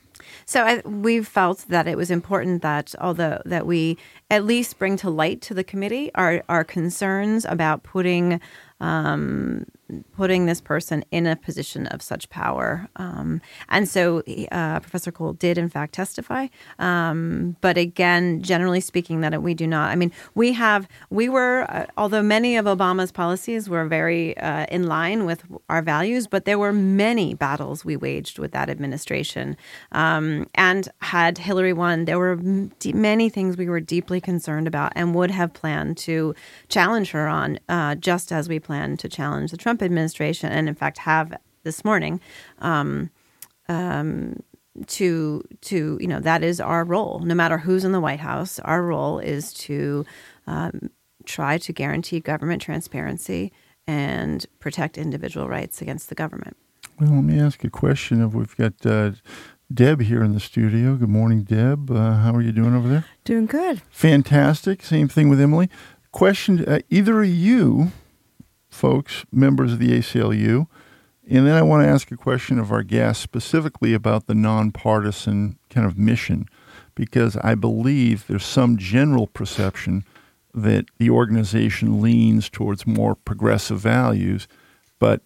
So 0.46 0.64
I, 0.64 0.82
we 0.88 1.24
felt 1.24 1.66
that 1.70 1.88
it 1.88 1.98
was 1.98 2.12
important 2.12 2.62
that 2.62 2.94
although 3.00 3.42
that 3.46 3.66
we 3.66 3.98
at 4.30 4.46
least 4.46 4.78
bring 4.78 4.98
to 4.98 5.10
light 5.10 5.42
to 5.42 5.54
the 5.54 5.64
committee 5.64 6.12
our, 6.14 6.44
our 6.50 6.64
concerns 6.64 7.46
about 7.46 7.84
putting 7.84 8.40
um, 8.80 9.66
putting 10.16 10.46
this 10.46 10.62
person 10.62 11.04
in 11.12 11.26
a 11.28 11.36
position 11.36 11.88
of 11.88 12.02
such 12.02 12.30
power. 12.30 12.88
Um, 12.96 13.42
and 13.70 13.88
so 13.88 14.24
uh, 14.52 14.80
Professor 14.80 15.12
Cole 15.12 15.34
did 15.34 15.58
in 15.58 15.70
fact 15.70 15.94
testify. 15.94 16.48
Um, 16.78 17.56
but 17.62 17.78
again, 17.78 18.42
generally 18.42 18.82
speaking, 18.82 19.22
that 19.22 19.42
we 19.42 19.54
do 19.54 19.68
not. 19.68 19.92
I 19.92 19.96
mean, 19.96 20.12
we 20.36 20.54
have 20.54 20.88
we 21.10 21.30
were 21.30 21.66
uh, 21.70 21.86
although 21.98 22.22
many 22.22 22.56
of 22.58 22.66
Obama's 22.66 23.12
policies 23.12 23.70
were 23.70 23.86
very 23.86 24.38
uh, 24.38 24.66
in 24.70 24.88
line 24.88 25.26
with 25.26 25.44
our 25.70 25.82
values, 25.82 26.28
but 26.28 26.46
there 26.46 26.60
were 26.60 26.74
many 26.74 27.34
battles 27.34 27.84
we 27.84 27.96
waged 27.96 28.40
with 28.40 28.52
that 28.52 28.70
administration. 28.70 29.58
Um, 29.92 30.48
and 30.56 30.90
had 31.02 31.38
Hillary 31.38 31.74
won, 31.74 32.06
there 32.06 32.20
were 32.20 32.36
d- 32.80 32.94
many 32.94 33.30
things 33.30 33.58
we 33.58 33.70
were 33.70 33.80
deeply 33.80 34.22
concerned 34.22 34.68
about 34.68 34.92
and 34.96 35.16
would 35.16 35.32
have 35.32 35.54
planned 35.54 35.98
to 35.98 36.36
challenge 36.68 37.12
her 37.12 37.28
on, 37.28 37.60
uh, 37.70 37.96
just 37.96 38.32
as 38.32 38.48
we 38.50 38.60
planned 38.60 39.00
to 39.00 39.10
challenge 39.10 39.52
the 39.52 39.58
Trump 39.58 39.79
administration, 39.82 40.52
and 40.52 40.68
in 40.68 40.76
fact 40.76 40.98
have 41.00 41.38
this 41.64 41.84
morning. 41.84 42.20
Um, 42.60 43.10
um, 43.68 44.42
to 44.88 45.44
to 45.62 45.98
you 46.00 46.08
know 46.08 46.20
that 46.20 46.44
is 46.44 46.60
our 46.62 46.84
role. 46.84 47.20
No 47.20 47.36
matter 47.36 47.58
who's 47.58 47.84
in 47.84 47.92
the 47.92 48.00
White 48.00 48.20
House, 48.20 48.60
our 48.60 48.82
role 48.82 49.20
is 49.20 49.54
to 49.54 50.06
um, 50.48 50.90
try 51.26 51.58
to 51.58 51.74
guarantee 51.74 52.20
government 52.20 52.62
transparency 52.62 53.52
and 53.88 54.46
protect 54.60 54.98
individual 54.98 55.48
rights 55.48 55.82
against 55.82 56.10
the 56.10 56.16
government. 56.16 56.56
Well, 57.00 57.12
let 57.12 57.24
me 57.24 57.40
ask 57.40 57.64
a 57.64 57.70
question. 57.70 58.22
If 58.22 58.34
we've 58.34 58.56
got 58.56 58.86
uh, 58.86 59.12
Deb 59.72 60.02
here 60.02 60.24
in 60.24 60.34
the 60.34 60.40
studio. 60.40 60.96
Good 60.96 61.10
morning, 61.10 61.44
Deb. 61.44 61.92
Uh, 61.92 62.16
how 62.16 62.34
are 62.34 62.42
you 62.42 62.52
doing 62.52 62.76
over 62.76 62.88
there? 62.88 63.06
Doing 63.24 63.46
good. 63.46 63.82
Fantastic. 63.92 64.84
Same 64.84 65.08
thing 65.08 65.30
with 65.30 65.40
Emily. 65.40 65.70
Question: 66.12 66.66
uh, 66.66 66.80
Either 66.90 67.22
of 67.22 67.30
you, 67.30 67.92
folks, 68.80 69.26
members 69.32 69.74
of 69.74 69.80
the 69.80 69.92
ACLU, 69.92 70.68
and 71.30 71.46
then 71.46 71.54
I 71.54 71.62
want 71.62 71.84
to 71.84 71.90
ask 71.90 72.12
a 72.12 72.18
question 72.18 72.58
of 72.58 72.72
our 72.72 72.82
guests 72.82 73.22
specifically 73.22 73.94
about 73.94 74.26
the 74.26 74.34
nonpartisan 74.34 75.60
kind 75.70 75.86
of 75.86 75.98
mission, 75.98 76.48
because 76.96 77.38
I 77.38 77.56
believe 77.56 78.26
there's 78.26 78.46
some 78.46 78.78
general 78.78 79.28
perception 79.28 80.06
that 80.54 80.86
the 80.98 81.10
organization 81.10 82.02
leans 82.02 82.50
towards 82.50 82.88
more 82.88 83.16
progressive 83.16 83.80
values, 83.80 84.48
but 84.98 85.22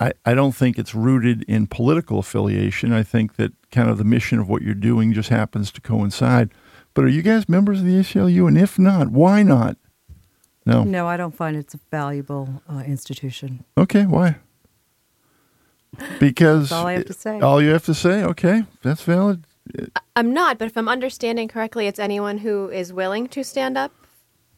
I, 0.00 0.12
I 0.24 0.34
don't 0.34 0.54
think 0.54 0.78
it's 0.78 0.94
rooted 0.94 1.44
in 1.44 1.66
political 1.68 2.18
affiliation. 2.18 2.92
I 2.92 3.02
think 3.02 3.36
that 3.36 3.52
kind 3.70 3.88
of 3.88 3.98
the 3.98 4.04
mission 4.04 4.38
of 4.38 4.48
what 4.48 4.62
you're 4.62 4.74
doing 4.74 5.12
just 5.12 5.28
happens 5.28 5.70
to 5.72 5.80
coincide. 5.80 6.50
But 6.94 7.04
are 7.04 7.08
you 7.08 7.22
guys 7.22 7.48
members 7.48 7.80
of 7.80 7.86
the 7.86 8.00
ACLU? 8.00 8.48
And 8.48 8.58
if 8.58 8.78
not, 8.78 9.08
why 9.08 9.42
not? 9.42 9.76
No. 10.66 10.82
No, 10.82 11.06
I 11.06 11.16
don't 11.16 11.34
find 11.34 11.56
it's 11.56 11.74
a 11.74 11.80
valuable 11.90 12.62
uh, 12.68 12.80
institution. 12.80 13.64
Okay, 13.78 14.04
why? 14.04 14.36
Because 16.20 16.70
That's 16.70 16.72
all 16.72 16.86
I 16.86 16.92
have 16.94 17.06
to 17.06 17.12
say. 17.14 17.40
All 17.40 17.62
you 17.62 17.70
have 17.70 17.84
to 17.86 17.94
say. 17.94 18.22
Okay, 18.22 18.64
that's 18.82 19.02
valid. 19.02 19.44
I'm 20.14 20.32
not, 20.34 20.58
but 20.58 20.66
if 20.66 20.76
I'm 20.76 20.88
understanding 20.88 21.48
correctly, 21.48 21.86
it's 21.86 21.98
anyone 21.98 22.38
who 22.38 22.68
is 22.68 22.92
willing 22.92 23.28
to 23.28 23.42
stand 23.42 23.78
up 23.78 23.92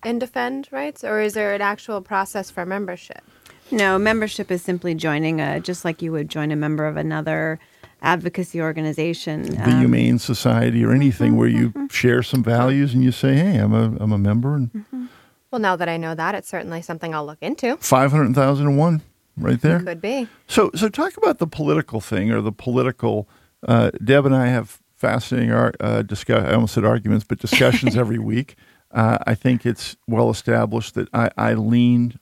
and 0.02 0.18
defend 0.18 0.68
rights, 0.70 1.04
or 1.04 1.20
is 1.20 1.34
there 1.34 1.54
an 1.54 1.60
actual 1.62 2.00
process 2.00 2.50
for 2.50 2.66
membership? 2.66 3.22
No, 3.70 3.98
membership 3.98 4.50
is 4.50 4.62
simply 4.62 4.94
joining 4.94 5.40
a 5.40 5.60
just 5.60 5.84
like 5.84 6.02
you 6.02 6.10
would 6.12 6.28
join 6.28 6.50
a 6.50 6.56
member 6.56 6.86
of 6.86 6.96
another 6.96 7.58
advocacy 8.00 8.60
organization. 8.60 9.42
The 9.42 9.62
Um, 9.70 9.80
Humane 9.80 10.18
Society 10.18 10.84
or 10.84 10.92
anything 10.92 11.36
where 11.36 11.48
you 11.48 11.72
share 11.90 12.22
some 12.22 12.42
values 12.42 12.94
and 12.94 13.02
you 13.02 13.12
say, 13.12 13.34
"Hey, 13.36 13.58
I'm 13.58 13.74
a 13.74 13.96
I'm 14.00 14.12
a 14.12 14.18
member," 14.18 14.54
and 14.54 14.84
Well, 15.50 15.60
now 15.60 15.76
that 15.76 15.88
I 15.88 15.96
know 15.96 16.14
that, 16.14 16.34
it's 16.34 16.48
certainly 16.48 16.82
something 16.82 17.14
I'll 17.14 17.24
look 17.26 17.38
into. 17.40 17.76
five 17.78 18.10
hundred 18.10 18.34
thousand 18.34 18.66
and 18.66 18.78
one, 18.78 19.02
right 19.36 19.60
there. 19.60 19.80
Could 19.80 20.00
be. 20.00 20.28
So, 20.46 20.70
so 20.74 20.88
talk 20.88 21.16
about 21.16 21.38
the 21.38 21.46
political 21.46 22.00
thing 22.00 22.30
or 22.30 22.40
the 22.40 22.52
political. 22.52 23.28
Uh, 23.66 23.90
Deb 24.04 24.26
and 24.26 24.36
I 24.36 24.46
have 24.48 24.80
fascinating 24.94 25.50
ar- 25.52 25.74
uh, 25.80 26.02
discuss. 26.02 26.44
I 26.44 26.52
almost 26.54 26.74
said 26.74 26.84
arguments, 26.84 27.24
but 27.28 27.38
discussions 27.38 27.96
every 28.04 28.18
week. 28.18 28.56
Uh, 28.90 29.18
I 29.26 29.34
think 29.34 29.64
it's 29.66 29.96
well 30.06 30.30
established 30.30 30.94
that 30.94 31.08
I, 31.12 31.30
I 31.36 31.54
lean, 31.54 32.18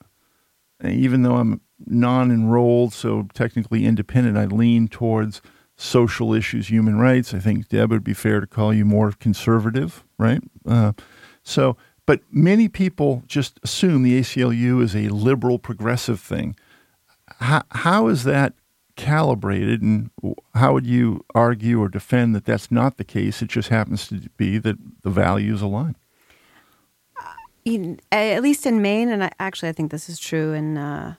even 0.83 1.23
though 1.23 1.35
I'm 1.35 1.61
non-enrolled, 1.85 2.93
so 2.93 3.27
technically 3.33 3.85
independent. 3.85 4.37
I 4.37 4.45
lean 4.45 4.87
towards 4.87 5.41
social 5.75 6.33
issues, 6.33 6.69
human 6.69 6.97
rights. 6.97 7.33
I 7.33 7.39
think 7.39 7.69
Deb 7.69 7.91
would 7.91 8.03
be 8.03 8.13
fair 8.13 8.39
to 8.39 8.47
call 8.47 8.73
you 8.73 8.83
more 8.85 9.11
conservative, 9.11 10.03
right? 10.17 10.41
Uh, 10.67 10.93
so, 11.43 11.77
but 12.07 12.21
many 12.31 12.69
people 12.69 13.21
just 13.27 13.59
assume 13.63 14.01
the 14.01 14.19
ACLU 14.19 14.81
is 14.81 14.95
a 14.95 15.09
liberal, 15.09 15.59
progressive 15.59 16.19
thing. 16.19 16.55
How, 17.39 17.63
how 17.69 18.07
is 18.07 18.23
that 18.23 18.53
calibrated 18.95 19.81
and 19.83 20.09
how 20.55 20.73
would 20.73 20.87
you 20.87 21.23
argue 21.35 21.79
or 21.79 21.89
defend 21.89 22.33
that 22.33 22.45
that's 22.45 22.71
not 22.71 22.97
the 22.97 23.03
case? 23.03 23.41
It 23.41 23.49
just 23.49 23.69
happens 23.69 24.07
to 24.07 24.21
be 24.37 24.57
that 24.57 24.77
the 25.03 25.09
values 25.09 25.61
align. 25.61 25.95
In, 27.65 27.99
at 28.13 28.41
least 28.41 28.65
in 28.65 28.81
Maine, 28.81 29.09
and 29.09 29.25
I, 29.25 29.31
actually 29.39 29.67
I 29.67 29.73
think 29.73 29.91
this 29.91 30.07
is 30.07 30.17
true 30.17 30.53
in 30.53 30.77
uh, 30.77 31.15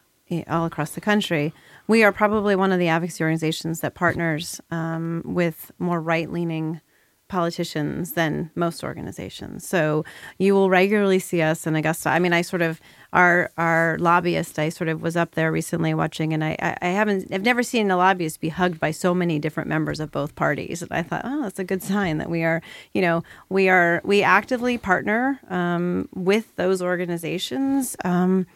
all 0.49 0.65
across 0.65 0.93
the 0.93 1.03
country, 1.03 1.53
we 1.87 2.03
are 2.03 2.13
probably 2.13 2.57
one 2.57 2.73
of 2.73 2.79
the 2.79 2.89
advocacy 2.89 3.23
organizations 3.23 3.81
that 3.81 3.95
partners 3.95 4.59
um, 4.71 5.21
with 5.27 5.71
more 5.79 6.01
right-leaning 6.01 6.81
politicians 7.29 8.13
than 8.13 8.51
most 8.55 8.83
organizations. 8.83 9.67
So 9.67 10.05
you 10.39 10.55
will 10.55 10.71
regularly 10.71 11.19
see 11.19 11.43
us 11.43 11.67
in 11.67 11.77
Augusta. 11.77 12.11
I 12.11 12.19
mean, 12.19 12.33
I 12.33 12.43
sort 12.43 12.63
of 12.63 12.81
our 13.13 13.51
our 13.57 13.97
lobbyist. 13.99 14.59
I 14.59 14.69
sort 14.69 14.89
of 14.89 15.03
was 15.03 15.17
up 15.17 15.33
there 15.33 15.53
recently 15.53 15.95
watching, 15.95 16.33
and 16.33 16.43
I 16.43 16.57
I, 16.81 16.89
haven't 16.89 17.33
I've 17.33 17.43
never 17.43 17.63
seen 17.63 17.91
a 17.91 17.97
lobbyist 17.97 18.41
be 18.41 18.49
hugged 18.49 18.81
by 18.81 18.91
so 18.91 19.15
many 19.15 19.39
different 19.39 19.69
members 19.69 20.01
of 20.01 20.11
both 20.11 20.35
parties. 20.35 20.83
And 20.83 20.93
I 20.93 21.03
thought, 21.03 21.23
oh, 21.25 21.43
that's 21.43 21.59
a 21.59 21.65
good 21.65 21.83
sign 21.83 22.19
that 22.19 22.31
we 22.31 22.43
are, 22.43 22.63
you 22.93 23.03
know, 23.03 23.23
we 23.49 23.69
are 23.69 24.01
we 24.05 24.23
actively 24.23 24.79
partner 24.79 25.41
um, 25.49 26.09
with 26.15 26.55
those 26.57 26.83
organizations. 26.83 27.97
Um, 28.05 28.47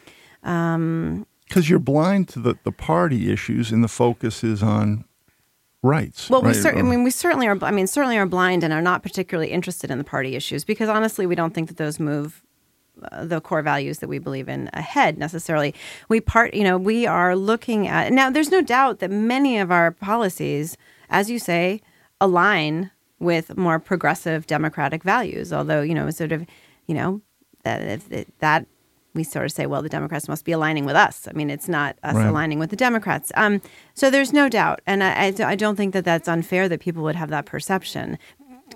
um, 0.42 1.26
because 1.48 1.68
you're 1.68 1.78
blind 1.78 2.28
to 2.28 2.40
the, 2.40 2.54
the 2.64 2.72
party 2.72 3.30
issues 3.30 3.72
and 3.72 3.84
the 3.84 3.88
focus 3.88 4.42
is 4.42 4.62
on 4.62 5.04
rights 5.82 6.30
Well, 6.30 6.42
we 6.42 6.48
right? 6.48 6.56
cer- 6.56 6.76
I 6.78 6.82
mean, 6.82 7.04
we 7.04 7.10
certainly 7.10 7.46
are. 7.48 7.58
I 7.62 7.70
mean, 7.70 7.86
certainly 7.86 8.16
are 8.18 8.26
blind 8.26 8.62
and 8.62 8.72
are 8.72 8.82
not 8.82 9.02
particularly 9.02 9.50
interested 9.50 9.90
in 9.90 9.98
the 9.98 10.04
party 10.04 10.36
issues 10.36 10.64
because 10.64 10.88
honestly, 10.88 11.26
we 11.26 11.34
don't 11.34 11.52
think 11.54 11.68
that 11.68 11.76
those 11.76 11.98
move 11.98 12.42
uh, 13.10 13.24
the 13.24 13.40
core 13.40 13.62
values 13.62 13.98
that 13.98 14.08
we 14.08 14.18
believe 14.18 14.48
in 14.48 14.70
ahead 14.72 15.18
necessarily. 15.18 15.74
We 16.08 16.20
part, 16.20 16.54
you 16.54 16.62
know, 16.62 16.78
we 16.78 17.06
are 17.06 17.34
looking 17.34 17.88
at 17.88 18.12
now. 18.12 18.30
There's 18.30 18.50
no 18.50 18.62
doubt 18.62 19.00
that 19.00 19.10
many 19.10 19.58
of 19.58 19.70
our 19.70 19.90
policies, 19.90 20.76
as 21.10 21.30
you 21.30 21.38
say, 21.38 21.80
align 22.20 22.90
with 23.18 23.56
more 23.56 23.78
progressive 23.78 24.46
democratic 24.46 25.02
values. 25.02 25.52
Although, 25.52 25.82
you 25.82 25.94
know, 25.94 26.10
sort 26.10 26.32
of, 26.32 26.46
you 26.86 26.94
know, 26.94 27.22
that 27.64 28.00
that 28.40 28.66
we 29.14 29.22
sort 29.24 29.44
of 29.44 29.52
say, 29.52 29.66
well, 29.66 29.82
the 29.82 29.88
Democrats 29.88 30.28
must 30.28 30.44
be 30.44 30.52
aligning 30.52 30.84
with 30.86 30.96
us. 30.96 31.28
I 31.28 31.32
mean, 31.34 31.50
it's 31.50 31.68
not 31.68 31.96
us 32.02 32.14
Right. 32.14 32.26
aligning 32.26 32.58
with 32.58 32.70
the 32.70 32.76
Democrats. 32.76 33.30
Um, 33.34 33.60
so 33.94 34.10
there's 34.10 34.32
no 34.32 34.48
doubt, 34.48 34.80
and 34.86 35.02
I, 35.04 35.26
I, 35.26 35.34
I 35.52 35.54
don't 35.54 35.76
think 35.76 35.92
that 35.92 36.04
that's 36.04 36.28
unfair 36.28 36.68
that 36.68 36.80
people 36.80 37.02
would 37.02 37.16
have 37.16 37.28
that 37.30 37.44
perception, 37.44 38.18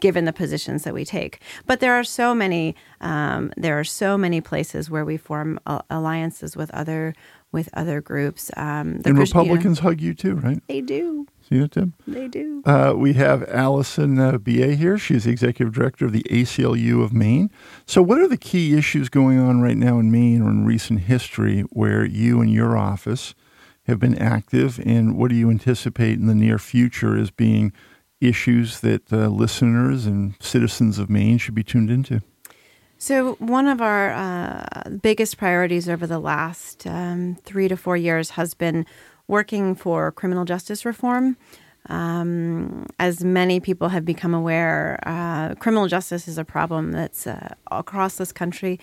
given 0.01 0.26
the 0.26 0.32
positions 0.32 0.84
that 0.84 0.93
we 0.93 1.07
take. 1.07 1.41
But 1.66 1.80
there 1.80 1.95
are 1.95 2.05
so 2.05 2.34
many, 2.34 2.74
um, 3.01 3.51
there 3.57 3.78
are 3.80 3.84
so 3.84 4.18
many 4.18 4.43
places 4.43 4.91
where 4.91 5.07
we 5.07 5.16
form 5.16 5.59
uh, 5.66 5.80
alliances 5.89 6.55
with 6.57 6.70
other 6.72 7.14
with 7.53 7.70
other 7.72 8.03
groups. 8.03 8.51
Um, 8.59 8.99
the 8.99 9.09
and 9.09 9.16
Christian- 9.16 9.41
you 9.41 9.47
know, 9.47 9.53
Republicans 9.55 9.78
hug 9.78 10.01
you 10.03 10.12
too, 10.12 10.34
right? 10.34 10.61
they 10.68 10.82
do, 10.82 11.26
See 11.49 11.61
that, 11.61 11.70
Deb? 11.70 11.92
they 12.09 12.26
do. 12.26 12.61
Uh, 12.64 12.94
we 12.97 13.12
have 13.12 13.49
Alison 13.49 14.18
uh, 14.18 14.32
Beyea 14.32 14.74
here. 14.74 14.99
She's 14.99 15.24
the 15.24 15.30
executive 15.30 15.72
director 15.72 16.07
of 16.07 16.12
the 16.12 16.24
ACLU 16.24 17.05
of 17.05 17.12
Maine. 17.12 17.53
So, 17.86 18.03
what 18.03 18.18
are 18.18 18.26
the 18.26 18.36
key 18.36 18.76
issues 18.76 19.09
going 19.09 19.38
on 19.38 19.61
right 19.61 19.76
now 19.76 20.01
in 20.01 20.11
Maine 20.11 20.42
or 20.42 20.51
in 20.51 20.66
recent 20.66 21.03
history 21.03 21.61
where 21.70 22.05
you 22.05 22.40
and 22.40 22.53
your 22.53 22.76
office 22.76 23.34
have 23.84 24.01
been 24.01 24.18
active? 24.18 24.80
And 24.84 25.16
what 25.16 25.28
do 25.28 25.36
you 25.36 25.49
anticipate 25.49 26.18
in 26.18 26.26
the 26.26 26.34
near 26.34 26.59
future 26.59 27.16
as 27.16 27.30
being 27.30 27.72
issues 28.20 28.80
that 28.80 29.12
uh, 29.12 29.28
listeners 29.28 30.05
and 30.05 30.34
citizens 30.40 30.99
of 30.99 31.09
Maine 31.09 31.38
should 31.38 31.55
be 31.55 31.62
tuned 31.62 31.90
into? 31.90 32.22
So, 32.99 33.34
one 33.34 33.68
of 33.68 33.80
our 33.80 34.12
uh, 34.12 34.90
biggest 35.01 35.36
priorities 35.36 35.88
over 35.88 36.09
the 36.09 36.18
last 36.18 36.88
um, 36.88 37.36
three 37.44 37.68
to 37.68 37.76
four 37.76 37.97
years 37.97 38.30
has 38.30 38.55
been 38.55 38.84
working 39.28 39.74
for 39.74 40.12
criminal 40.12 40.44
justice 40.44 40.84
reform. 40.84 41.36
Um, 41.88 42.86
as 42.98 43.22
many 43.22 43.60
people 43.60 43.88
have 43.88 44.04
become 44.04 44.34
aware, 44.34 44.98
uh, 45.06 45.54
criminal 45.54 45.86
justice 45.86 46.26
is 46.26 46.36
a 46.36 46.44
problem 46.44 46.90
that's 46.90 47.26
uh, 47.26 47.54
across 47.70 48.16
this 48.16 48.32
country. 48.32 48.80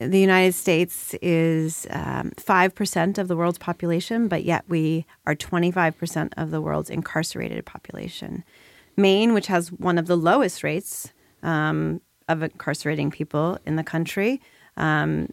The 0.00 0.18
United 0.18 0.54
States 0.54 1.14
is 1.20 1.86
um, 1.90 2.32
5% 2.36 3.18
of 3.18 3.28
the 3.28 3.36
world's 3.36 3.58
population, 3.58 4.28
but 4.28 4.44
yet 4.44 4.64
we 4.68 5.04
are 5.26 5.34
25% 5.34 6.32
of 6.36 6.50
the 6.50 6.60
world's 6.62 6.88
incarcerated 6.88 7.64
population. 7.66 8.42
Maine, 8.96 9.34
which 9.34 9.48
has 9.48 9.70
one 9.70 9.98
of 9.98 10.06
the 10.06 10.16
lowest 10.16 10.62
rates 10.62 11.12
um, 11.42 12.00
of 12.28 12.42
incarcerating 12.42 13.10
people 13.10 13.58
in 13.66 13.76
the 13.76 13.84
country, 13.84 14.40
um, 14.78 15.28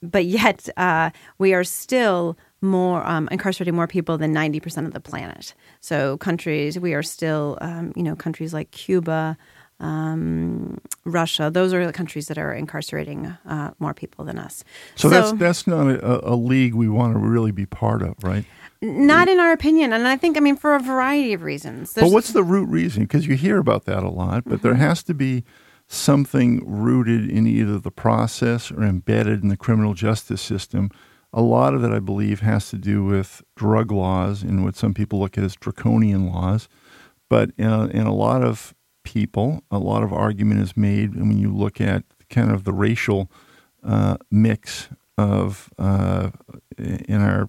but 0.00 0.24
yet 0.24 0.68
uh, 0.76 1.10
we 1.38 1.54
are 1.54 1.64
still 1.64 2.38
more 2.60 3.06
um, 3.06 3.28
incarcerating 3.30 3.74
more 3.74 3.86
people 3.86 4.18
than 4.18 4.34
90% 4.34 4.86
of 4.86 4.92
the 4.92 5.00
planet. 5.00 5.54
So 5.80 6.16
countries, 6.18 6.78
we 6.78 6.94
are 6.94 7.02
still, 7.02 7.58
um, 7.60 7.92
you 7.94 8.02
know, 8.02 8.16
countries 8.16 8.52
like 8.52 8.70
Cuba, 8.70 9.36
um, 9.80 10.80
Russia, 11.04 11.50
those 11.52 11.72
are 11.72 11.86
the 11.86 11.92
countries 11.92 12.26
that 12.26 12.38
are 12.38 12.52
incarcerating 12.52 13.26
uh, 13.46 13.70
more 13.78 13.94
people 13.94 14.24
than 14.24 14.38
us. 14.38 14.64
So, 14.96 15.08
so 15.08 15.08
that's 15.08 15.32
that's 15.38 15.66
not 15.68 15.86
a, 15.88 16.32
a, 16.32 16.34
league 16.34 16.74
we 16.74 16.88
want 16.88 17.12
to 17.12 17.18
really 17.20 17.52
be 17.52 17.64
part 17.64 18.02
of, 18.02 18.16
right? 18.22 18.44
Not 18.82 19.28
in 19.28 19.38
our 19.38 19.52
opinion, 19.52 19.92
and 19.92 20.08
I 20.08 20.16
think 20.16 20.36
I 20.36 20.40
mean 20.40 20.56
for 20.56 20.74
a 20.74 20.80
variety 20.80 21.32
of 21.32 21.42
reasons. 21.42 21.92
There's, 21.92 22.08
but 22.08 22.12
what's 22.12 22.32
the 22.32 22.42
root 22.42 22.68
reason? 22.68 23.04
Because 23.04 23.28
you 23.28 23.36
hear 23.36 23.58
about 23.58 23.84
that 23.84 24.02
a 24.02 24.08
lot, 24.08 24.44
but 24.44 24.54
mm-hmm. 24.54 24.62
there 24.62 24.74
has 24.74 25.04
to 25.04 25.14
be 25.14 25.44
something 25.86 26.60
rooted 26.66 27.30
in 27.30 27.46
either 27.46 27.78
the 27.78 27.90
process 27.90 28.72
or 28.72 28.82
embedded 28.82 29.42
in 29.42 29.48
the 29.48 29.56
criminal 29.56 29.94
justice 29.94 30.42
system 30.42 30.90
a 31.32 31.42
lot 31.42 31.74
of 31.74 31.84
it, 31.84 31.90
I 31.90 31.98
believe, 31.98 32.40
has 32.40 32.70
to 32.70 32.76
do 32.76 33.04
with 33.04 33.42
drug 33.54 33.92
laws 33.92 34.42
and 34.42 34.64
what 34.64 34.76
some 34.76 34.94
people 34.94 35.18
look 35.20 35.36
at 35.36 35.44
as 35.44 35.54
draconian 35.54 36.26
laws. 36.26 36.68
But 37.28 37.50
in 37.58 37.66
a, 37.66 37.86
in 37.86 38.06
a 38.06 38.14
lot 38.14 38.42
of 38.42 38.74
people, 39.04 39.62
a 39.70 39.78
lot 39.78 40.02
of 40.02 40.12
argument 40.12 40.60
is 40.60 40.76
made 40.76 41.14
and 41.14 41.28
when 41.28 41.38
you 41.38 41.54
look 41.54 41.80
at 41.80 42.04
kind 42.30 42.50
of 42.50 42.64
the 42.64 42.72
racial 42.72 43.30
uh, 43.82 44.16
mix 44.30 44.88
of 45.16 45.70
uh, 45.78 46.30
in 46.76 47.20
our 47.20 47.48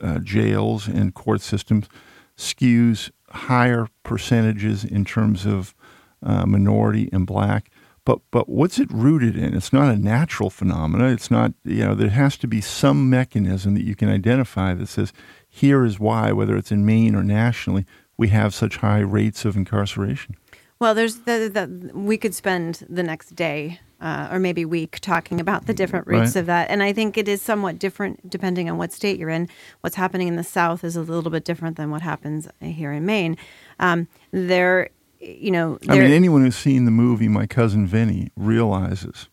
uh, 0.00 0.18
jails 0.18 0.86
and 0.86 1.14
court 1.14 1.40
systems 1.40 1.88
skews 2.36 3.10
higher 3.30 3.88
percentages 4.02 4.84
in 4.84 5.04
terms 5.04 5.44
of 5.44 5.74
uh, 6.22 6.46
minority 6.46 7.08
and 7.12 7.26
black 7.26 7.70
but 8.08 8.20
but 8.30 8.48
what's 8.48 8.78
it 8.78 8.90
rooted 8.90 9.36
in? 9.36 9.54
It's 9.54 9.70
not 9.70 9.94
a 9.94 9.98
natural 9.98 10.48
phenomena. 10.48 11.08
It's 11.08 11.30
not 11.30 11.52
you 11.62 11.84
know 11.84 11.94
there 11.94 12.08
has 12.08 12.38
to 12.38 12.46
be 12.46 12.62
some 12.62 13.10
mechanism 13.10 13.74
that 13.74 13.84
you 13.84 13.94
can 13.94 14.08
identify 14.08 14.72
that 14.72 14.86
says 14.86 15.12
here 15.46 15.84
is 15.84 16.00
why, 16.00 16.32
whether 16.32 16.56
it's 16.56 16.72
in 16.72 16.86
Maine 16.86 17.14
or 17.14 17.22
nationally, 17.22 17.84
we 18.16 18.28
have 18.28 18.54
such 18.54 18.78
high 18.78 19.00
rates 19.00 19.44
of 19.44 19.58
incarceration. 19.58 20.36
Well, 20.78 20.94
there's 20.94 21.16
the, 21.16 21.50
the 21.52 21.90
we 21.92 22.16
could 22.16 22.34
spend 22.34 22.86
the 22.88 23.02
next 23.02 23.36
day 23.36 23.78
uh, 24.00 24.28
or 24.32 24.38
maybe 24.38 24.64
week 24.64 25.00
talking 25.00 25.38
about 25.38 25.66
the 25.66 25.74
different 25.74 26.06
roots 26.06 26.34
right. 26.34 26.40
of 26.40 26.46
that, 26.46 26.70
and 26.70 26.82
I 26.82 26.94
think 26.94 27.18
it 27.18 27.28
is 27.28 27.42
somewhat 27.42 27.78
different 27.78 28.30
depending 28.30 28.70
on 28.70 28.78
what 28.78 28.90
state 28.90 29.18
you're 29.18 29.28
in. 29.28 29.50
What's 29.82 29.96
happening 29.96 30.28
in 30.28 30.36
the 30.36 30.44
South 30.44 30.82
is 30.82 30.96
a 30.96 31.02
little 31.02 31.30
bit 31.30 31.44
different 31.44 31.76
than 31.76 31.90
what 31.90 32.00
happens 32.00 32.48
here 32.58 32.90
in 32.90 33.04
Maine. 33.04 33.36
Um, 33.78 34.08
there 34.30 34.88
you 35.20 35.50
know. 35.50 35.78
I 35.88 35.98
mean, 35.98 36.10
anyone 36.10 36.42
who's 36.42 36.56
seen 36.56 36.84
the 36.84 36.90
movie 36.90 37.28
My 37.28 37.46
Cousin 37.46 37.86
Vinny 37.86 38.30
realizes 38.36 39.28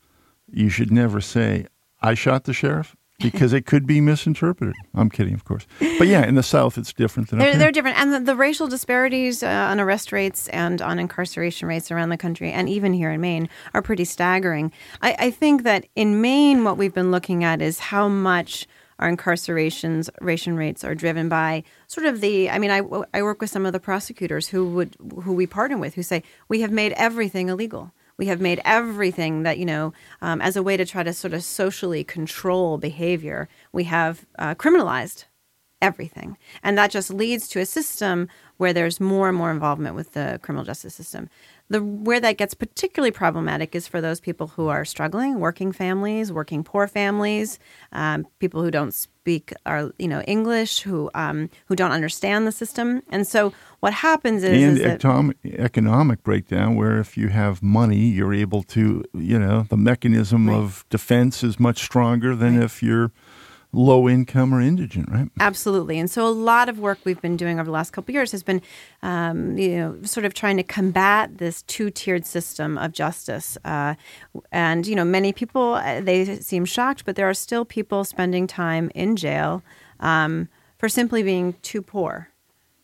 you 0.51 0.69
should 0.69 0.91
never 0.91 1.21
say, 1.21 1.67
I 2.01 2.13
shot 2.13 2.45
the 2.45 2.53
sheriff. 2.53 2.95
because 3.19 3.53
it 3.53 3.65
could 3.65 3.87
be 3.87 4.01
misinterpreted. 4.01 4.75
I'm 4.93 5.09
kidding, 5.09 5.33
of 5.33 5.45
course. 5.45 5.65
But 5.79 6.07
yeah, 6.07 6.25
in 6.25 6.35
the 6.35 6.43
South, 6.43 6.77
it's 6.77 6.91
different 6.91 7.29
than 7.29 7.39
they're, 7.39 7.55
they're 7.55 7.71
different, 7.71 7.97
and 7.97 8.13
the, 8.13 8.19
the 8.19 8.35
racial 8.35 8.67
disparities 8.67 9.41
uh, 9.41 9.47
on 9.47 9.79
arrest 9.79 10.11
rates 10.11 10.49
and 10.49 10.81
on 10.81 10.99
incarceration 10.99 11.67
rates 11.67 11.91
around 11.91 12.09
the 12.09 12.17
country, 12.17 12.51
and 12.51 12.67
even 12.67 12.91
here 12.91 13.11
in 13.11 13.21
Maine, 13.21 13.47
are 13.73 13.81
pretty 13.81 14.03
staggering. 14.03 14.71
I, 15.01 15.15
I 15.17 15.31
think 15.31 15.63
that 15.63 15.85
in 15.95 16.19
Maine, 16.19 16.65
what 16.65 16.77
we've 16.77 16.93
been 16.93 17.11
looking 17.11 17.45
at 17.45 17.61
is 17.61 17.79
how 17.79 18.09
much 18.09 18.67
our 18.99 19.11
incarcerations 19.11 20.09
ration 20.21 20.55
rates 20.55 20.83
are 20.83 20.95
driven 20.95 21.29
by 21.29 21.63
sort 21.87 22.05
of 22.05 22.21
the 22.21 22.49
i 22.49 22.57
mean 22.59 22.71
I, 22.71 22.81
I 23.13 23.21
work 23.23 23.41
with 23.41 23.49
some 23.49 23.65
of 23.65 23.73
the 23.73 23.79
prosecutors 23.79 24.47
who 24.49 24.67
would 24.71 24.95
who 25.23 25.33
we 25.33 25.47
partner 25.47 25.77
with 25.77 25.95
who 25.95 26.03
say 26.03 26.23
we 26.47 26.61
have 26.61 26.71
made 26.71 26.93
everything 26.93 27.49
illegal. 27.49 27.91
We 28.17 28.27
have 28.27 28.39
made 28.39 28.61
everything 28.63 29.43
that 29.43 29.57
you 29.57 29.65
know 29.65 29.93
um, 30.21 30.41
as 30.41 30.55
a 30.55 30.63
way 30.63 30.77
to 30.77 30.85
try 30.85 31.03
to 31.03 31.13
sort 31.13 31.33
of 31.33 31.43
socially 31.43 32.03
control 32.03 32.77
behavior 32.77 33.49
we 33.73 33.83
have 33.85 34.25
uh, 34.39 34.55
criminalized 34.55 35.25
everything 35.85 36.37
and 36.63 36.77
that 36.77 36.89
just 36.91 37.09
leads 37.11 37.47
to 37.47 37.59
a 37.59 37.65
system 37.65 38.27
where 38.57 38.73
there's 38.73 38.99
more 38.99 39.27
and 39.29 39.37
more 39.37 39.51
involvement 39.51 39.95
with 39.95 40.13
the 40.13 40.39
criminal 40.41 40.65
justice 40.65 40.95
system 40.95 41.29
the 41.69 41.83
where 41.83 42.19
that 42.19 42.37
gets 42.37 42.53
particularly 42.53 43.11
problematic 43.11 43.73
is 43.75 43.87
for 43.87 43.99
those 43.99 44.19
people 44.19 44.47
who 44.47 44.67
are 44.67 44.85
struggling, 44.85 45.39
working 45.39 45.71
families, 45.71 46.31
working 46.31 46.63
poor 46.63 46.87
families, 46.87 47.57
um, 47.91 48.27
people 48.39 48.61
who 48.61 48.69
don't 48.69 48.93
speak 48.93 49.51
our 49.65 49.91
you 49.97 50.07
know 50.07 50.21
English, 50.21 50.81
who 50.81 51.09
um, 51.15 51.49
who 51.65 51.75
don't 51.75 51.91
understand 51.91 52.45
the 52.45 52.51
system, 52.51 53.01
and 53.09 53.25
so 53.25 53.51
what 53.79 53.93
happens 53.93 54.43
is 54.43 54.63
and 54.63 54.77
is 54.77 54.85
atomic, 54.85 55.37
economic 55.43 56.21
breakdown 56.21 56.75
where 56.75 56.99
if 56.99 57.17
you 57.17 57.29
have 57.29 57.63
money, 57.63 57.97
you're 57.97 58.33
able 58.33 58.61
to 58.61 59.03
you 59.15 59.39
know 59.39 59.65
the 59.69 59.77
mechanism 59.77 60.47
right. 60.47 60.55
of 60.55 60.85
defense 60.91 61.43
is 61.43 61.59
much 61.59 61.79
stronger 61.79 62.35
than 62.35 62.57
right. 62.57 62.65
if 62.65 62.83
you're 62.83 63.11
low 63.75 64.07
income 64.07 64.53
or 64.53 64.61
indigent, 64.61 65.09
right? 65.11 65.29
Absolutely. 65.39 65.99
And 65.99 66.09
so 66.09 66.25
a 66.25 66.29
lot 66.29 66.69
of 66.69 66.79
work 66.79 66.99
we've 67.03 67.21
been 67.21 67.37
doing 67.37 67.59
over 67.59 67.65
the 67.65 67.71
last 67.71 67.91
couple 67.91 68.13
years 68.13 68.31
has 68.31 68.41
been, 68.41 68.61
um, 69.03 69.57
you 69.57 69.77
know, 69.77 69.97
sort 70.03 70.25
of 70.25 70.33
trying 70.33 70.57
to 70.57 70.63
combat 70.63 71.37
this 71.37 71.61
two 71.63 71.89
tiered 71.89 72.25
system 72.25 72.77
of 72.77 72.93
justice. 72.93 73.57
Uh, 73.65 73.95
and, 74.51 74.87
you 74.87 74.95
know, 74.95 75.05
many 75.05 75.33
people, 75.33 75.73
uh, 75.75 75.99
they 76.01 76.37
seem 76.39 76.65
shocked, 76.65 77.05
but 77.05 77.15
there 77.15 77.29
are 77.29 77.33
still 77.33 77.65
people 77.65 78.03
spending 78.03 78.47
time 78.47 78.89
in 78.95 79.15
jail 79.15 79.61
um, 79.99 80.47
for 80.77 80.87
simply 80.87 81.21
being 81.21 81.53
too 81.61 81.81
poor 81.81 82.29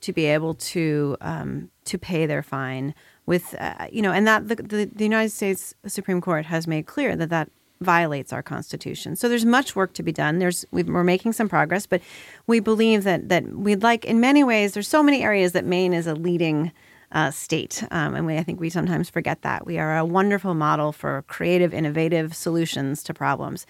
to 0.02 0.12
be 0.12 0.26
able 0.26 0.56
to 0.56 1.16
um, 1.22 1.70
to 1.86 1.98
pay 1.98 2.26
their 2.26 2.44
fine 2.44 2.94
with 3.26 3.56
uh, 3.60 3.88
you 3.92 4.02
know 4.02 4.12
and 4.12 4.28
that 4.28 4.48
the, 4.48 4.56
the, 4.56 4.86
the 4.94 5.04
United 5.04 5.30
States 5.30 5.76
Supreme 5.86 6.22
Court 6.22 6.48
has 6.48 6.68
made 6.68 6.88
clear 6.88 7.16
that 7.16 7.30
that 7.30 7.50
violates 7.82 8.32
our 8.32 8.44
constitution. 8.44 9.16
So 9.16 9.28
there's 9.28 9.46
much 9.46 9.76
work 9.76 9.94
to 9.94 10.04
be 10.04 10.12
done. 10.12 10.40
There's 10.40 10.66
we 10.72 10.84
are 10.84 11.04
making 11.04 11.34
some 11.34 11.50
progress, 11.50 11.86
but 11.86 12.02
we 12.48 12.60
believe 12.60 13.04
that 13.04 13.30
that 13.30 13.46
we'd 13.56 13.84
like 13.84 14.06
in 14.06 14.20
many 14.20 14.44
ways. 14.44 14.74
There's 14.74 14.88
so 14.88 15.04
many 15.04 15.24
areas 15.24 15.52
that 15.52 15.66
Maine 15.66 15.94
is 15.94 16.08
a 16.08 16.16
leading 16.16 16.72
uh, 17.12 17.30
state, 17.32 17.84
um, 17.92 18.16
and 18.16 18.26
we, 18.26 18.38
I 18.38 18.44
think 18.44 18.62
we 18.62 18.70
sometimes 18.70 19.10
forget 19.10 19.42
that 19.42 19.66
we 19.66 19.78
are 19.78 19.98
a 19.98 20.06
wonderful 20.06 20.54
model 20.54 20.94
for 20.94 21.26
creative, 21.28 21.74
innovative 21.74 22.34
solutions 22.34 23.04
to 23.04 23.14
problems. 23.14 23.66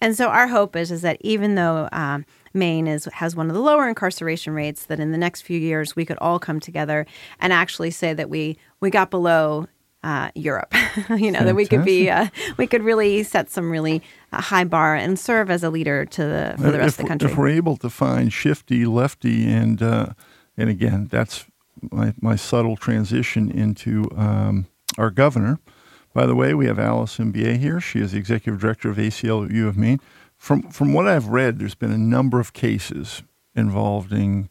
And 0.00 0.16
so 0.16 0.28
our 0.28 0.46
hope 0.46 0.76
is 0.76 0.90
is 0.90 1.02
that 1.02 1.18
even 1.20 1.56
though 1.56 1.88
um, 1.92 2.24
Maine 2.54 2.86
is 2.86 3.06
has 3.06 3.34
one 3.34 3.48
of 3.48 3.54
the 3.54 3.60
lower 3.60 3.88
incarceration 3.88 4.54
rates, 4.54 4.86
that 4.86 5.00
in 5.00 5.10
the 5.10 5.18
next 5.18 5.42
few 5.42 5.58
years 5.58 5.96
we 5.96 6.06
could 6.06 6.18
all 6.18 6.38
come 6.38 6.60
together 6.60 7.06
and 7.40 7.52
actually 7.52 7.90
say 7.90 8.14
that 8.14 8.30
we 8.30 8.58
we 8.80 8.90
got 8.90 9.10
below 9.10 9.66
uh, 10.02 10.30
Europe. 10.34 10.72
you 10.74 10.80
know 10.80 11.16
Fantastic. 11.16 11.44
that 11.44 11.54
we 11.54 11.66
could 11.66 11.84
be 11.84 12.10
uh, 12.10 12.28
we 12.56 12.66
could 12.66 12.82
really 12.82 13.22
set 13.22 13.50
some 13.50 13.70
really 13.70 14.02
uh, 14.32 14.40
high 14.40 14.64
bar 14.64 14.94
and 14.94 15.18
serve 15.18 15.50
as 15.50 15.62
a 15.62 15.70
leader 15.70 16.04
to 16.06 16.22
the 16.22 16.54
for 16.56 16.70
the 16.70 16.78
rest 16.78 16.94
if, 16.94 17.00
of 17.00 17.04
the 17.04 17.08
country. 17.08 17.30
If 17.30 17.36
we're 17.36 17.48
able 17.48 17.76
to 17.78 17.90
find 17.90 18.32
shifty, 18.32 18.86
lefty, 18.86 19.48
and 19.48 19.82
uh, 19.82 20.06
and 20.56 20.70
again, 20.70 21.08
that's 21.10 21.46
my 21.90 22.14
my 22.20 22.36
subtle 22.36 22.76
transition 22.76 23.50
into 23.50 24.08
um, 24.16 24.66
our 24.98 25.10
governor. 25.10 25.58
By 26.14 26.26
the 26.26 26.34
way, 26.34 26.54
we 26.54 26.66
have 26.66 26.78
Alison 26.78 27.32
Beyea 27.32 27.58
here. 27.58 27.78
She 27.80 28.00
is 28.00 28.12
the 28.12 28.18
executive 28.18 28.60
director 28.60 28.88
of 28.88 28.96
ACLU 28.96 29.68
of 29.68 29.76
Maine. 29.76 30.00
From 30.36 30.62
from 30.70 30.92
what 30.92 31.06
I've 31.06 31.28
read, 31.28 31.58
there's 31.58 31.74
been 31.74 31.92
a 31.92 31.98
number 31.98 32.40
of 32.40 32.52
cases 32.52 33.22
involving 33.54 34.48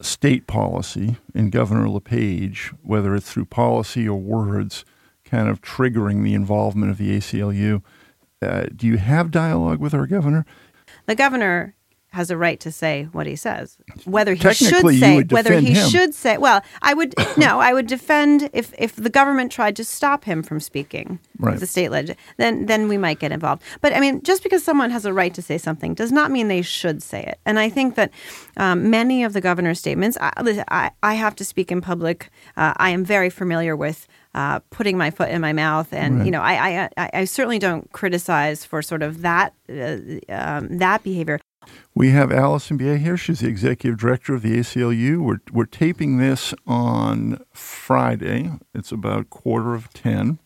state 0.00 0.46
policy 0.46 1.16
in 1.34 1.50
Governor 1.50 1.88
LePage, 1.88 2.72
whether 2.82 3.14
it's 3.14 3.30
through 3.30 3.46
policy 3.46 4.08
or 4.08 4.18
words, 4.18 4.84
kind 5.24 5.48
of 5.48 5.60
triggering 5.60 6.24
the 6.24 6.34
involvement 6.34 6.90
of 6.90 6.98
the 6.98 7.16
ACLU. 7.16 7.82
Uh, 8.42 8.66
do 8.74 8.86
you 8.86 8.96
have 8.96 9.30
dialogue 9.30 9.80
with 9.80 9.94
our 9.94 10.06
governor? 10.06 10.46
The 11.06 11.14
governor 11.14 11.74
has 12.10 12.30
a 12.30 12.36
right 12.36 12.58
to 12.60 12.72
say 12.72 13.08
what 13.12 13.26
he 13.26 13.36
says. 13.36 13.78
Whether 14.04 14.34
he 14.34 14.52
should 14.52 14.98
say 14.98 15.22
whether 15.22 15.60
he 15.60 15.72
him. 15.72 15.88
should 15.88 16.14
say 16.14 16.38
well, 16.38 16.62
I 16.82 16.94
would 16.94 17.14
no, 17.36 17.60
I 17.60 17.72
would 17.72 17.86
defend 17.86 18.50
if 18.52 18.74
if 18.78 18.96
the 18.96 19.10
government 19.10 19.52
tried 19.52 19.76
to 19.76 19.84
stop 19.84 20.24
him 20.24 20.42
from 20.42 20.60
speaking. 20.60 21.20
Right. 21.38 21.58
The 21.58 21.66
state 21.66 21.90
leg, 21.90 22.16
then 22.36 22.66
then 22.66 22.88
we 22.88 22.98
might 22.98 23.18
get 23.18 23.32
involved. 23.32 23.62
But 23.80 23.94
I 23.94 24.00
mean, 24.00 24.22
just 24.22 24.42
because 24.42 24.64
someone 24.64 24.90
has 24.90 25.04
a 25.04 25.12
right 25.12 25.32
to 25.34 25.42
say 25.42 25.56
something 25.56 25.94
does 25.94 26.12
not 26.12 26.30
mean 26.30 26.48
they 26.48 26.62
should 26.62 27.02
say 27.02 27.22
it. 27.22 27.38
And 27.46 27.58
I 27.58 27.68
think 27.68 27.94
that 27.94 28.10
um, 28.56 28.90
many 28.90 29.24
of 29.24 29.32
the 29.32 29.40
governor's 29.40 29.78
statements, 29.78 30.18
I, 30.20 30.62
I, 30.68 30.90
I 31.02 31.14
have 31.14 31.34
to 31.36 31.44
speak 31.44 31.72
in 31.72 31.80
public. 31.80 32.30
Uh, 32.56 32.74
I 32.76 32.90
am 32.90 33.04
very 33.04 33.30
familiar 33.30 33.74
with 33.74 34.06
uh, 34.34 34.60
putting 34.70 34.98
my 34.98 35.10
foot 35.10 35.30
in 35.30 35.40
my 35.40 35.52
mouth, 35.52 35.92
and 35.92 36.24
you 36.24 36.30
know, 36.30 36.40
I, 36.40 36.54
I 36.54 36.88
I 36.96 37.10
I 37.14 37.24
certainly 37.24 37.58
don't 37.58 37.90
criticize 37.92 38.64
for 38.64 38.82
sort 38.82 39.02
of 39.02 39.22
that 39.22 39.54
uh, 39.68 39.96
um, 40.28 40.78
that 40.78 41.02
behavior. 41.02 41.40
We 41.94 42.10
have 42.10 42.32
Alison 42.32 42.78
Beyea 42.78 42.98
here. 42.98 43.16
She's 43.16 43.40
the 43.40 43.48
executive 43.48 43.98
director 43.98 44.34
of 44.34 44.42
the 44.42 44.56
ACLU. 44.58 45.18
We're, 45.18 45.40
we're 45.52 45.66
taping 45.66 46.18
this 46.18 46.54
on 46.66 47.42
Friday. 47.52 48.52
It's 48.74 48.92
about 48.92 49.30
quarter 49.30 49.74
of 49.74 49.92
10. 49.92 50.38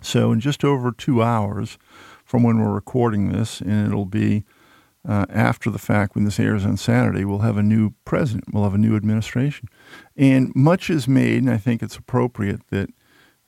So, 0.00 0.32
in 0.32 0.40
just 0.40 0.64
over 0.64 0.92
two 0.92 1.22
hours 1.22 1.76
from 2.24 2.42
when 2.42 2.58
we're 2.58 2.72
recording 2.72 3.30
this, 3.30 3.60
and 3.60 3.86
it'll 3.88 4.06
be 4.06 4.44
uh, 5.06 5.26
after 5.28 5.70
the 5.70 5.78
fact 5.78 6.14
when 6.14 6.24
this 6.24 6.40
airs 6.40 6.64
on 6.64 6.76
Saturday, 6.76 7.24
we'll 7.24 7.40
have 7.40 7.56
a 7.56 7.62
new 7.62 7.92
president. 8.04 8.44
We'll 8.52 8.64
have 8.64 8.74
a 8.74 8.78
new 8.78 8.96
administration. 8.96 9.68
And 10.16 10.54
much 10.54 10.88
is 10.88 11.08
made, 11.08 11.42
and 11.42 11.50
I 11.50 11.56
think 11.58 11.82
it's 11.82 11.96
appropriate 11.96 12.60
that 12.70 12.90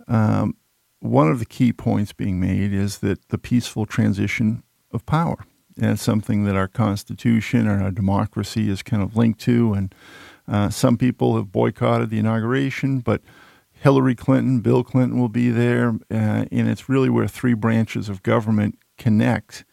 um, 0.09 0.57
one 1.01 1.31
of 1.31 1.39
the 1.39 1.47
key 1.47 1.73
points 1.73 2.13
being 2.13 2.41
made 2.41 2.73
is 2.73 2.99
that 2.99 3.29
the 3.29 3.39
peaceful 3.39 3.87
transition 3.87 4.63
of 4.93 5.07
power. 5.07 5.47
And 5.81 5.99
something 5.99 6.45
that 6.45 6.57
our 6.57 6.69
Constitution 6.69 7.67
and 7.67 7.83
our 7.83 7.91
democracy 7.91 8.69
is 8.69 8.83
kind 8.83 9.03
of 9.03 9.17
linked 9.17 9.41
to. 9.41 9.73
And 9.73 9.95
uh, 10.47 10.71
some 10.71 10.99
people 10.99 11.37
have 11.37 11.51
boycotted 11.51 12.11
the 12.11 12.19
inauguration, 12.19 13.01
but 13.01 13.23
Hillary 13.73 14.15
Clinton, 14.15 14.61
Bill 14.61 14.85
Clinton 14.85 15.19
will 15.19 15.29
be 15.29 15.51
there. 15.51 15.99
Uh, 16.11 16.45
and 16.51 16.69
it's 16.69 16.89
really 16.89 17.09
where 17.09 17.27
three 17.27 17.55
branches 17.55 18.09
of 18.09 18.23
government 18.23 18.79
connect 18.99 19.65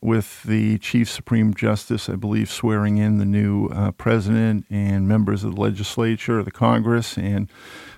with 0.00 0.42
the 0.42 0.78
Chief 0.78 1.08
Supreme 1.08 1.54
Justice, 1.54 2.08
I 2.08 2.16
believe, 2.16 2.50
swearing 2.50 2.98
in 2.98 3.18
the 3.18 3.24
new 3.24 3.66
uh, 3.68 3.92
president 3.92 4.66
and 4.68 5.06
members 5.06 5.44
of 5.44 5.54
the 5.54 5.60
legislature, 5.60 6.42
the 6.42 6.50
Congress. 6.50 7.16
And 7.16 7.48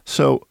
so, 0.04 0.46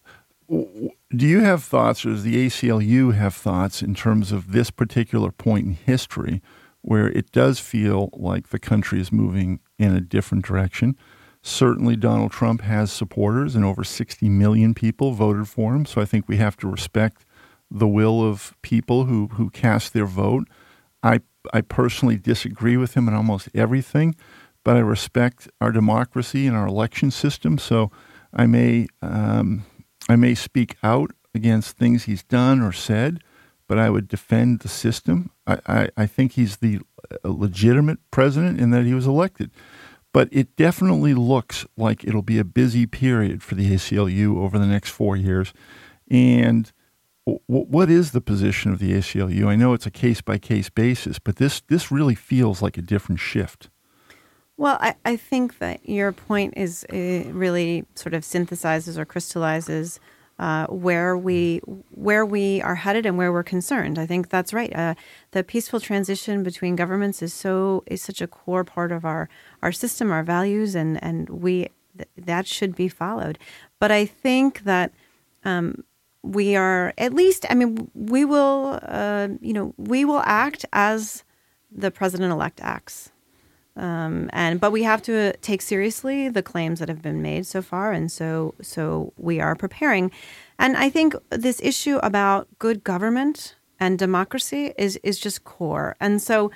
do 0.50 1.28
you 1.28 1.42
have 1.42 1.64
thoughts, 1.64 2.06
or 2.06 2.10
does 2.10 2.24
the 2.24 2.48
ACLU 2.48 3.14
have 3.14 3.36
thoughts 3.36 3.82
in 3.82 3.94
terms 3.94 4.32
of 4.32 4.52
this 4.52 4.72
particular 4.72 5.32
point 5.32 5.66
in 5.66 5.74
history 5.74 6.42
where 6.84 7.08
it 7.08 7.32
does 7.32 7.60
feel 7.60 8.10
like 8.14 8.50
the 8.50 8.60
country 8.60 9.02
is 9.02 9.12
moving 9.12 9.60
in 9.80 9.96
a 9.96 10.02
different 10.02 10.46
direction? 10.46 10.96
Certainly, 11.42 11.98
Donald 11.98 12.32
Trump 12.32 12.62
has 12.62 12.92
supporters, 12.92 13.56
and 13.56 13.66
over 13.66 13.84
60 13.84 14.30
million 14.30 14.74
people 14.74 15.12
voted 15.12 15.50
for 15.50 15.76
him. 15.76 15.86
So 15.86 16.00
I 16.00 16.06
think 16.06 16.30
we 16.30 16.38
have 16.38 16.56
to 16.58 16.70
respect 16.70 17.26
the 17.70 17.88
will 17.88 18.24
of 18.24 18.56
people 18.62 19.06
who, 19.06 19.28
who 19.34 19.50
cast 19.50 19.94
their 19.94 20.06
vote. 20.06 20.48
I, 21.02 21.20
I 21.54 21.62
personally 21.62 22.18
disagree 22.18 22.78
with 22.78 22.94
him 22.94 23.08
in 23.08 23.14
almost 23.14 23.50
everything, 23.54 24.16
but 24.64 24.78
I 24.78 24.80
respect 24.80 25.50
our 25.60 25.72
democracy 25.72 26.48
and 26.48 26.56
our 26.56 26.68
election 26.68 27.12
system. 27.12 27.58
So 27.58 27.92
I 28.34 28.46
may, 28.46 28.88
um, 29.02 29.66
I 30.08 30.16
may 30.16 30.36
speak 30.36 30.78
out 30.84 31.12
against 31.36 31.78
things 31.78 32.04
he's 32.04 32.24
done 32.24 32.62
or 32.62 32.72
said, 32.72 33.22
but 33.68 33.78
I 33.78 33.90
would 33.90 34.08
defend 34.08 34.60
the 34.60 34.70
system. 34.70 35.32
I, 35.46 35.90
I, 35.98 36.06
think 36.06 36.34
he's 36.34 36.58
the 36.58 36.80
uh, 37.12 37.30
legitimate 37.30 38.00
president 38.12 38.60
in 38.60 38.72
that 38.72 38.86
he 38.86 38.94
was 38.94 39.06
elected. 39.06 39.52
But 40.14 40.30
it 40.32 40.56
definitely 40.56 41.14
looks 41.14 41.66
like 41.76 42.04
it'll 42.04 42.22
be 42.22 42.40
a 42.40 42.44
busy 42.44 42.86
period 42.86 43.42
for 43.42 43.56
the 43.56 43.74
ACLU 43.74 44.38
over 44.38 44.60
the 44.60 44.68
next 44.68 44.92
four 44.92 45.18
years. 45.18 45.54
And 46.10 46.72
what 47.26 47.90
is 47.90 48.12
the 48.12 48.22
position 48.22 48.72
of 48.72 48.80
the 48.80 48.94
ACLU? 48.94 49.48
I 49.48 49.56
know 49.56 49.74
it's 49.74 49.86
a 49.86 49.92
case 49.92 50.22
by 50.22 50.38
case 50.38 50.70
basis, 50.70 51.20
but 51.20 51.38
this, 51.38 51.62
this 51.62 51.92
really 51.92 52.16
feels 52.16 52.62
like 52.62 52.78
a 52.78 52.82
different 52.82 53.20
shift. 53.20 53.70
Well, 54.56 54.78
I, 54.80 54.96
I 55.04 55.16
think 55.16 55.58
that 55.60 55.88
your 55.90 56.12
point 56.12 56.54
is 56.58 56.86
uh, 56.94 57.32
really 57.32 57.86
sort 57.96 58.14
of 58.14 58.24
synthesizes 58.24 58.98
or 58.98 59.06
crystallizes 59.06 60.00
uh, 60.40 60.68
where 60.68 61.18
we 61.18 61.58
where 61.92 62.26
we 62.26 62.62
are 62.62 62.76
headed 62.76 63.06
and 63.06 63.18
where 63.18 63.32
we're 63.32 63.44
concerned. 63.44 64.00
I 64.00 64.06
think 64.06 64.30
that's 64.30 64.54
right. 64.54 64.76
Uh, 64.76 64.96
the 65.32 65.44
peaceful 65.44 65.80
transition 65.80 66.44
between 66.44 66.76
governments 66.76 67.22
is 67.22 67.34
so 67.34 67.84
is 67.86 68.02
such 68.02 68.22
a 68.22 68.28
core 68.28 68.64
part 68.64 68.92
of 68.92 69.06
our 69.06 69.30
our 69.62 69.72
system, 69.72 70.12
our 70.12 70.24
values, 70.24 70.76
and 70.76 71.02
and 71.04 71.30
we 71.30 71.70
th- 71.98 72.10
that 72.18 72.48
should 72.48 72.76
be 72.76 72.88
followed. 72.88 73.38
But 73.80 73.92
I 73.92 74.06
think 74.06 74.64
that. 74.64 74.92
Um, 75.46 75.84
we 76.26 76.56
are 76.56 76.94
at 76.98 77.14
least. 77.14 77.46
I 77.50 77.54
mean, 77.54 77.92
we 77.94 78.24
will. 78.24 78.80
Uh, 78.82 79.28
you 79.42 79.52
know, 79.52 79.74
we 79.76 80.06
will 80.06 80.22
act 80.24 80.66
as 80.72 81.26
the 81.70 81.92
president 81.92 82.32
elect 82.32 82.62
acts. 82.64 83.12
Um, 83.76 84.30
and 84.34 84.60
but 84.60 84.72
we 84.72 84.84
have 84.84 85.02
to 85.04 85.36
take 85.38 85.62
seriously 85.62 86.30
the 86.30 86.44
claims 86.44 86.80
that 86.80 86.90
have 86.90 87.02
been 87.02 87.22
made 87.22 87.48
so 87.48 87.62
far, 87.62 87.92
and 87.92 88.12
so 88.12 88.54
so 88.62 89.14
we 89.18 89.40
are 89.40 89.56
preparing. 89.56 90.12
And 90.60 90.78
I 90.78 90.90
think 90.90 91.16
this 91.32 91.60
issue 91.64 91.98
about 92.04 92.48
good 92.60 92.84
government 92.84 93.56
and 93.80 93.98
democracy 93.98 94.74
is 94.78 94.98
is 95.04 95.20
just 95.20 95.44
core. 95.44 95.96
And 96.00 96.22
so, 96.22 96.52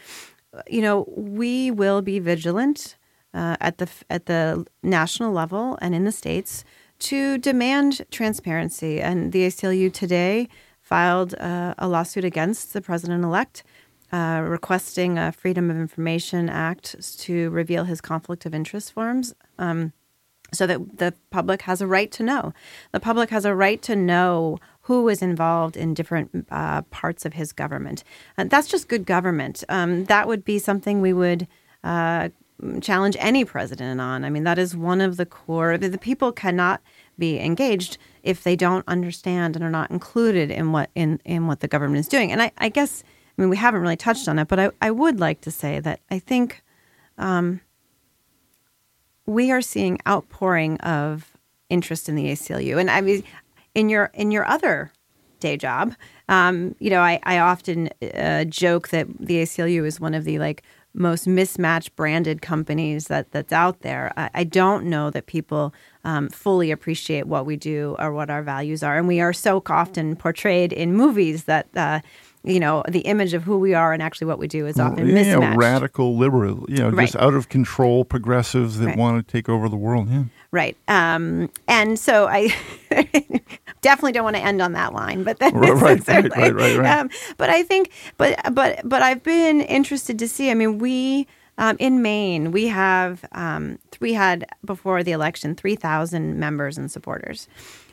you 0.68 0.82
know, 0.82 1.06
we 1.16 1.72
will 1.72 2.02
be 2.02 2.20
vigilant 2.20 2.96
uh, 3.34 3.58
at 3.60 3.80
the 3.80 3.90
at 4.10 4.28
the 4.28 4.66
national 4.84 5.32
level 5.32 5.78
and 5.82 5.96
in 5.96 6.06
the 6.06 6.12
states 6.12 6.64
to 7.00 7.38
demand 7.38 8.06
transparency. 8.12 9.02
And 9.02 9.32
the 9.32 9.48
ACLU 9.48 9.92
today 9.92 10.50
filed 10.82 11.34
uh, 11.36 11.74
a 11.78 11.88
lawsuit 11.88 12.24
against 12.24 12.74
the 12.74 12.82
president 12.82 13.24
elect 13.24 13.64
uh, 14.12 14.44
requesting 14.46 15.18
a 15.18 15.32
Freedom 15.32 15.70
of 15.70 15.78
Information 15.78 16.50
Act 16.50 17.20
to 17.20 17.50
reveal 17.50 17.84
his 17.86 18.02
conflict 18.02 18.46
of 18.46 18.54
interest 18.54 18.94
forms. 18.94 19.34
Um, 19.58 19.94
so 20.54 20.66
that 20.66 20.98
the 20.98 21.14
public 21.30 21.64
has 21.64 21.82
a 21.82 21.88
right 21.88 22.10
to 22.12 22.24
know. 22.24 22.54
The 22.94 23.02
public 23.02 23.30
has 23.32 23.44
a 23.44 23.54
right 23.54 23.82
to 23.82 23.98
know 23.98 24.60
who 24.84 25.10
is 25.10 25.22
involved 25.22 25.76
in 25.76 25.94
different 25.94 26.48
uh, 26.50 26.84
parts 26.84 27.26
of 27.26 27.34
his 27.34 27.52
government. 27.52 28.06
And 28.38 28.50
that's 28.50 28.70
just 28.70 28.88
good 28.88 29.06
government. 29.06 29.66
Um, 29.68 30.06
that 30.06 30.26
would 30.26 30.46
be 30.46 30.58
something 30.58 31.02
we 31.02 31.12
would 31.12 31.48
uh, 31.84 32.30
challenge 32.82 33.18
any 33.20 33.46
president 33.46 34.00
on. 34.00 34.24
I 34.24 34.30
mean, 34.30 34.44
that 34.46 34.58
is 34.58 34.76
one 34.76 35.02
of 35.02 35.18
the 35.18 35.26
core. 35.26 35.78
The, 35.78 35.90
the 35.90 35.98
people 35.98 36.32
cannot 36.32 36.82
be 37.20 37.40
engaged 37.40 37.98
if 38.24 38.44
they 38.44 38.56
don't 38.56 38.88
understand 38.88 39.56
and 39.56 39.64
are 39.64 39.70
not 39.70 39.92
included 39.92 40.52
in 40.52 40.72
what 40.72 40.90
in 40.96 41.20
in 41.24 41.48
what 41.48 41.60
the 41.60 41.68
government 41.68 42.00
is 42.00 42.08
doing. 42.08 42.32
And 42.32 42.42
I, 42.42 42.52
I 42.58 42.70
guess 42.70 43.04
I 43.38 43.42
mean 43.42 43.50
we 43.50 43.58
haven't 43.58 43.82
really 43.82 43.98
touched 43.98 44.28
on 44.28 44.40
it, 44.40 44.48
but 44.48 44.60
I, 44.60 44.72
I 44.82 44.92
would 44.92 45.20
like 45.20 45.42
to 45.42 45.52
say 45.52 45.80
that 45.80 46.00
I 46.10 46.20
think 46.20 46.64
um, 47.18 47.62
we 49.26 49.52
are 49.52 49.62
seeing 49.62 50.00
outpouring 50.08 50.78
of 50.78 51.32
interest 51.70 52.10
in 52.10 52.16
the 52.16 52.32
ACLU, 52.32 52.80
and 52.80 52.90
I 52.90 53.02
mean 53.02 53.24
in 53.76 53.90
your 53.90 54.10
in 54.14 54.32
your 54.32 54.46
other 54.46 54.92
day 55.40 55.58
job, 55.58 55.94
um, 56.30 56.76
you 56.80 56.90
know, 56.90 57.02
I, 57.02 57.20
I 57.24 57.40
often 57.40 57.90
uh, 58.16 58.44
joke 58.46 58.90
that 58.90 59.08
the 59.20 59.44
ACLU 59.44 59.86
is 59.86 60.00
one 60.00 60.14
of 60.14 60.24
the 60.24 60.40
like 60.40 60.64
most 60.94 61.28
mismatched 61.28 61.96
branded 61.96 62.42
companies 62.42 63.06
that 63.08 63.32
that's 63.32 63.54
out 63.54 63.82
there. 63.82 64.12
I, 64.18 64.30
I 64.34 64.44
don't 64.44 64.86
know 64.86 65.10
that 65.12 65.28
people 65.28 65.74
um, 66.04 66.30
fully 66.30 66.72
appreciate 66.72 67.28
what 67.28 67.46
we 67.46 67.56
do 67.56 67.96
or 68.00 68.12
what 68.12 68.30
our 68.30 68.42
values 68.42 68.84
are, 68.84 68.98
and 68.98 69.08
we 69.08 69.22
are 69.22 69.34
so 69.34 69.62
often 69.68 70.16
portrayed 70.16 70.74
in 70.74 70.94
movies 70.94 71.46
that. 71.46 71.68
Uh, 71.76 72.00
you 72.48 72.60
know, 72.60 72.84
the 72.88 73.02
image 73.02 73.34
of 73.34 73.44
who 73.44 73.58
we 73.60 73.74
are 73.74 73.92
and 73.94 74.02
actually 74.02 74.28
what 74.28 74.40
we 74.40 74.48
do 74.48 74.66
is 74.66 74.80
often 74.80 75.08
yeah, 75.08 75.14
mismatched. 75.14 75.58
radical 75.58 76.18
liberal, 76.18 76.66
you 76.70 76.78
know, 76.78 76.90
Right. 76.90 77.06
just 77.06 77.16
out 77.18 77.34
of 77.34 77.50
control 77.50 78.06
progressives 78.06 78.80
that 78.80 78.88
Right. 78.88 78.98
want 78.98 79.28
to 79.28 79.32
take 79.32 79.50
over 79.50 79.68
the 79.70 79.76
world. 79.76 80.10
Yeah. 80.10 80.24
Right. 80.52 80.78
Um, 80.88 81.50
and 81.68 82.00
so 82.00 82.28
I 82.28 82.56
definitely 83.82 84.14
don't 84.14 84.24
want 84.24 84.36
to 84.38 84.42
end 84.42 84.62
on 84.62 84.72
that 84.74 84.94
line, 84.94 85.24
but 85.24 85.40
that 85.40 85.54
Right, 85.56 86.08
right, 86.08 86.08
right, 86.38 86.54
right, 86.56 86.78
right. 86.78 87.00
Um, 87.00 87.10
but 87.38 87.50
I 87.50 87.64
think, 87.64 87.92
but 88.18 88.40
but 88.54 88.80
but 88.84 89.02
I've 89.02 89.24
been 89.24 89.62
interested 89.62 90.18
to 90.20 90.28
see. 90.28 90.50
I 90.50 90.54
mean, 90.54 90.80
we 90.80 91.28
um, 91.58 91.76
in 91.80 92.02
Maine 92.02 92.52
we 92.52 92.68
have 92.68 93.26
um, 93.32 93.80
we 94.00 94.14
had 94.14 94.46
before 94.64 95.04
the 95.04 95.12
election 95.12 95.56
three 95.56 95.76
thousand 95.76 96.40
members 96.40 96.78
and 96.78 96.92
supporters. 96.92 97.48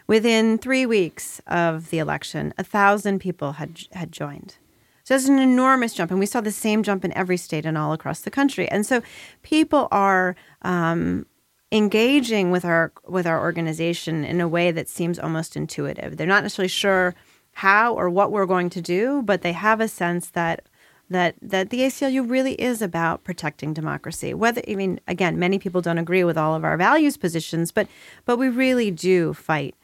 Within 0.06 0.58
three 0.58 0.84
weeks 0.84 1.40
of 1.46 1.88
the 1.88 1.98
election, 1.98 2.52
a 2.58 2.64
thousand 2.64 3.20
people 3.20 3.52
had 3.52 3.80
had 3.92 4.12
joined. 4.12 4.56
So 5.04 5.14
it's 5.14 5.28
an 5.28 5.38
enormous 5.38 5.92
jump, 5.92 6.10
and 6.10 6.20
we 6.20 6.26
saw 6.26 6.40
the 6.40 6.50
same 6.50 6.82
jump 6.82 7.04
in 7.04 7.12
every 7.12 7.36
state 7.36 7.66
and 7.66 7.76
all 7.76 7.92
across 7.92 8.20
the 8.20 8.30
country. 8.30 8.66
And 8.68 8.86
so 8.86 9.02
people 9.42 9.88
are 9.90 10.34
um, 10.62 11.26
engaging 11.72 12.50
with 12.50 12.64
our 12.64 12.92
with 13.06 13.26
our 13.26 13.40
organization 13.40 14.24
in 14.24 14.40
a 14.40 14.48
way 14.48 14.70
that 14.70 14.88
seems 14.88 15.18
almost 15.18 15.56
intuitive. 15.56 16.16
They're 16.16 16.26
not 16.26 16.42
necessarily 16.42 16.68
sure 16.68 17.14
how 17.52 17.94
or 17.94 18.08
what 18.10 18.32
we're 18.32 18.46
going 18.46 18.70
to 18.70 18.80
do, 18.80 19.22
but 19.22 19.42
they 19.42 19.52
have 19.52 19.80
a 19.80 19.88
sense 19.88 20.30
that 20.30 20.66
that 21.10 21.36
that 21.42 21.70
the 21.70 21.80
ACLU 21.80 22.28
really 22.28 22.54
is 22.54 22.80
about 22.82 23.24
protecting 23.24 23.72
democracy. 23.72 24.34
Whether 24.34 24.62
I 24.68 24.74
mean, 24.74 25.00
again, 25.06 25.38
many 25.38 25.58
people 25.58 25.80
don't 25.80 25.98
agree 25.98 26.24
with 26.24 26.38
all 26.38 26.54
of 26.54 26.64
our 26.64 26.76
values 26.76 27.16
positions, 27.16 27.72
but 27.72 27.88
but 28.24 28.38
we 28.38 28.48
really 28.48 28.90
do 28.90 29.34
fight 29.34 29.74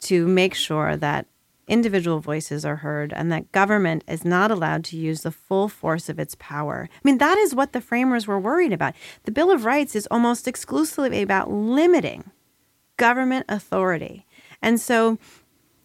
to 0.00 0.26
make 0.26 0.54
sure 0.54 0.96
that 0.96 1.26
individual 1.68 2.18
voices 2.18 2.64
are 2.64 2.76
heard 2.76 3.12
and 3.12 3.30
that 3.30 3.52
government 3.52 4.02
is 4.08 4.24
not 4.24 4.50
allowed 4.50 4.84
to 4.84 4.96
use 4.96 5.22
the 5.22 5.30
full 5.30 5.68
force 5.68 6.08
of 6.08 6.18
its 6.18 6.34
power. 6.38 6.88
I 6.92 7.00
mean, 7.04 7.18
that 7.18 7.38
is 7.38 7.54
what 7.54 7.72
the 7.72 7.80
framers 7.80 8.26
were 8.26 8.40
worried 8.40 8.72
about. 8.72 8.94
The 9.22 9.30
Bill 9.30 9.52
of 9.52 9.64
Rights 9.64 9.94
is 9.94 10.08
almost 10.10 10.48
exclusively 10.48 11.22
about 11.22 11.50
limiting 11.50 12.24
government 12.96 13.46
authority. 13.48 14.26
And 14.60 14.80
so 14.80 15.18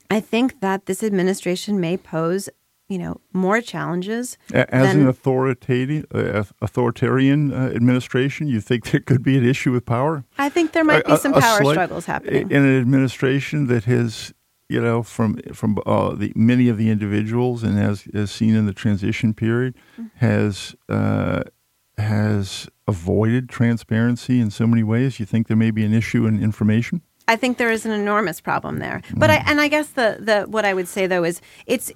I 0.09 0.19
think 0.19 0.59
that 0.61 0.87
this 0.87 1.03
administration 1.03 1.79
may 1.79 1.97
pose 1.97 2.49
you 2.87 2.97
know 2.97 3.19
more 3.33 3.61
challenges 3.61 4.37
as 4.53 4.67
than, 4.69 5.01
an 5.01 5.07
authoritative 5.07 6.05
uh, 6.13 6.43
authoritarian 6.61 7.53
uh, 7.53 7.71
administration 7.75 8.47
you 8.47 8.61
think 8.61 8.91
there 8.91 9.01
could 9.01 9.23
be 9.23 9.37
an 9.37 9.45
issue 9.45 9.71
with 9.71 9.85
power 9.85 10.23
i 10.37 10.49
think 10.49 10.71
there 10.73 10.83
might 10.83 11.05
be 11.05 11.17
some 11.17 11.33
power 11.33 11.61
slight, 11.61 11.73
struggles 11.73 12.05
happening 12.05 12.49
in 12.51 12.65
an 12.65 12.79
administration 12.79 13.67
that 13.67 13.85
has 13.85 14.33
you 14.67 14.81
know, 14.81 15.03
from 15.03 15.37
from 15.53 15.77
uh, 15.85 16.15
the 16.15 16.33
many 16.35 16.69
of 16.69 16.77
the 16.77 16.89
individuals, 16.89 17.63
and 17.63 17.79
as 17.79 18.07
as 18.13 18.31
seen 18.31 18.55
in 18.55 18.65
the 18.65 18.73
transition 18.73 19.33
period, 19.33 19.75
mm-hmm. 19.93 20.07
has 20.15 20.75
uh, 20.89 21.43
has 21.97 22.67
avoided 22.87 23.49
transparency 23.49 24.39
in 24.39 24.49
so 24.49 24.65
many 24.65 24.83
ways. 24.83 25.19
You 25.19 25.25
think 25.25 25.47
there 25.47 25.57
may 25.57 25.71
be 25.71 25.85
an 25.85 25.93
issue 25.93 26.25
in 26.25 26.41
information? 26.41 27.01
I 27.27 27.35
think 27.35 27.57
there 27.57 27.71
is 27.71 27.85
an 27.85 27.91
enormous 27.91 28.39
problem 28.41 28.79
there. 28.79 29.01
But. 29.15 29.29
I 29.29 29.37
mm. 29.37 29.43
and 29.47 29.61
I 29.61 29.67
guess 29.67 29.89
the 29.89 30.17
the 30.19 30.45
what 30.49 30.65
I 30.65 30.73
would 30.73 30.87
say 30.87 31.07
though 31.07 31.23
is 31.23 31.41
it's 31.65 31.91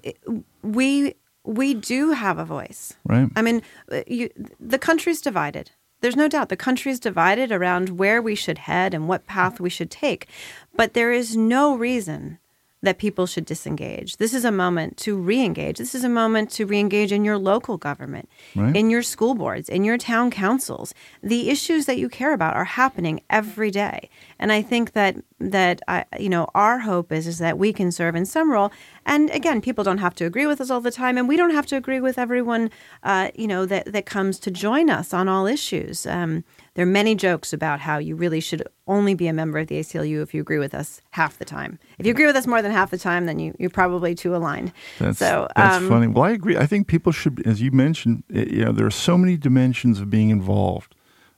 we 0.62 1.16
we 1.44 1.74
do 1.74 2.12
have 2.12 2.38
a 2.38 2.46
voice. 2.46 2.94
Right. 3.06 3.30
I 3.36 3.42
mean, 3.42 3.62
uh, 3.92 4.02
you, 4.08 4.30
the 4.60 4.80
country's 4.80 5.22
divided. 5.22 5.72
There's 6.02 6.16
no 6.16 6.28
doubt 6.28 6.50
the 6.50 6.56
country 6.56 6.92
is 6.92 7.00
divided 7.00 7.52
around 7.52 7.98
where 7.98 8.22
we 8.22 8.36
should 8.36 8.60
head 8.60 8.94
and 8.94 9.08
what 9.08 9.26
path 9.26 9.60
we 9.60 9.70
should 9.70 9.92
take. 9.92 10.28
But 10.76 10.94
there 10.94 11.12
is 11.12 11.36
no 11.36 11.76
reason 11.76 12.40
that 12.82 12.98
people 12.98 13.26
should 13.26 13.46
disengage. 13.46 14.18
This 14.18 14.34
is 14.34 14.46
a 14.46 14.52
moment 14.52 14.96
to 14.98 15.18
re-engage. 15.18 15.78
This 15.78 15.94
is 15.94 16.04
a 16.04 16.10
moment 16.10 16.50
to 16.52 16.66
re-engage 16.66 17.12
in 17.12 17.26
your 17.26 17.38
local 17.38 17.78
government, 17.78 18.30
right. 18.56 18.76
in 18.76 18.90
your 18.90 19.02
school 19.02 19.36
boards, 19.36 19.68
in 19.68 19.84
your 19.84 19.98
town 19.98 20.32
councils. 20.32 20.94
The 21.22 21.50
issues 21.50 21.86
that 21.88 21.98
you 21.98 22.08
care 22.08 22.34
about 22.34 22.56
are 22.56 22.66
happening 22.66 23.22
every 23.30 23.70
day. 23.70 24.10
And 24.40 24.52
I 24.52 24.62
think 24.62 24.94
that 24.94 25.18
that 25.42 25.82
I, 25.88 26.04
you 26.20 26.28
know 26.28 26.50
our 26.54 26.80
hope 26.80 27.12
is 27.14 27.26
is 27.26 27.40
that 27.40 27.58
we 27.58 27.72
can 27.72 27.92
serve 27.92 28.16
in 28.16 28.26
some 28.26 28.52
role. 28.52 28.72
And 29.06 29.30
again, 29.32 29.62
people 29.62 29.84
don't 29.84 30.00
have 30.00 30.16
to 30.16 30.26
agree 30.26 30.46
with 30.46 30.60
us 30.62 30.70
all 30.70 30.82
the 30.82 30.92
time, 30.92 31.18
and 31.18 31.28
we 31.28 31.38
don't 31.38 31.52
have 31.52 31.66
to 31.68 31.78
agree 31.78 32.00
with 32.00 32.18
everyone. 32.18 32.72
Uh, 33.04 33.30
you 33.36 33.48
know 33.48 33.66
that 33.66 33.92
that 33.92 34.06
comes 34.06 34.40
to 34.40 34.52
join 34.52 34.90
us 34.90 35.14
on 35.14 35.28
all 35.28 35.48
issues. 35.48 36.06
Um, 36.06 36.44
there 36.80 36.86
are 36.86 36.90
many 36.90 37.14
jokes 37.14 37.52
about 37.52 37.82
how 37.82 37.98
you 37.98 38.16
really 38.16 38.40
should 38.40 38.64
only 38.88 39.14
be 39.14 39.28
a 39.28 39.34
member 39.34 39.60
of 39.60 39.68
the 39.68 39.76
ACLU 39.82 40.24
if 40.24 40.34
you 40.34 40.40
agree 40.40 40.60
with 40.60 40.74
us 40.74 41.02
half 41.12 41.38
the 41.38 41.44
time. 41.44 41.78
If 41.98 42.06
you 42.06 42.12
agree 42.14 42.26
with 42.26 42.38
us 42.38 42.48
more 42.48 42.62
than 42.62 42.72
half 42.72 42.90
the 42.90 42.98
time, 42.98 43.26
then 43.26 43.38
you, 43.38 43.54
you're 43.60 43.70
probably 43.70 44.16
too 44.16 44.34
aligned. 44.34 44.72
That's, 44.98 45.20
so 45.20 45.50
that's 45.58 45.76
um, 45.76 45.90
funny. 45.90 46.08
Well, 46.08 46.24
I 46.24 46.30
agree. 46.32 46.56
I 46.56 46.66
think 46.66 46.88
people 46.88 47.12
should, 47.12 47.46
as 47.46 47.62
you 47.62 47.72
mentioned, 47.72 48.24
you 48.30 48.64
know, 48.64 48.72
there 48.72 48.86
are 48.86 48.92
so 48.92 49.18
many 49.18 49.36
dimensions 49.36 50.00
of 50.00 50.10
being 50.10 50.30
involved 50.30 50.96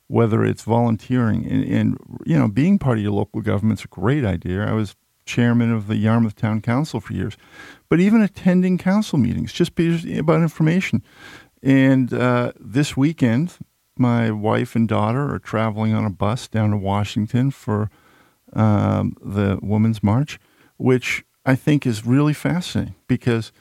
whether 0.09 0.45
it's 0.45 0.61
volunteering 0.61 1.49
and, 1.49 1.63
and, 1.63 1.97
you 2.25 2.37
know 2.37 2.47
being 2.47 2.77
part 2.77 2.97
of 2.97 3.03
your 3.03 3.13
local 3.13 3.41
government's 3.41 3.83
a 3.83 3.87
great 3.87 4.23
idea. 4.23 4.63
I 4.63 4.73
was 4.73 4.95
chairman 5.25 5.71
of 5.71 5.87
the 5.87 5.95
Yarmouth 5.95 6.35
Town 6.35 6.61
Council 6.61 6.99
for 6.99 7.13
years, 7.13 7.35
but 7.89 7.99
even 7.99 8.21
attending 8.21 8.77
council 8.77 9.17
meetings, 9.17 9.51
just 9.51 9.73
be 9.73 10.19
about 10.19 10.43
information. 10.43 11.01
And 11.63 12.13
uh, 12.13 12.51
this 12.59 12.95
weekend, 12.95 13.57
my 14.01 14.31
wife 14.31 14.75
and 14.75 14.87
daughter 14.87 15.33
are 15.33 15.39
traveling 15.39 15.93
on 15.93 16.05
a 16.05 16.09
bus 16.09 16.47
down 16.47 16.71
to 16.71 16.77
Washington 16.77 17.51
for 17.51 17.89
um, 18.53 19.15
the 19.21 19.59
Women's 19.61 20.03
March, 20.03 20.39
which 20.77 21.23
I 21.45 21.55
think 21.55 21.85
is 21.85 22.05
really 22.05 22.33
fascinating 22.33 22.95
because 23.07 23.51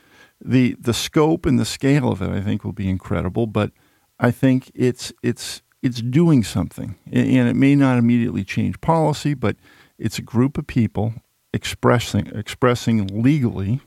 the 0.40 0.74
the 0.80 0.94
scope 0.94 1.46
and 1.46 1.58
the 1.58 1.64
scale 1.64 2.10
of 2.10 2.22
it, 2.22 2.30
I 2.30 2.40
think, 2.40 2.64
will 2.64 2.72
be 2.72 2.88
incredible. 2.88 3.46
But 3.46 3.72
I 4.18 4.30
think 4.30 4.70
it's 4.74 5.12
it's 5.22 5.62
it's 5.82 6.00
doing 6.02 6.42
something, 6.42 6.96
and 7.12 7.48
it 7.48 7.56
may 7.56 7.74
not 7.74 7.98
immediately 7.98 8.44
change 8.44 8.80
policy, 8.80 9.34
but 9.34 9.56
it's 9.98 10.18
a 10.18 10.22
group 10.22 10.58
of 10.58 10.66
people 10.66 11.14
expressing 11.52 12.26
expressing 12.28 13.22
legally, 13.22 13.80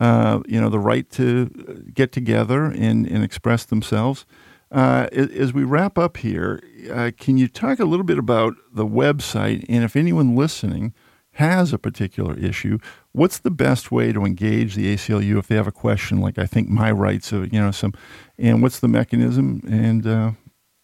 uh, 0.00 0.40
you 0.46 0.60
know, 0.60 0.68
the 0.68 0.78
right 0.78 1.08
to 1.10 1.46
get 1.92 2.12
together 2.12 2.64
and, 2.64 3.06
and 3.06 3.22
express 3.24 3.64
themselves. 3.64 4.26
Uh, 4.74 5.06
as 5.12 5.52
we 5.52 5.62
wrap 5.62 5.96
up 5.96 6.16
here, 6.16 6.60
uh, 6.92 7.12
can 7.16 7.38
you 7.38 7.46
talk 7.46 7.78
a 7.78 7.84
little 7.84 8.04
bit 8.04 8.18
about 8.18 8.54
the 8.72 8.84
website 8.84 9.64
and 9.68 9.84
if 9.84 9.94
anyone 9.94 10.34
listening 10.34 10.92
has 11.34 11.72
a 11.72 11.78
particular 11.78 12.36
issue, 12.36 12.78
what's 13.12 13.38
the 13.38 13.52
best 13.52 13.92
way 13.92 14.12
to 14.12 14.24
engage 14.24 14.74
the 14.74 14.92
ACLU 14.92 15.38
if 15.38 15.46
they 15.46 15.54
have 15.54 15.68
a 15.68 15.72
question 15.72 16.20
like 16.20 16.38
I 16.38 16.46
think 16.46 16.68
my 16.68 16.90
rights, 16.90 17.30
of, 17.30 17.52
you 17.52 17.60
know, 17.60 17.70
some, 17.70 17.92
and 18.36 18.62
what's 18.62 18.80
the 18.80 18.88
mechanism 18.88 19.62
and 19.68 20.04
uh, 20.08 20.32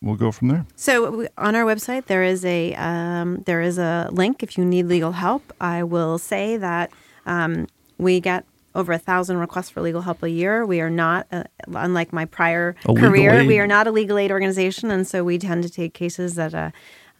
we'll 0.01 0.15
go 0.15 0.31
from 0.31 0.49
there. 0.49 0.67
So 0.77 1.27
on 1.37 1.57
our 1.57 1.65
website, 1.65 2.07
there 2.07 2.23
is 2.23 2.45
a 2.45 2.75
um, 2.75 3.43
there 3.47 3.61
is 3.61 3.77
a 3.77 4.09
link 4.13 4.45
if 4.45 4.57
you 4.57 4.65
need 4.65 4.87
legal 4.87 5.13
help. 5.13 5.53
I 5.61 5.83
will 5.83 6.19
say 6.19 6.57
that 6.57 6.93
um, 7.27 7.67
we 7.99 8.21
get 8.21 8.45
over 8.75 8.93
a 8.93 8.99
thousand 8.99 9.39
requests 9.39 9.71
for 9.71 9.81
legal 9.81 10.03
help 10.03 10.23
a 10.23 10.31
year. 10.31 10.65
We 10.65 10.81
are 10.81 10.91
not, 10.91 11.27
uh, 11.33 11.45
unlike 11.75 12.13
my 12.13 12.25
prior 12.25 12.77
a 12.85 12.95
career, 12.95 13.45
we 13.45 13.59
are 13.59 13.67
not 13.67 13.87
a 13.87 13.91
legal 13.91 14.19
aid 14.19 14.31
organization, 14.31 14.91
and 14.91 15.07
so 15.07 15.25
we 15.25 15.39
tend 15.39 15.63
to 15.65 15.71
take 15.71 15.95
cases 15.95 16.35
that. 16.35 16.55
Uh, 16.55 16.71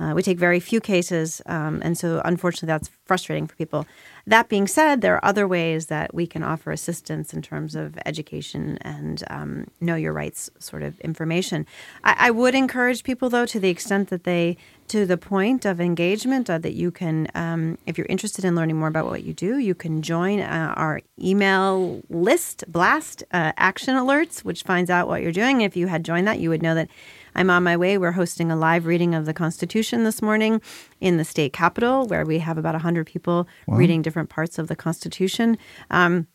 uh, 0.01 0.15
we 0.15 0.23
take 0.23 0.39
very 0.39 0.61
few 0.61 0.81
cases, 0.81 1.43
um, 1.45 1.83
and 1.85 1.99
so 1.99 2.23
unfortunately, 2.25 2.69
that's 2.69 2.91
frustrating 3.05 3.47
for 3.47 3.55
people. 3.57 3.87
That 4.27 4.49
being 4.49 4.67
said, 4.67 5.03
there 5.03 5.15
are 5.15 5.25
other 5.25 5.47
ways 5.47 5.87
that 5.87 6.15
we 6.15 6.27
can 6.27 6.43
offer 6.43 6.73
assistance 6.73 7.35
in 7.35 7.43
terms 7.43 7.75
of 7.75 7.99
education 8.07 8.79
and 8.81 9.23
um, 9.29 9.67
know 9.79 9.97
your 9.97 10.15
rights 10.15 10.49
sort 10.59 10.83
of 10.83 10.99
information. 11.01 11.67
I, 12.03 12.17
I, 12.19 12.31
would 12.31 12.55
encourage 12.55 13.05
people, 13.05 13.29
though, 13.29 13.45
to 13.45 13.61
the 13.61 13.69
extent 13.69 14.09
that 14.09 14.25
they, 14.25 14.57
to 14.91 15.07
the 15.07 15.17
point 15.17 15.65
of 15.65 15.81
engagement, 15.81 16.51
uh, 16.51 16.59
that 16.59 16.75
you 16.75 16.91
can, 16.91 17.29
um, 17.37 17.79
if 17.87 17.97
you're 17.97 18.09
interested 18.09 18.45
in 18.45 18.57
learning 18.57 18.77
more 18.77 18.89
about 18.89 19.07
what 19.07 19.23
you 19.23 19.33
do, 19.33 19.59
you 19.59 19.73
can 19.73 20.03
join 20.03 20.41
uh, 20.41 20.75
our 20.77 21.01
email 21.17 22.03
list, 22.09 22.65
Blast 22.67 23.23
uh, 23.31 23.53
Action 23.57 23.95
Alerts, 23.95 24.41
which 24.41 24.65
finds 24.65 24.91
out 24.91 25.07
what 25.07 25.23
you're 25.23 25.31
doing. 25.31 25.61
If 25.61 25.77
you 25.77 25.87
had 25.87 26.05
joined 26.05 26.27
that, 26.27 26.41
you 26.41 26.51
would 26.51 26.61
know 26.61 26.75
that 26.75 26.91
I'm 27.37 27.51
on 27.51 27.63
my 27.63 27.77
way. 27.77 27.99
We're 27.99 28.11
hosting 28.11 28.51
a 28.51 28.57
live 28.57 28.85
reading 28.85 29.15
of 29.15 29.27
the 29.27 29.33
Constitution 29.33 30.03
this 30.03 30.21
morning 30.21 30.61
in 31.01 31.19
the 31.19 31.25
state 31.25 31.53
capitol, 31.53 32.07
where 32.07 32.27
we 32.27 32.41
have 32.41 32.59
about 32.59 32.75
100 32.75 33.07
people 33.07 33.47
wow. 33.69 33.77
reading 33.77 34.03
different 34.03 34.29
parts 34.29 34.59
of 34.59 34.67
the 34.67 34.75
Constitution. 34.75 35.57
Um, 35.93 36.27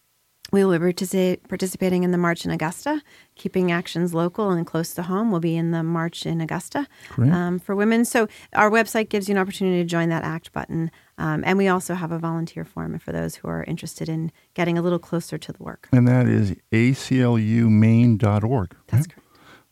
we 0.52 0.64
will 0.64 0.78
be 0.78 1.38
participating 1.50 2.04
in 2.04 2.12
the 2.12 2.18
march 2.18 2.46
in 2.46 2.52
Augusta, 2.52 3.02
keeping 3.36 3.72
actions 3.72 4.14
local 4.14 4.52
and 4.52 4.66
close 4.66 4.94
to 4.94 5.04
home. 5.04 5.32
We'll 5.32 5.40
be 5.40 5.58
in 5.58 5.72
the 5.72 5.84
march 5.84 6.26
in 6.26 6.42
Augusta 6.42 6.88
um, 7.18 7.60
for 7.60 7.76
women. 7.76 8.06
So 8.06 8.28
our 8.54 8.70
website 8.70 9.10
gives 9.10 9.28
you 9.28 9.36
an 9.36 9.40
opportunity 9.40 9.82
to 9.82 9.90
join 9.90 10.10
that 10.10 10.24
ACT 10.24 10.54
button. 10.54 10.92
Um, 11.18 11.44
and 11.46 11.58
we 11.58 11.68
also 11.68 11.96
have 11.96 12.12
a 12.12 12.20
volunteer 12.20 12.64
form 12.64 12.98
for 13.00 13.12
those 13.12 13.38
who 13.38 13.48
are 13.48 13.64
interested 13.64 14.08
in 14.08 14.32
getting 14.54 14.78
a 14.78 14.82
little 14.82 15.00
closer 15.00 15.38
to 15.38 15.52
the 15.52 15.64
work. 15.64 15.90
And 15.92 16.08
that 16.08 16.28
is 16.28 16.56
aclumaine.org. 16.72 18.76
That's 18.88 19.08
correct. 19.08 19.22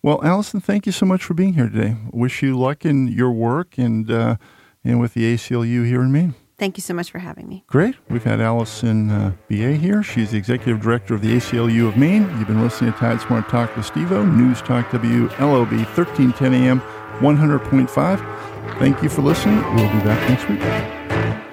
Well, 0.01 0.21
Alison, 0.21 0.59
thank 0.59 0.85
you 0.85 0.91
so 0.91 1.05
much 1.05 1.23
for 1.23 1.33
being 1.33 1.53
here 1.53 1.69
today. 1.69 1.95
Wish 2.11 2.43
you 2.43 2.59
luck 2.59 2.83
in 2.83 3.07
your 3.07 3.31
work 3.31 3.77
and 3.77 4.11
uh, 4.11 4.35
and 4.83 4.99
with 4.99 5.13
the 5.13 5.33
ACLU 5.33 5.85
here 5.85 6.01
in 6.01 6.11
Maine. 6.11 6.35
Thank 6.63 6.77
you 6.77 6.81
so 6.81 6.93
much 6.93 7.11
for 7.11 7.19
having 7.19 7.49
me. 7.49 7.65
Great. 7.67 7.95
We've 8.09 8.23
had 8.23 8.39
Alison 8.39 9.11
uh, 9.11 9.33
Beyea 9.49 9.77
here. 9.77 10.01
She's 10.01 10.31
the 10.31 10.37
executive 10.37 10.79
director 10.79 11.13
of 11.13 11.21
the 11.21 11.35
ACLU 11.35 11.89
of 11.89 11.97
Maine. 11.97 12.21
You've 12.37 12.47
been 12.47 12.61
listening 12.61 12.93
to 12.93 12.99
Tide 12.99 13.19
Smart 13.19 13.49
Talk 13.49 13.75
with 13.75 13.85
Stevoe, 13.85 14.33
News 14.33 14.61
Talk 14.61 14.85
WLOB, 14.85 15.69
1310 15.69 16.53
AM, 16.53 16.79
100.5. 17.19 18.79
Thank 18.79 19.03
you 19.03 19.09
for 19.09 19.21
listening. 19.23 19.57
We'll 19.75 19.91
be 19.91 20.05
back 20.05 20.29
next 20.29 20.47
week. 20.47 21.52